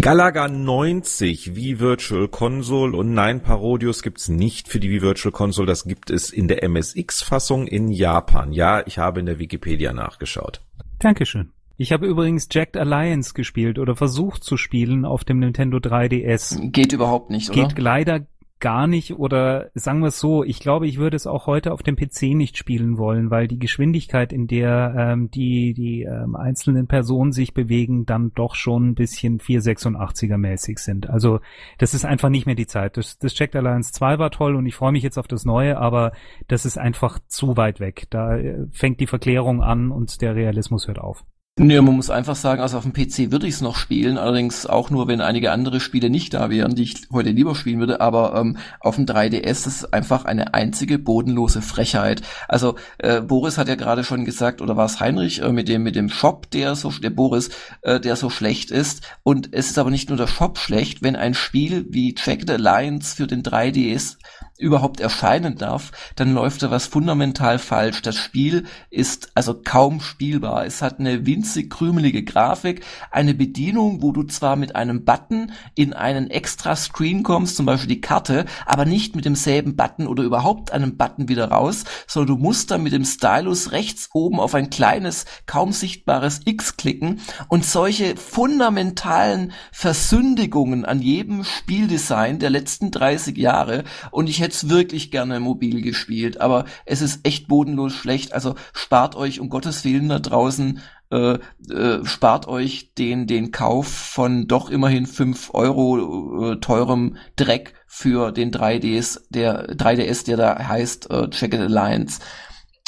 Galaga 0.00 0.48
90 0.48 1.54
wie 1.54 1.78
Virtual 1.80 2.28
Console 2.28 2.96
und 2.96 3.14
nein, 3.14 3.42
Parodius 3.42 4.02
gibt's 4.02 4.28
nicht 4.28 4.68
für 4.68 4.80
die 4.80 4.90
wie 4.90 5.02
Virtual 5.02 5.32
Console. 5.32 5.66
Das 5.66 5.84
gibt 5.84 6.10
es 6.10 6.30
in 6.30 6.48
der 6.48 6.62
MSX-Fassung 6.68 7.66
in 7.66 7.88
Japan. 7.88 8.52
Ja, 8.52 8.86
ich 8.86 8.98
habe 8.98 9.20
in 9.20 9.26
der 9.26 9.38
Wikipedia 9.38 9.92
nachgeschaut. 9.92 10.60
Dankeschön. 10.98 11.52
Ich 11.76 11.92
habe 11.92 12.06
übrigens 12.06 12.48
Jacked 12.50 12.76
Alliance 12.76 13.32
gespielt 13.32 13.78
oder 13.78 13.96
versucht 13.96 14.44
zu 14.44 14.58
spielen 14.58 15.06
auf 15.06 15.24
dem 15.24 15.38
Nintendo 15.38 15.78
3DS. 15.78 16.70
Geht 16.72 16.92
überhaupt 16.92 17.30
nicht, 17.30 17.50
oder? 17.50 17.68
Geht 17.68 17.78
leider 17.78 18.26
gar 18.60 18.86
nicht 18.86 19.14
oder 19.14 19.70
sagen 19.74 20.00
wir 20.00 20.08
es 20.08 20.20
so, 20.20 20.44
ich 20.44 20.60
glaube, 20.60 20.86
ich 20.86 20.98
würde 20.98 21.16
es 21.16 21.26
auch 21.26 21.46
heute 21.46 21.72
auf 21.72 21.82
dem 21.82 21.96
PC 21.96 22.34
nicht 22.34 22.56
spielen 22.56 22.98
wollen, 22.98 23.30
weil 23.30 23.48
die 23.48 23.58
Geschwindigkeit, 23.58 24.32
in 24.32 24.46
der 24.46 24.94
ähm, 24.96 25.30
die, 25.30 25.72
die 25.74 26.02
ähm, 26.02 26.36
einzelnen 26.36 26.86
Personen 26.86 27.32
sich 27.32 27.54
bewegen, 27.54 28.06
dann 28.06 28.32
doch 28.34 28.54
schon 28.54 28.90
ein 28.90 28.94
bisschen 28.94 29.40
486er 29.40 30.36
mäßig 30.36 30.78
sind. 30.78 31.08
Also 31.08 31.40
das 31.78 31.94
ist 31.94 32.04
einfach 32.04 32.28
nicht 32.28 32.46
mehr 32.46 32.54
die 32.54 32.66
Zeit. 32.66 32.96
Das, 32.96 33.18
das 33.18 33.34
Checked 33.34 33.56
Alliance 33.56 33.92
2 33.92 34.18
war 34.18 34.30
toll 34.30 34.54
und 34.54 34.66
ich 34.66 34.74
freue 34.74 34.92
mich 34.92 35.02
jetzt 35.02 35.18
auf 35.18 35.28
das 35.28 35.44
Neue, 35.44 35.78
aber 35.78 36.12
das 36.46 36.66
ist 36.66 36.78
einfach 36.78 37.18
zu 37.26 37.56
weit 37.56 37.80
weg. 37.80 38.06
Da 38.10 38.36
äh, 38.36 38.66
fängt 38.70 39.00
die 39.00 39.06
Verklärung 39.06 39.62
an 39.62 39.90
und 39.90 40.20
der 40.20 40.34
Realismus 40.34 40.86
hört 40.86 40.98
auf. 40.98 41.24
Nee, 41.58 41.78
man 41.82 41.96
muss 41.96 42.08
einfach 42.08 42.36
sagen, 42.36 42.62
also 42.62 42.78
auf 42.78 42.84
dem 42.84 42.94
PC 42.94 43.32
würde 43.32 43.46
ich 43.46 43.54
es 43.54 43.60
noch 43.60 43.76
spielen, 43.76 44.16
allerdings 44.16 44.64
auch 44.64 44.88
nur, 44.88 45.08
wenn 45.08 45.20
einige 45.20 45.52
andere 45.52 45.78
Spiele 45.78 46.08
nicht 46.08 46.32
da 46.32 46.48
wären, 46.48 46.74
die 46.74 46.84
ich 46.84 47.02
heute 47.12 47.30
lieber 47.30 47.54
spielen 47.54 47.80
würde, 47.80 48.00
aber 48.00 48.34
ähm, 48.34 48.56
auf 48.78 48.96
dem 48.96 49.04
3DS 49.04 49.66
ist 49.66 49.92
einfach 49.92 50.24
eine 50.24 50.54
einzige 50.54 50.98
bodenlose 50.98 51.60
Frechheit. 51.60 52.22
Also 52.48 52.76
äh, 52.96 53.20
Boris 53.20 53.58
hat 53.58 53.68
ja 53.68 53.74
gerade 53.74 54.04
schon 54.04 54.24
gesagt, 54.24 54.62
oder 54.62 54.78
war 54.78 54.86
es 54.86 55.00
Heinrich, 55.00 55.42
äh, 55.42 55.52
mit 55.52 55.68
dem 55.68 55.82
mit 55.82 55.96
dem 55.96 56.08
Shop, 56.08 56.50
der 56.50 56.76
so, 56.76 56.90
der 56.92 57.10
Boris, 57.10 57.50
äh, 57.82 58.00
der 58.00 58.16
so 58.16 58.30
schlecht 58.30 58.70
ist. 58.70 59.02
Und 59.22 59.50
es 59.52 59.68
ist 59.68 59.78
aber 59.78 59.90
nicht 59.90 60.08
nur 60.08 60.16
der 60.16 60.28
Shop 60.28 60.56
schlecht, 60.56 61.02
wenn 61.02 61.16
ein 61.16 61.34
Spiel 61.34 61.84
wie 61.90 62.14
Jagged 62.16 62.50
Alliance 62.50 63.16
für 63.16 63.26
den 63.26 63.42
3DS 63.42 64.16
überhaupt 64.60 65.00
erscheinen 65.00 65.56
darf, 65.56 65.92
dann 66.16 66.34
läuft 66.34 66.62
da 66.62 66.70
was 66.70 66.86
fundamental 66.86 67.58
falsch. 67.58 68.02
Das 68.02 68.16
Spiel 68.16 68.66
ist 68.90 69.32
also 69.34 69.60
kaum 69.62 70.00
spielbar. 70.00 70.66
Es 70.66 70.82
hat 70.82 71.00
eine 71.00 71.26
winzig 71.26 71.70
krümelige 71.70 72.22
Grafik, 72.22 72.84
eine 73.10 73.34
Bedienung, 73.34 74.02
wo 74.02 74.12
du 74.12 74.24
zwar 74.24 74.56
mit 74.56 74.76
einem 74.76 75.04
Button 75.04 75.52
in 75.74 75.92
einen 75.92 76.30
extra 76.30 76.76
Screen 76.76 77.22
kommst, 77.22 77.56
zum 77.56 77.66
Beispiel 77.66 77.88
die 77.88 78.00
Karte, 78.00 78.44
aber 78.66 78.84
nicht 78.84 79.16
mit 79.16 79.24
demselben 79.24 79.76
Button 79.76 80.06
oder 80.06 80.22
überhaupt 80.22 80.72
einem 80.72 80.96
Button 80.96 81.28
wieder 81.28 81.50
raus, 81.50 81.84
sondern 82.06 82.36
du 82.36 82.42
musst 82.42 82.70
dann 82.70 82.82
mit 82.82 82.92
dem 82.92 83.04
Stylus 83.04 83.72
rechts 83.72 84.10
oben 84.12 84.40
auf 84.40 84.54
ein 84.54 84.70
kleines, 84.70 85.24
kaum 85.46 85.72
sichtbares 85.72 86.42
X 86.44 86.76
klicken 86.76 87.20
und 87.48 87.64
solche 87.64 88.16
fundamentalen 88.16 89.52
Versündigungen 89.72 90.84
an 90.84 91.00
jedem 91.00 91.44
Spieldesign 91.44 92.38
der 92.38 92.50
letzten 92.50 92.90
30 92.90 93.36
Jahre 93.36 93.84
und 94.10 94.28
ich 94.28 94.40
hätte 94.40 94.49
hätte 94.50 94.70
wirklich 94.70 95.10
gerne 95.10 95.40
mobil 95.40 95.80
gespielt, 95.82 96.40
aber 96.40 96.64
es 96.84 97.02
ist 97.02 97.26
echt 97.26 97.48
bodenlos 97.48 97.92
schlecht. 97.92 98.32
Also 98.32 98.54
spart 98.72 99.14
euch 99.14 99.40
um 99.40 99.48
Gottes 99.48 99.84
Willen 99.84 100.08
da 100.08 100.18
draußen, 100.18 100.80
äh, 101.10 101.38
äh, 101.68 102.04
spart 102.04 102.48
euch 102.48 102.94
den, 102.94 103.26
den 103.26 103.52
Kauf 103.52 103.88
von 103.88 104.48
doch 104.48 104.70
immerhin 104.70 105.06
fünf 105.06 105.50
Euro 105.54 106.52
äh, 106.52 106.56
teurem 106.60 107.16
Dreck 107.36 107.74
für 107.86 108.32
den 108.32 108.50
3DS, 108.50 109.20
der 109.30 109.68
3DS, 109.76 110.24
der 110.26 110.36
da 110.36 110.68
heißt 110.68 111.10
äh, 111.10 111.30
Check 111.30 111.54
Alliance. 111.54 112.20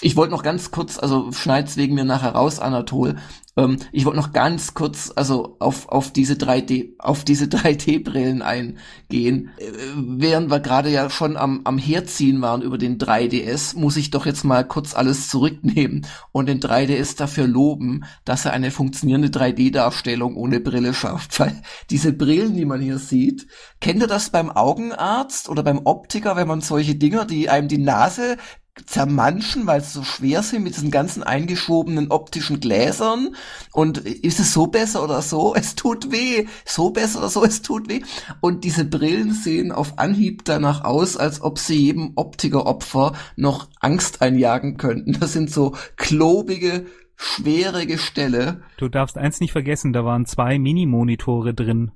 Ich 0.01 0.17
wollte 0.17 0.33
noch 0.33 0.43
ganz 0.43 0.73
kurz, 0.73 0.99
also 0.99 1.31
schneid's 1.31 1.77
wegen 1.77 1.95
mir 1.95 2.05
nachher 2.05 2.33
raus, 2.33 2.59
Anatol. 2.59 3.17
Ähm, 3.57 3.79
ich 3.93 4.05
wollte 4.05 4.19
noch 4.19 4.33
ganz 4.33 4.75
kurz, 4.75 5.13
also 5.15 5.57
auf, 5.59 5.89
auf 5.89 6.13
diese 6.13 6.35
3D, 6.35 6.99
auf 6.99 7.25
diese 7.25 7.45
3D-Brillen 7.47 8.43
eingehen. 8.43 9.51
Äh, 9.59 9.73
während 9.97 10.51
wir 10.51 10.61
gerade 10.61 10.91
ja 10.91 11.11
schon 11.11 11.37
am, 11.37 11.61
am 11.65 11.79
Herziehen 11.79 12.41
waren 12.41 12.63
über 12.63 12.79
den 12.79 12.99
3DS, 12.99 13.77
muss 13.77 13.97
ich 13.97 14.11
doch 14.11 14.27
jetzt 14.27 14.45
mal 14.45 14.67
kurz 14.67 14.95
alles 14.95 15.29
zurücknehmen 15.29 16.07
und 16.33 16.49
den 16.49 16.61
3DS 16.61 17.17
dafür 17.17 17.47
loben, 17.47 18.05
dass 18.25 18.45
er 18.45 18.53
eine 18.53 18.71
funktionierende 18.71 19.29
3D-Darstellung 19.29 20.37
ohne 20.37 20.61
Brille 20.61 20.95
schafft. 20.95 21.39
Weil 21.41 21.61
diese 21.91 22.13
Brillen, 22.13 22.57
die 22.57 22.65
man 22.65 22.81
hier 22.81 22.99
sieht, 22.99 23.47
kennt 23.81 24.01
ihr 24.01 24.07
das 24.09 24.31
beim 24.31 24.51
Augenarzt 24.51 25.49
oder 25.49 25.63
beim 25.63 25.83
Optiker, 25.85 26.37
wenn 26.37 26.49
man 26.49 26.61
solche 26.63 26.95
Dinger, 26.95 27.27
die 27.27 27.51
einem 27.51 27.69
die 27.69 27.79
Nase 27.79 28.39
zermanschen, 28.87 29.67
weil 29.67 29.83
sie 29.83 29.93
so 29.93 30.03
schwer 30.03 30.43
sind 30.43 30.65
mit 30.65 30.75
diesen 30.75 30.91
ganzen 30.91 31.23
eingeschobenen 31.23 32.11
optischen 32.11 32.61
Gläsern. 32.61 33.35
Und 33.73 33.99
ist 33.99 34.41
es 34.41 34.53
so 34.53 34.67
besser 34.67 35.05
oder 35.05 35.23
so? 35.23 35.55
Es 35.63 35.75
tut 35.77 36.11
weh. 36.11 36.47
So 36.65 36.91
besser 36.91 37.21
oder 37.21 37.29
so? 37.29 37.45
Es 37.45 37.63
tut 37.63 37.89
weh. 37.89 38.03
Und 38.41 38.65
diese 38.65 38.85
Brillen 38.85 39.33
sehen 39.33 39.73
auf 39.73 39.99
Anhieb 39.99 40.45
danach 40.45 40.85
aus, 40.85 41.17
als 41.17 41.43
ob 41.43 41.59
sie 41.59 41.77
jedem 41.77 42.13
Optikeropfer 42.17 43.13
noch 43.37 43.69
Angst 43.81 44.23
einjagen 44.23 44.77
könnten. 44.77 45.19
Das 45.21 45.33
sind 45.33 45.51
so 45.51 45.77
klobige, 45.97 46.87
schwere 47.17 47.87
Gestelle. 47.87 48.63
Du 48.79 48.89
darfst 48.89 49.17
eins 49.19 49.41
nicht 49.41 49.53
vergessen, 49.53 49.93
da 49.93 50.05
waren 50.05 50.27
zwei 50.27 50.59
Mini-Monitore 50.59 51.55
drin 51.55 51.93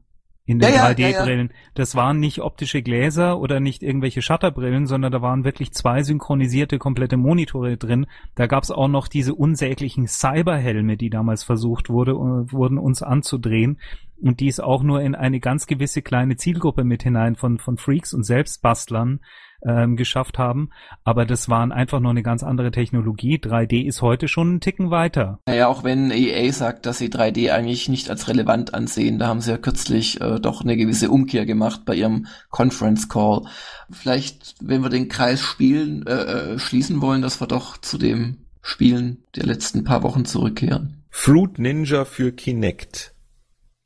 in 0.46 0.60
den 0.60 0.72
ja, 0.72 0.86
3D-Brillen. 0.86 1.48
Ja, 1.48 1.54
ja. 1.54 1.70
Das 1.74 1.94
waren 1.94 2.20
nicht 2.20 2.40
optische 2.40 2.80
Gläser 2.80 3.38
oder 3.38 3.60
nicht 3.60 3.82
irgendwelche 3.82 4.22
Shutterbrillen, 4.22 4.86
sondern 4.86 5.12
da 5.12 5.20
waren 5.20 5.44
wirklich 5.44 5.72
zwei 5.72 6.02
synchronisierte 6.02 6.78
komplette 6.78 7.16
Monitore 7.16 7.76
drin. 7.76 8.06
Da 8.36 8.46
gab's 8.46 8.70
auch 8.70 8.88
noch 8.88 9.08
diese 9.08 9.34
unsäglichen 9.34 10.06
Cyberhelme, 10.06 10.96
die 10.96 11.10
damals 11.10 11.42
versucht 11.42 11.90
wurde, 11.90 12.12
äh, 12.12 12.52
wurden 12.52 12.78
uns 12.78 13.02
anzudrehen 13.02 13.78
und 14.20 14.40
die 14.40 14.48
ist 14.48 14.60
auch 14.60 14.82
nur 14.82 15.02
in 15.02 15.14
eine 15.14 15.40
ganz 15.40 15.66
gewisse 15.66 16.02
kleine 16.02 16.36
Zielgruppe 16.36 16.84
mit 16.84 17.02
hinein 17.02 17.36
von, 17.36 17.58
von 17.58 17.76
Freaks 17.76 18.14
und 18.14 18.24
Selbstbastlern 18.24 19.20
ähm, 19.66 19.96
geschafft 19.96 20.38
haben. 20.38 20.70
Aber 21.04 21.26
das 21.26 21.48
waren 21.48 21.72
einfach 21.72 22.00
nur 22.00 22.10
eine 22.10 22.22
ganz 22.22 22.42
andere 22.42 22.70
Technologie. 22.70 23.38
3D 23.38 23.84
ist 23.84 24.02
heute 24.02 24.28
schon 24.28 24.48
einen 24.48 24.60
Ticken 24.60 24.90
weiter. 24.90 25.40
Naja, 25.46 25.68
auch 25.68 25.84
wenn 25.84 26.10
EA 26.10 26.52
sagt, 26.52 26.86
dass 26.86 26.98
sie 26.98 27.08
3D 27.08 27.50
eigentlich 27.50 27.88
nicht 27.88 28.08
als 28.08 28.28
relevant 28.28 28.74
ansehen, 28.74 29.18
da 29.18 29.26
haben 29.26 29.40
sie 29.40 29.50
ja 29.50 29.58
kürzlich 29.58 30.20
äh, 30.20 30.38
doch 30.40 30.62
eine 30.62 30.76
gewisse 30.76 31.10
Umkehr 31.10 31.44
gemacht 31.44 31.82
bei 31.84 31.94
ihrem 31.94 32.26
Conference 32.50 33.08
Call. 33.08 33.42
Vielleicht, 33.90 34.54
wenn 34.60 34.82
wir 34.82 34.90
den 34.90 35.08
Kreis 35.08 35.42
spielen, 35.42 36.06
äh, 36.06 36.12
äh 36.54 36.58
schließen 36.58 37.00
wollen, 37.00 37.22
dass 37.22 37.40
wir 37.40 37.46
doch 37.46 37.78
zu 37.78 37.98
dem 37.98 38.38
Spielen 38.62 39.24
der 39.36 39.46
letzten 39.46 39.84
paar 39.84 40.02
Wochen 40.02 40.24
zurückkehren. 40.24 41.04
Fruit 41.10 41.58
Ninja 41.58 42.04
für 42.04 42.32
Kinect. 42.32 43.14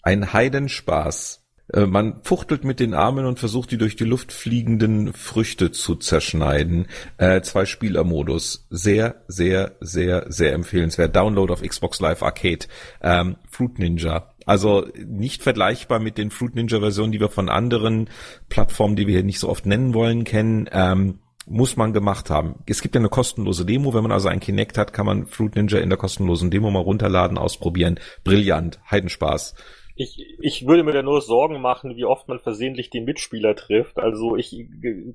Ein 0.03 0.33
Heidenspaß. 0.33 1.40
Äh, 1.73 1.87
man 1.87 2.23
fuchtelt 2.23 2.65
mit 2.65 2.81
den 2.81 2.95
Armen 2.95 3.27
und 3.27 3.39
versucht 3.39 3.71
die 3.71 3.79
durch 3.79 3.97
die 3.97 4.05
Luft 4.05 4.33
fliegenden 4.33 5.13
Früchte 5.13 5.71
zu 5.71 5.97
zerschneiden. 5.97 6.87
Äh, 7.19 7.41
zwei 7.43 7.67
Spielermodus. 7.67 8.67
Sehr, 8.71 9.23
sehr, 9.29 9.77
sehr, 9.81 10.27
sehr 10.29 10.53
empfehlenswert. 10.53 11.15
Download 11.15 11.53
auf 11.53 11.63
Xbox 11.63 12.01
Live 12.01 12.23
Arcade. 12.23 12.67
Ähm, 13.03 13.37
Fruit 13.51 13.79
Ninja. 13.79 14.35
Also 14.47 14.87
nicht 15.07 15.43
vergleichbar 15.43 16.01
mit 16.01 16.19
den 16.19 16.31
Fruit 16.31 16.55
Ninja 16.55 16.81
Versionen, 16.81 17.13
die 17.13 17.21
wir 17.21 17.29
von 17.29 17.49
anderen 17.49 18.09
Plattformen, 18.49 18.97
die 18.97 19.07
wir 19.07 19.15
hier 19.15 19.25
nicht 19.25 19.39
so 19.39 19.49
oft 19.49 19.67
nennen 19.67 19.95
wollen, 19.95 20.25
kennen. 20.25 20.69
Ähm, 20.73 21.21
muss 21.47 21.77
man 21.77 21.93
gemacht 21.93 22.31
haben. 22.31 22.57
Es 22.67 22.81
gibt 22.81 22.95
ja 22.95 23.01
eine 23.01 23.09
kostenlose 23.09 23.65
Demo. 23.65 23.93
Wenn 23.93 24.03
man 24.03 24.13
also 24.13 24.29
ein 24.29 24.41
Kinect 24.41 24.79
hat, 24.79 24.93
kann 24.93 25.07
man 25.07 25.27
Fruit 25.27 25.55
Ninja 25.57 25.79
in 25.79 25.89
der 25.89 25.99
kostenlosen 25.99 26.51
Demo 26.51 26.71
mal 26.71 26.81
runterladen, 26.81 27.39
ausprobieren. 27.39 27.99
Brillant. 28.25 28.79
Heidenspaß. 28.91 29.55
Ich, 30.03 30.25
ich 30.41 30.67
würde 30.67 30.83
mir 30.83 30.93
da 30.93 31.03
nur 31.03 31.21
Sorgen 31.21 31.61
machen, 31.61 31.95
wie 31.95 32.07
oft 32.07 32.27
man 32.27 32.39
versehentlich 32.39 32.89
den 32.89 33.05
Mitspieler 33.05 33.55
trifft. 33.55 33.99
Also 33.99 34.35
ich, 34.35 34.67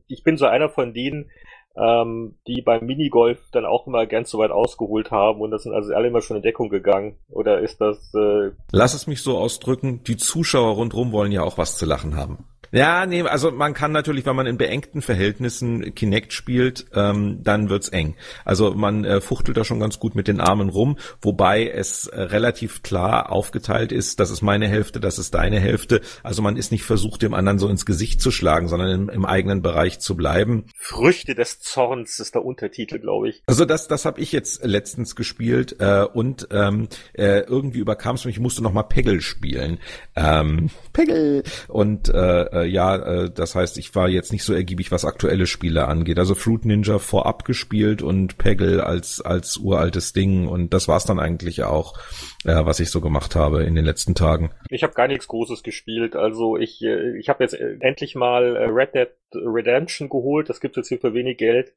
ich 0.07 0.23
bin 0.23 0.37
so 0.37 0.45
einer 0.45 0.69
von 0.69 0.93
denen, 0.93 1.31
ähm, 1.75 2.35
die 2.45 2.61
beim 2.61 2.85
Minigolf 2.85 3.39
dann 3.51 3.65
auch 3.65 3.87
immer 3.87 4.05
ganz 4.05 4.29
so 4.29 4.37
weit 4.37 4.51
ausgeholt 4.51 5.09
haben 5.09 5.41
und 5.41 5.49
das 5.49 5.63
sind 5.63 5.73
also 5.73 5.91
alle 5.91 6.09
immer 6.09 6.21
schon 6.21 6.37
in 6.37 6.43
Deckung 6.43 6.69
gegangen. 6.69 7.17
Oder 7.29 7.61
ist 7.61 7.81
das... 7.81 8.13
Äh 8.13 8.51
Lass 8.71 8.93
es 8.93 9.07
mich 9.07 9.23
so 9.23 9.39
ausdrücken, 9.39 10.03
die 10.03 10.17
Zuschauer 10.17 10.75
rundherum 10.75 11.11
wollen 11.11 11.31
ja 11.31 11.41
auch 11.41 11.57
was 11.57 11.77
zu 11.77 11.87
lachen 11.87 12.15
haben. 12.15 12.45
Ja, 12.71 13.05
nee, 13.05 13.21
also 13.21 13.51
man 13.51 13.73
kann 13.73 13.91
natürlich, 13.91 14.25
wenn 14.25 14.35
man 14.35 14.47
in 14.47 14.57
beengten 14.57 15.01
Verhältnissen 15.01 15.95
Kinect 15.95 16.33
spielt, 16.33 16.85
ähm, 16.93 17.39
dann 17.43 17.69
wird's 17.69 17.89
eng. 17.89 18.15
Also 18.43 18.73
man 18.73 19.05
äh, 19.05 19.21
fuchtelt 19.21 19.57
da 19.57 19.63
schon 19.63 19.79
ganz 19.79 19.99
gut 19.99 20.15
mit 20.15 20.27
den 20.27 20.39
Armen 20.39 20.69
rum, 20.69 20.97
wobei 21.21 21.67
es 21.67 22.07
äh, 22.07 22.21
relativ 22.21 22.83
klar 22.83 23.31
aufgeteilt 23.31 23.91
ist, 23.91 24.19
das 24.19 24.31
ist 24.31 24.41
meine 24.41 24.67
Hälfte, 24.67 24.99
das 24.99 25.19
ist 25.19 25.33
deine 25.33 25.59
Hälfte. 25.59 26.01
Also 26.23 26.41
man 26.41 26.57
ist 26.57 26.71
nicht 26.71 26.83
versucht, 26.83 27.21
dem 27.21 27.33
anderen 27.33 27.59
so 27.59 27.67
ins 27.67 27.85
Gesicht 27.85 28.21
zu 28.21 28.31
schlagen, 28.31 28.67
sondern 28.67 28.89
im, 28.89 29.09
im 29.09 29.25
eigenen 29.25 29.61
Bereich 29.61 29.99
zu 29.99 30.15
bleiben. 30.15 30.65
Früchte 30.77 31.35
des 31.35 31.59
Zorns 31.61 32.19
ist 32.19 32.35
der 32.35 32.45
Untertitel, 32.45 32.99
glaube 32.99 33.29
ich. 33.29 33.43
Also 33.45 33.65
das, 33.65 33.87
das 33.87 34.05
habe 34.05 34.19
ich 34.19 34.31
jetzt 34.31 34.63
letztens 34.65 35.15
gespielt 35.15 35.77
äh, 35.79 36.05
und 36.13 36.47
ähm, 36.51 36.87
äh, 37.13 37.41
irgendwie 37.41 37.79
überkam 37.79 38.15
es 38.15 38.25
mich, 38.25 38.35
ich 38.35 38.41
musste 38.41 38.61
noch 38.61 38.73
mal 38.73 38.83
Peggle 38.83 39.21
spielen. 39.21 39.79
Ähm, 40.15 40.69
Peggle 40.93 41.43
und 41.67 42.09
äh, 42.09 42.64
äh, 42.65 42.67
ja, 42.67 42.95
äh, 42.95 43.29
das 43.29 43.55
heißt, 43.55 43.77
ich 43.77 43.95
war 43.95 44.09
jetzt 44.09 44.31
nicht 44.31 44.43
so 44.43 44.53
ergiebig, 44.53 44.91
was 44.91 45.05
aktuelle 45.05 45.47
Spiele 45.47 45.87
angeht. 45.87 46.19
Also 46.19 46.35
Fruit 46.35 46.65
Ninja 46.65 46.99
vorab 46.99 47.45
gespielt 47.45 48.01
und 48.01 48.37
Peggle 48.37 48.85
als 48.85 49.21
als 49.21 49.57
uraltes 49.57 50.13
Ding 50.13 50.47
und 50.47 50.73
das 50.73 50.87
war's 50.87 51.05
dann 51.05 51.19
eigentlich 51.19 51.63
auch, 51.63 51.97
äh, 52.45 52.65
was 52.65 52.79
ich 52.79 52.89
so 52.89 53.01
gemacht 53.01 53.35
habe 53.35 53.63
in 53.63 53.75
den 53.75 53.85
letzten 53.85 54.15
Tagen. 54.15 54.51
Ich 54.69 54.83
habe 54.83 54.93
gar 54.93 55.07
nichts 55.07 55.27
Großes 55.27 55.63
gespielt. 55.63 56.15
Also 56.15 56.57
ich 56.57 56.83
äh, 56.83 57.17
ich 57.17 57.29
habe 57.29 57.43
jetzt 57.43 57.53
äh, 57.53 57.77
endlich 57.79 58.15
mal 58.15 58.55
äh, 58.55 58.65
Red 58.65 58.95
Dead 58.95 59.09
Redemption 59.33 60.09
geholt. 60.09 60.49
Das 60.49 60.61
gibt's 60.61 60.77
jetzt 60.77 60.89
hier 60.89 60.99
für 60.99 61.13
wenig 61.13 61.37
Geld. 61.37 61.73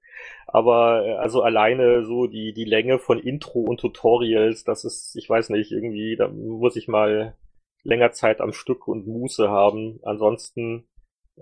Aber 0.46 1.04
äh, 1.06 1.12
also 1.14 1.42
alleine 1.42 2.04
so 2.04 2.26
die 2.26 2.52
die 2.52 2.64
Länge 2.64 2.98
von 2.98 3.18
Intro 3.18 3.60
und 3.60 3.80
Tutorials, 3.80 4.64
das 4.64 4.84
ist, 4.84 5.16
ich 5.16 5.28
weiß 5.28 5.50
nicht, 5.50 5.72
irgendwie, 5.72 6.16
da 6.16 6.28
muss 6.28 6.76
ich 6.76 6.88
mal 6.88 7.34
länger 7.82 8.12
Zeit 8.12 8.40
am 8.40 8.52
Stück 8.52 8.88
und 8.88 9.06
Muße 9.06 9.48
haben. 9.48 10.00
Ansonsten 10.02 10.84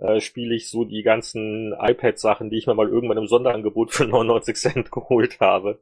äh, 0.00 0.20
spiele 0.20 0.54
ich 0.54 0.70
so 0.70 0.84
die 0.84 1.02
ganzen 1.02 1.74
iPad-Sachen, 1.78 2.50
die 2.50 2.58
ich 2.58 2.66
mir 2.66 2.74
mal 2.74 2.88
irgendwann 2.88 3.18
im 3.18 3.26
Sonderangebot 3.26 3.92
für 3.92 4.04
99 4.06 4.56
Cent 4.56 4.90
geholt 4.90 5.40
habe. 5.40 5.80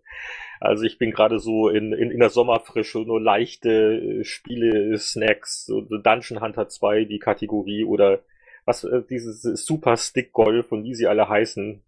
Also 0.60 0.84
ich 0.84 0.98
bin 0.98 1.10
gerade 1.10 1.40
so 1.40 1.68
in, 1.68 1.92
in, 1.92 2.10
in 2.10 2.20
der 2.20 2.30
Sommerfrische, 2.30 3.00
nur 3.00 3.20
leichte 3.20 3.70
äh, 3.70 4.24
Spiele, 4.24 4.96
Snacks, 4.98 5.66
so 5.66 5.80
Dungeon 5.80 6.40
Hunter 6.40 6.68
2, 6.68 7.04
die 7.04 7.18
Kategorie 7.18 7.84
oder 7.84 8.20
was, 8.64 8.84
äh, 8.84 9.02
dieses 9.08 9.42
Super 9.42 9.96
Stick 9.96 10.32
Golf 10.32 10.72
und 10.72 10.84
wie 10.84 10.94
sie 10.94 11.06
alle 11.06 11.28
heißen. 11.28 11.82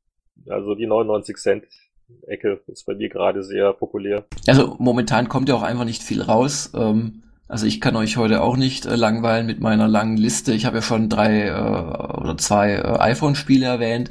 Also 0.49 0.75
die 0.75 0.87
99 0.87 1.37
Cent 1.37 1.65
Ecke 2.27 2.61
ist 2.67 2.85
bei 2.87 2.95
mir 2.95 3.09
gerade 3.09 3.43
sehr 3.43 3.73
populär. 3.73 4.25
Also 4.47 4.77
momentan 4.79 5.29
kommt 5.29 5.49
ja 5.49 5.55
auch 5.55 5.63
einfach 5.63 5.85
nicht 5.85 6.03
viel 6.03 6.23
raus. 6.23 6.73
Ähm, 6.75 7.23
also 7.49 7.67
ich 7.67 7.81
kann 7.81 7.97
euch 7.97 8.17
heute 8.17 8.43
auch 8.43 8.57
nicht 8.57 8.87
äh, 8.87 8.97
langweilen 8.97 9.47
mit 9.47 9.61
meiner 9.61 9.89
langen 9.89 10.17
Liste. 10.17 10.53
Ich 10.53 10.67
habe 10.67 10.77
ja 10.77 10.83
schon 10.83 11.09
drei 11.09 11.47
äh, 11.47 11.53
oder 11.53 12.37
zwei 12.39 12.73
äh, 12.73 12.99
iPhone-Spiele 12.99 13.67
erwähnt, 13.67 14.11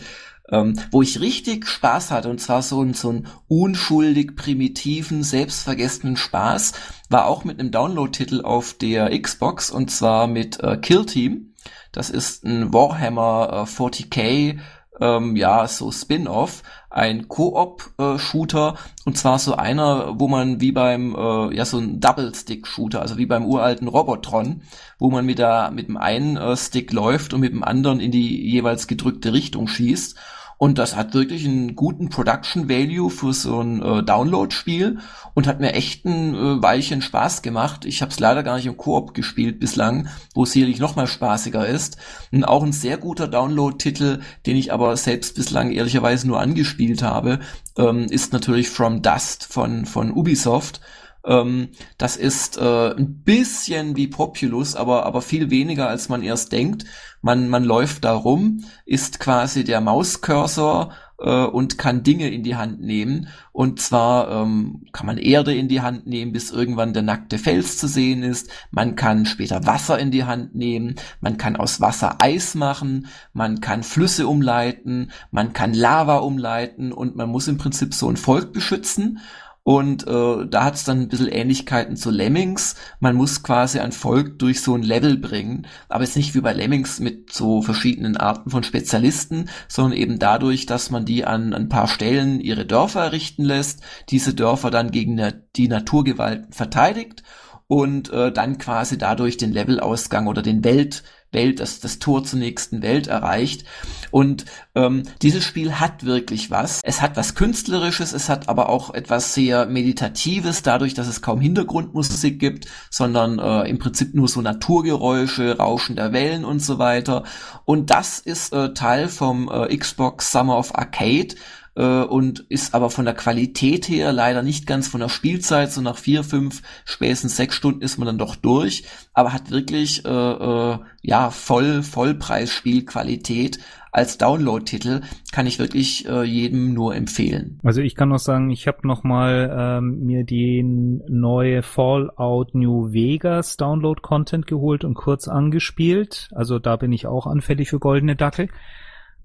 ähm, 0.49 0.79
wo 0.91 1.01
ich 1.01 1.19
richtig 1.19 1.67
Spaß 1.67 2.11
hatte. 2.11 2.29
Und 2.29 2.39
zwar 2.39 2.61
so, 2.61 2.85
so 2.93 3.09
einen 3.09 3.27
unschuldig 3.47 4.35
primitiven, 4.35 5.23
selbstvergessenen 5.23 6.15
Spaß. 6.15 6.73
War 7.09 7.25
auch 7.25 7.43
mit 7.43 7.59
einem 7.59 7.71
Download-Titel 7.71 8.41
auf 8.41 8.73
der 8.73 9.17
Xbox 9.19 9.69
und 9.69 9.91
zwar 9.91 10.27
mit 10.27 10.61
äh, 10.61 10.77
Kill 10.77 11.05
Team. 11.05 11.53
Das 11.91 12.09
ist 12.09 12.45
ein 12.45 12.73
Warhammer 12.73 13.67
äh, 13.67 13.69
40k 13.69 14.59
ähm, 14.99 15.35
ja, 15.35 15.67
so 15.67 15.91
Spin-off, 15.91 16.63
ein 16.89 17.27
Koop-Shooter 17.27 18.75
und 19.05 19.17
zwar 19.17 19.39
so 19.39 19.55
einer, 19.55 20.19
wo 20.19 20.27
man 20.27 20.61
wie 20.61 20.71
beim, 20.71 21.15
äh, 21.15 21.55
ja, 21.55 21.65
so 21.65 21.77
ein 21.77 21.99
Double-Stick-Shooter, 21.99 23.01
also 23.01 23.17
wie 23.17 23.25
beim 23.25 23.45
uralten 23.45 23.87
Robotron, 23.87 24.61
wo 24.97 25.09
man 25.09 25.25
mit 25.25 25.39
der, 25.39 25.71
mit 25.71 25.87
dem 25.87 25.97
einen 25.97 26.37
äh, 26.37 26.55
Stick 26.55 26.93
läuft 26.93 27.33
und 27.33 27.41
mit 27.41 27.51
dem 27.51 27.63
anderen 27.63 27.99
in 27.99 28.11
die 28.11 28.49
jeweils 28.49 28.87
gedrückte 28.87 29.33
Richtung 29.33 29.67
schießt 29.67 30.17
und 30.57 30.77
das 30.77 30.95
hat 30.95 31.13
wirklich 31.13 31.45
einen 31.45 31.75
guten 31.75 32.09
Production 32.09 32.69
Value 32.69 33.09
für 33.09 33.33
so 33.33 33.59
ein 33.59 33.81
äh, 33.81 34.03
Download-Spiel 34.03 34.99
und 35.33 35.47
hat 35.47 35.59
mir 35.59 35.73
echt 35.73 36.05
ein 36.05 36.33
äh, 36.33 36.61
Weilchen 36.61 37.01
Spaß 37.01 37.41
gemacht. 37.41 37.85
Ich 37.85 38.01
habe 38.01 38.11
es 38.11 38.19
leider 38.19 38.43
gar 38.43 38.55
nicht 38.55 38.65
im 38.65 38.77
Koop 38.77 39.13
gespielt 39.13 39.59
bislang, 39.59 40.07
wo 40.33 40.43
es 40.43 40.51
sicherlich 40.51 40.79
noch 40.79 40.95
mal 40.95 41.07
spaßiger 41.07 41.67
ist. 41.67 41.97
Und 42.31 42.45
auch 42.45 42.63
ein 42.63 42.71
sehr 42.71 42.97
guter 42.97 43.27
Download-Titel, 43.27 44.21
den 44.45 44.55
ich 44.55 44.71
aber 44.71 44.95
selbst 44.95 45.35
bislang 45.35 45.71
ehrlicherweise 45.71 46.27
nur 46.27 46.39
angespielt 46.39 47.03
habe, 47.03 47.39
ähm, 47.77 48.05
ist 48.05 48.31
natürlich 48.31 48.69
From 48.69 49.01
Dust 49.01 49.45
von, 49.45 49.85
von 49.85 50.11
Ubisoft. 50.11 50.79
Ähm, 51.25 51.69
das 51.97 52.15
ist 52.15 52.57
äh, 52.57 52.95
ein 52.95 53.23
bisschen 53.23 53.95
wie 53.95 54.07
Populous, 54.07 54.75
aber, 54.75 55.05
aber 55.05 55.21
viel 55.21 55.49
weniger, 55.49 55.89
als 55.89 56.09
man 56.09 56.21
erst 56.21 56.51
denkt. 56.51 56.85
Man, 57.21 57.49
man 57.49 57.63
läuft 57.63 58.05
da 58.05 58.13
rum, 58.13 58.63
ist 58.85 59.19
quasi 59.19 59.63
der 59.63 59.81
Mauscursor 59.81 60.91
äh, 61.19 61.45
und 61.45 61.77
kann 61.77 62.03
Dinge 62.03 62.29
in 62.29 62.43
die 62.43 62.55
Hand 62.55 62.81
nehmen. 62.81 63.29
Und 63.51 63.81
zwar 63.81 64.29
ähm, 64.29 64.85
kann 64.91 65.05
man 65.07 65.17
Erde 65.17 65.55
in 65.55 65.67
die 65.67 65.81
Hand 65.81 66.05
nehmen, 66.07 66.33
bis 66.33 66.51
irgendwann 66.51 66.93
der 66.93 67.03
nackte 67.03 67.37
Fels 67.37 67.77
zu 67.77 67.87
sehen 67.87 68.21
ist. 68.21 68.49
Man 68.69 68.95
kann 68.95 69.25
später 69.25 69.65
Wasser 69.65 69.97
in 69.97 70.11
die 70.11 70.25
Hand 70.25 70.55
nehmen. 70.55 70.95
Man 71.21 71.37
kann 71.37 71.55
aus 71.55 71.81
Wasser 71.81 72.17
Eis 72.19 72.53
machen. 72.53 73.07
Man 73.33 73.61
kann 73.61 73.83
Flüsse 73.83 74.27
umleiten. 74.27 75.11
Man 75.31 75.53
kann 75.53 75.73
Lava 75.73 76.17
umleiten. 76.17 76.91
Und 76.91 77.15
man 77.15 77.29
muss 77.29 77.47
im 77.47 77.57
Prinzip 77.57 77.93
so 77.93 78.09
ein 78.09 78.17
Volk 78.17 78.53
beschützen. 78.53 79.19
Und 79.67 80.07
äh, 80.07 80.45
da 80.47 80.63
hat 80.63 80.75
es 80.75 80.83
dann 80.83 81.01
ein 81.01 81.07
bisschen 81.07 81.27
Ähnlichkeiten 81.27 81.97
zu 81.97 82.11
Lemmings. 82.11 82.75
Man 82.99 83.15
muss 83.15 83.41
quasi 83.41 83.79
ein 83.79 83.93
Volk 83.93 84.37
durch 84.37 84.61
so 84.61 84.75
ein 84.75 84.83
Level 84.83 85.17
bringen, 85.17 85.65
aber 85.89 86.03
jetzt 86.03 86.15
nicht 86.15 86.35
wie 86.35 86.41
bei 86.41 86.53
Lemmings 86.53 86.99
mit 86.99 87.33
so 87.33 87.63
verschiedenen 87.63 88.15
Arten 88.15 88.51
von 88.51 88.63
Spezialisten, 88.63 89.49
sondern 89.67 89.97
eben 89.97 90.19
dadurch, 90.19 90.67
dass 90.67 90.91
man 90.91 91.03
die 91.03 91.25
an 91.25 91.55
ein 91.55 91.67
paar 91.67 91.87
Stellen 91.87 92.41
ihre 92.41 92.67
Dörfer 92.67 93.05
errichten 93.05 93.43
lässt, 93.43 93.81
diese 94.09 94.35
Dörfer 94.35 94.69
dann 94.69 94.91
gegen 94.91 95.19
die 95.55 95.67
Naturgewalten 95.67 96.53
verteidigt 96.53 97.23
und 97.65 98.11
äh, 98.11 98.31
dann 98.31 98.59
quasi 98.59 98.99
dadurch 98.99 99.37
den 99.37 99.51
Levelausgang 99.51 100.27
oder 100.27 100.43
den 100.43 100.63
Welt 100.63 101.01
Welt, 101.31 101.59
das, 101.59 101.79
das 101.79 101.99
Tor 101.99 102.23
zur 102.23 102.39
nächsten 102.39 102.81
Welt 102.81 103.07
erreicht. 103.07 103.65
Und 104.11 104.45
ähm, 104.73 105.03
dieses 105.21 105.43
Spiel 105.43 105.79
hat 105.79 106.05
wirklich 106.05 106.49
was. 106.49 106.81
Es 106.83 107.01
hat 107.01 107.17
was 107.17 107.35
Künstlerisches, 107.35 108.13
es 108.13 108.29
hat 108.29 108.49
aber 108.49 108.69
auch 108.69 108.93
etwas 108.93 109.33
sehr 109.33 109.65
Meditatives, 109.65 110.63
dadurch, 110.63 110.93
dass 110.93 111.07
es 111.07 111.21
kaum 111.21 111.41
Hintergrundmusik 111.41 112.39
gibt, 112.39 112.67
sondern 112.89 113.39
äh, 113.39 113.69
im 113.69 113.77
Prinzip 113.77 114.15
nur 114.15 114.27
so 114.27 114.41
Naturgeräusche, 114.41 115.57
Rauschen 115.57 115.95
der 115.95 116.13
Wellen 116.13 116.45
und 116.45 116.59
so 116.59 116.79
weiter. 116.79 117.23
Und 117.65 117.89
das 117.89 118.19
ist 118.19 118.53
äh, 118.53 118.73
Teil 118.73 119.09
vom 119.09 119.49
äh, 119.51 119.75
Xbox 119.75 120.31
Summer 120.31 120.57
of 120.57 120.75
Arcade 120.75 121.35
äh, 121.75 122.01
und 122.01 122.39
ist 122.49 122.73
aber 122.73 122.89
von 122.89 123.05
der 123.05 123.13
Qualität 123.13 123.87
her 123.87 124.13
leider 124.13 124.43
nicht 124.43 124.67
ganz 124.67 124.87
von 124.87 125.01
der 125.01 125.09
Spielzeit. 125.09 125.71
So 125.71 125.81
nach 125.81 125.97
vier, 125.97 126.23
fünf, 126.23 126.61
spätestens 126.85 127.35
sechs 127.35 127.55
Stunden 127.55 127.81
ist 127.81 127.97
man 127.97 128.05
dann 128.05 128.17
doch 128.17 128.35
durch, 128.35 128.83
aber 129.13 129.33
hat 129.33 129.51
wirklich 129.51 130.05
äh, 130.05 130.09
äh, 130.09 130.79
ja 131.01 131.29
voll 131.29 131.83
Vollpreisspielqualität 131.83 133.59
als 133.95 134.17
Download-Titel 134.17 135.01
kann 135.31 135.47
ich 135.47 135.57
wirklich 135.57 136.05
äh, 136.05 136.23
jedem 136.23 136.73
nur 136.73 136.95
empfehlen. 136.95 137.61
Also 137.63 137.79
ich 137.79 137.95
kann 137.95 138.09
noch 138.09 138.19
sagen, 138.19 138.49
ich 138.49 138.67
habe 138.67 138.85
noch 138.85 139.05
mal 139.05 139.55
ähm, 139.57 140.05
mir 140.05 140.25
den 140.25 141.01
neue 141.07 141.63
Fallout 141.63 142.53
New 142.55 142.91
Vegas 142.91 143.55
Download-Content 143.55 144.47
geholt 144.47 144.83
und 144.83 144.95
kurz 144.95 145.29
angespielt. 145.29 146.27
Also 146.35 146.59
da 146.59 146.75
bin 146.75 146.91
ich 146.91 147.07
auch 147.07 147.25
anfällig 147.25 147.69
für 147.69 147.79
goldene 147.79 148.17
Dackel. 148.17 148.49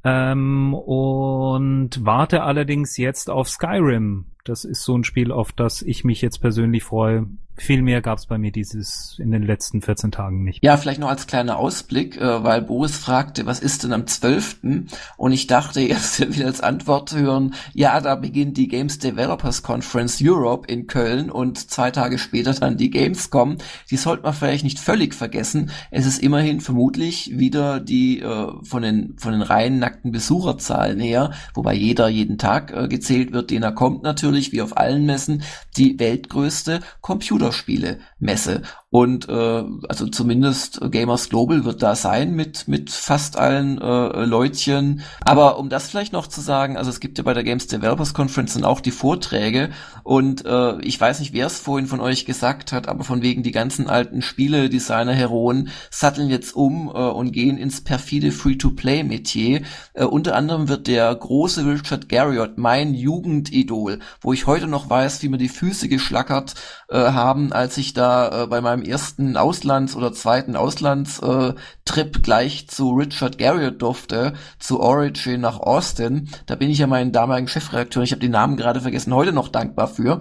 Ähm, 0.02 0.74
und 0.74 2.04
warte 2.04 2.42
allerdings 2.42 2.96
jetzt 2.96 3.28
auf 3.30 3.48
Skyrim. 3.48 4.26
Das 4.44 4.64
ist 4.64 4.82
so 4.82 4.96
ein 4.96 5.04
Spiel, 5.04 5.32
auf 5.32 5.52
das 5.52 5.82
ich 5.82 6.04
mich 6.04 6.22
jetzt 6.22 6.38
persönlich 6.38 6.84
freue. 6.84 7.26
Viel 7.60 7.82
mehr 7.82 8.00
gab 8.00 8.16
es 8.16 8.24
bei 8.24 8.38
mir 8.38 8.52
dieses 8.52 9.18
in 9.18 9.32
den 9.32 9.42
letzten 9.42 9.82
14 9.82 10.10
Tagen 10.10 10.44
nicht. 10.44 10.64
Ja, 10.64 10.78
vielleicht 10.78 10.98
noch 10.98 11.10
als 11.10 11.26
kleiner 11.26 11.58
Ausblick, 11.58 12.16
äh, 12.16 12.42
weil 12.42 12.62
Boris 12.62 12.96
fragte, 12.96 13.44
was 13.44 13.60
ist 13.60 13.84
denn 13.84 13.92
am 13.92 14.06
12.? 14.06 14.86
Und 15.18 15.32
ich 15.32 15.46
dachte 15.46 15.80
erst 15.82 16.34
wieder 16.34 16.46
als 16.46 16.62
Antwort 16.62 17.14
hören, 17.14 17.52
ja, 17.74 18.00
da 18.00 18.14
beginnt 18.14 18.56
die 18.56 18.66
Games 18.66 18.98
Developers 18.98 19.62
Conference 19.62 20.20
Europe 20.22 20.72
in 20.72 20.86
Köln 20.86 21.30
und 21.30 21.70
zwei 21.70 21.90
Tage 21.90 22.18
später 22.18 22.54
dann 22.54 22.78
die 22.78 22.88
Gamescom. 22.88 23.58
Die 23.90 23.98
sollte 23.98 24.22
man 24.22 24.32
vielleicht 24.32 24.64
nicht 24.64 24.78
völlig 24.78 25.14
vergessen. 25.14 25.70
Es 25.90 26.06
ist 26.06 26.22
immerhin 26.22 26.62
vermutlich 26.62 27.38
wieder 27.38 27.78
die 27.78 28.20
äh, 28.20 28.52
von 28.62 28.82
den 28.82 29.18
von 29.18 29.32
den 29.32 29.42
rein 29.42 29.78
nackten 29.78 30.12
Besucherzahlen 30.12 30.98
her, 30.98 31.32
wobei 31.52 31.74
jeder 31.74 32.08
jeden 32.08 32.38
Tag 32.38 32.72
äh, 32.72 32.88
gezählt 32.88 33.32
wird, 33.32 33.50
den 33.50 33.62
er 33.62 33.72
kommt 33.72 34.02
natürlich, 34.02 34.50
wie 34.52 34.62
auf 34.62 34.78
allen 34.78 35.04
Messen, 35.04 35.42
die 35.76 35.98
weltgrößte 35.98 36.80
Computer 37.02 37.49
Computerspiele-Messe. 37.50 38.62
Und 38.92 39.28
äh, 39.28 39.62
also 39.88 40.08
zumindest 40.08 40.80
Gamers 40.90 41.28
Global 41.28 41.64
wird 41.64 41.80
da 41.80 41.94
sein 41.94 42.34
mit, 42.34 42.66
mit 42.66 42.90
fast 42.90 43.38
allen 43.38 43.80
äh, 43.80 44.24
Leutchen. 44.24 45.02
Aber 45.20 45.58
um 45.58 45.68
das 45.68 45.88
vielleicht 45.88 46.12
noch 46.12 46.26
zu 46.26 46.40
sagen, 46.40 46.76
also 46.76 46.90
es 46.90 46.98
gibt 46.98 47.16
ja 47.18 47.22
bei 47.22 47.32
der 47.32 47.44
Games 47.44 47.68
Developers 47.68 48.14
Conference 48.14 48.54
dann 48.54 48.64
auch 48.64 48.80
die 48.80 48.90
Vorträge 48.90 49.70
und 50.02 50.44
äh, 50.44 50.80
ich 50.80 51.00
weiß 51.00 51.20
nicht, 51.20 51.32
wer 51.32 51.46
es 51.46 51.60
vorhin 51.60 51.86
von 51.86 52.00
euch 52.00 52.24
gesagt 52.26 52.72
hat, 52.72 52.88
aber 52.88 53.04
von 53.04 53.22
wegen 53.22 53.44
die 53.44 53.52
ganzen 53.52 53.88
alten 53.88 54.22
Spiele-Designer-Heroen 54.22 55.68
satteln 55.90 56.28
jetzt 56.28 56.56
um 56.56 56.88
äh, 56.88 56.98
und 56.98 57.30
gehen 57.30 57.58
ins 57.58 57.84
perfide 57.84 58.32
Free-to-Play-Metier. 58.32 59.62
Äh, 59.94 60.04
unter 60.04 60.34
anderem 60.34 60.66
wird 60.66 60.88
der 60.88 61.14
große 61.14 61.64
Richard 61.64 62.08
Garriott, 62.08 62.58
mein 62.58 62.94
Jugendidol, 62.94 64.00
wo 64.20 64.32
ich 64.32 64.48
heute 64.48 64.66
noch 64.66 64.90
weiß, 64.90 65.22
wie 65.22 65.28
mir 65.28 65.38
die 65.38 65.48
Füße 65.48 65.88
geschlackert 65.88 66.54
äh, 66.88 66.96
haben, 66.96 67.39
als 67.52 67.76
ich 67.76 67.92
da 67.92 68.44
äh, 68.44 68.46
bei 68.46 68.60
meinem 68.60 68.82
ersten 68.82 69.36
Auslands- 69.36 69.96
oder 69.96 70.12
zweiten 70.12 70.56
Auslandstrip 70.56 72.22
gleich 72.22 72.68
zu 72.68 72.90
Richard 72.90 73.38
Garriott 73.38 73.80
durfte, 73.82 74.34
zu 74.58 74.80
Origin 74.80 75.40
nach 75.40 75.58
Austin. 75.58 76.28
Da 76.46 76.54
bin 76.56 76.70
ich 76.70 76.78
ja 76.78 76.86
meinen 76.86 77.12
damaligen 77.12 77.48
Chefredakteur, 77.48 78.02
ich 78.02 78.12
habe 78.12 78.20
den 78.20 78.32
Namen 78.32 78.56
gerade 78.56 78.80
vergessen, 78.80 79.14
heute 79.14 79.32
noch 79.32 79.48
dankbar 79.48 79.88
für. 79.88 80.20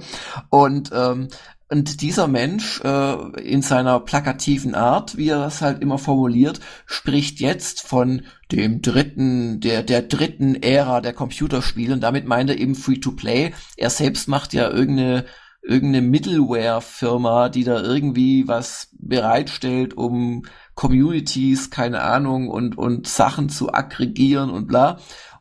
Und 0.50 0.92
ähm, 0.94 1.28
und 1.72 2.02
dieser 2.02 2.28
Mensch 2.28 2.82
äh, 2.84 3.42
in 3.42 3.62
seiner 3.62 4.00
plakativen 4.00 4.74
Art, 4.74 5.18
wie 5.18 5.30
er 5.30 5.38
das 5.38 5.62
halt 5.62 5.84
immer 5.84 6.00
formuliert, 6.00 6.60
spricht 6.88 7.40
jetzt 7.40 7.82
von 7.82 8.24
dem 8.52 8.82
dritten, 8.82 9.60
der, 9.60 9.84
der 9.84 10.02
dritten 10.02 10.56
Ära 10.56 11.00
der 11.00 11.14
Computerspiele 11.14 11.94
und 11.94 12.02
damit 12.02 12.26
meint 12.26 12.50
er 12.50 12.58
eben 12.58 12.74
Free-to-Play. 12.74 13.54
Er 13.78 13.90
selbst 13.92 14.28
macht 14.28 14.54
ja 14.54 14.68
irgendeine 14.68 15.26
irgendeine 15.70 16.06
Middleware-Firma, 16.08 17.50
die 17.50 17.64
da 17.64 17.82
irgendwie 17.82 18.48
was 18.48 18.90
bereitstellt, 19.00 19.96
um 19.96 20.44
Communities, 20.76 21.70
keine 21.70 22.02
Ahnung, 22.02 22.50
und, 22.50 22.78
und 22.78 23.08
Sachen 23.08 23.50
zu 23.50 23.74
aggregieren 23.74 24.50
und 24.50 24.68
bla 24.68 24.98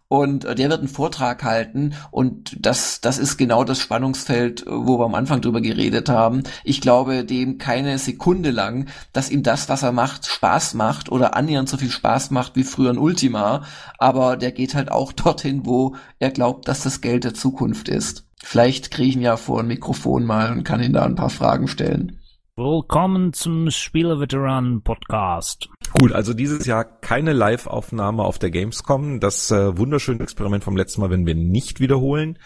und 0.08 0.44
äh, 0.44 0.54
der 0.54 0.70
wird 0.70 0.80
einen 0.80 0.88
Vortrag 0.88 1.44
halten 1.44 1.94
und 2.10 2.56
das, 2.58 3.00
das 3.00 3.18
ist 3.18 3.36
genau 3.36 3.64
das 3.64 3.78
Spannungsfeld, 3.78 4.64
wo 4.66 4.98
wir 4.98 5.04
am 5.04 5.14
Anfang 5.14 5.40
drüber 5.40 5.60
geredet 5.60 6.08
haben. 6.08 6.42
Ich 6.64 6.80
glaube 6.80 7.24
dem 7.24 7.58
keine 7.58 7.98
Sekunde 7.98 8.50
lang, 8.50 8.88
dass 9.12 9.30
ihm 9.30 9.42
das, 9.42 9.68
was 9.68 9.82
er 9.82 9.92
macht, 9.92 10.26
Spaß 10.26 10.74
macht 10.74 11.12
oder 11.12 11.36
annähernd 11.36 11.68
so 11.68 11.76
viel 11.76 11.90
Spaß 11.90 12.30
macht 12.30 12.56
wie 12.56 12.64
früher 12.64 12.90
ein 12.90 12.98
Ultima, 12.98 13.64
aber 13.98 14.36
der 14.36 14.52
geht 14.52 14.74
halt 14.74 14.90
auch 14.90 15.12
dorthin, 15.18 15.66
wo 15.66 15.94
er 16.18 16.30
glaubt, 16.30 16.68
dass 16.68 16.82
das 16.82 17.00
Geld 17.00 17.24
der 17.24 17.34
Zukunft 17.34 17.88
ist. 17.88 18.27
Vielleicht 18.42 18.90
kriege 18.90 19.08
ich 19.08 19.16
ihn 19.16 19.22
ja 19.22 19.36
vor 19.36 19.60
ein 19.60 19.66
Mikrofon 19.66 20.24
mal 20.24 20.52
und 20.52 20.64
kann 20.64 20.82
ihn 20.82 20.92
da 20.92 21.04
ein 21.04 21.16
paar 21.16 21.30
Fragen 21.30 21.68
stellen. 21.68 22.18
Willkommen 22.56 23.32
zum 23.32 23.70
Spieleveteranen 23.70 24.82
Podcast. 24.82 25.68
Gut, 25.92 26.10
also 26.10 26.34
dieses 26.34 26.66
Jahr 26.66 26.84
keine 26.84 27.32
Live-Aufnahme 27.32 28.24
auf 28.24 28.40
der 28.40 28.50
Gamescom. 28.50 29.20
Das 29.20 29.52
äh, 29.52 29.78
wunderschöne 29.78 30.24
Experiment 30.24 30.64
vom 30.64 30.76
letzten 30.76 31.00
Mal 31.00 31.10
werden 31.10 31.24
wir 31.24 31.36
nicht 31.36 31.78
wiederholen. 31.78 32.38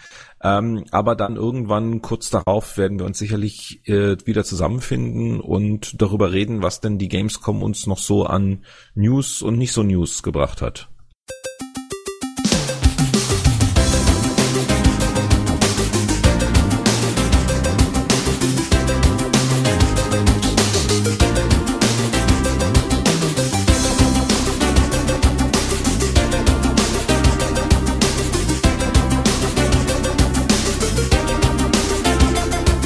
Ähm, 0.43 0.85
aber 0.91 1.15
dann 1.15 1.35
irgendwann 1.35 2.03
kurz 2.03 2.29
darauf 2.29 2.77
werden 2.77 2.99
wir 2.99 3.07
uns 3.07 3.17
sicherlich 3.17 3.81
äh, 3.87 4.15
wieder 4.25 4.43
zusammenfinden 4.43 5.41
und 5.41 5.99
darüber 5.99 6.31
reden, 6.31 6.61
was 6.61 6.79
denn 6.79 6.99
die 6.99 7.09
Gamescom 7.09 7.63
uns 7.63 7.87
noch 7.87 7.97
so 7.97 8.25
an 8.25 8.65
News 8.93 9.41
und 9.41 9.57
nicht 9.57 9.73
so 9.73 9.81
News 9.81 10.21
gebracht 10.21 10.61
hat. 10.61 10.89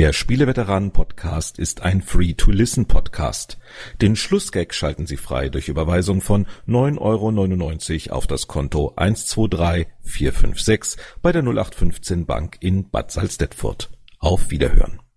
Der 0.00 0.12
Spieleveteranen-Podcast 0.14 1.58
ist 1.58 1.82
ein 1.82 2.00
Free-to-Listen-Podcast. 2.00 3.58
Den 4.00 4.16
Schlussgag 4.16 4.72
schalten 4.72 5.04
Sie 5.04 5.18
frei 5.18 5.50
durch 5.50 5.68
Überweisung 5.68 6.22
von 6.22 6.46
9,99 6.66 8.08
Euro 8.08 8.16
auf 8.16 8.26
das 8.26 8.46
Konto 8.46 8.94
123456 8.96 10.98
bei 11.20 11.32
der 11.32 11.42
0815 11.42 12.24
Bank 12.24 12.56
in 12.60 12.88
Bad 12.88 13.12
Salzdetfurt. 13.12 13.90
Auf 14.18 14.50
Wiederhören 14.50 15.00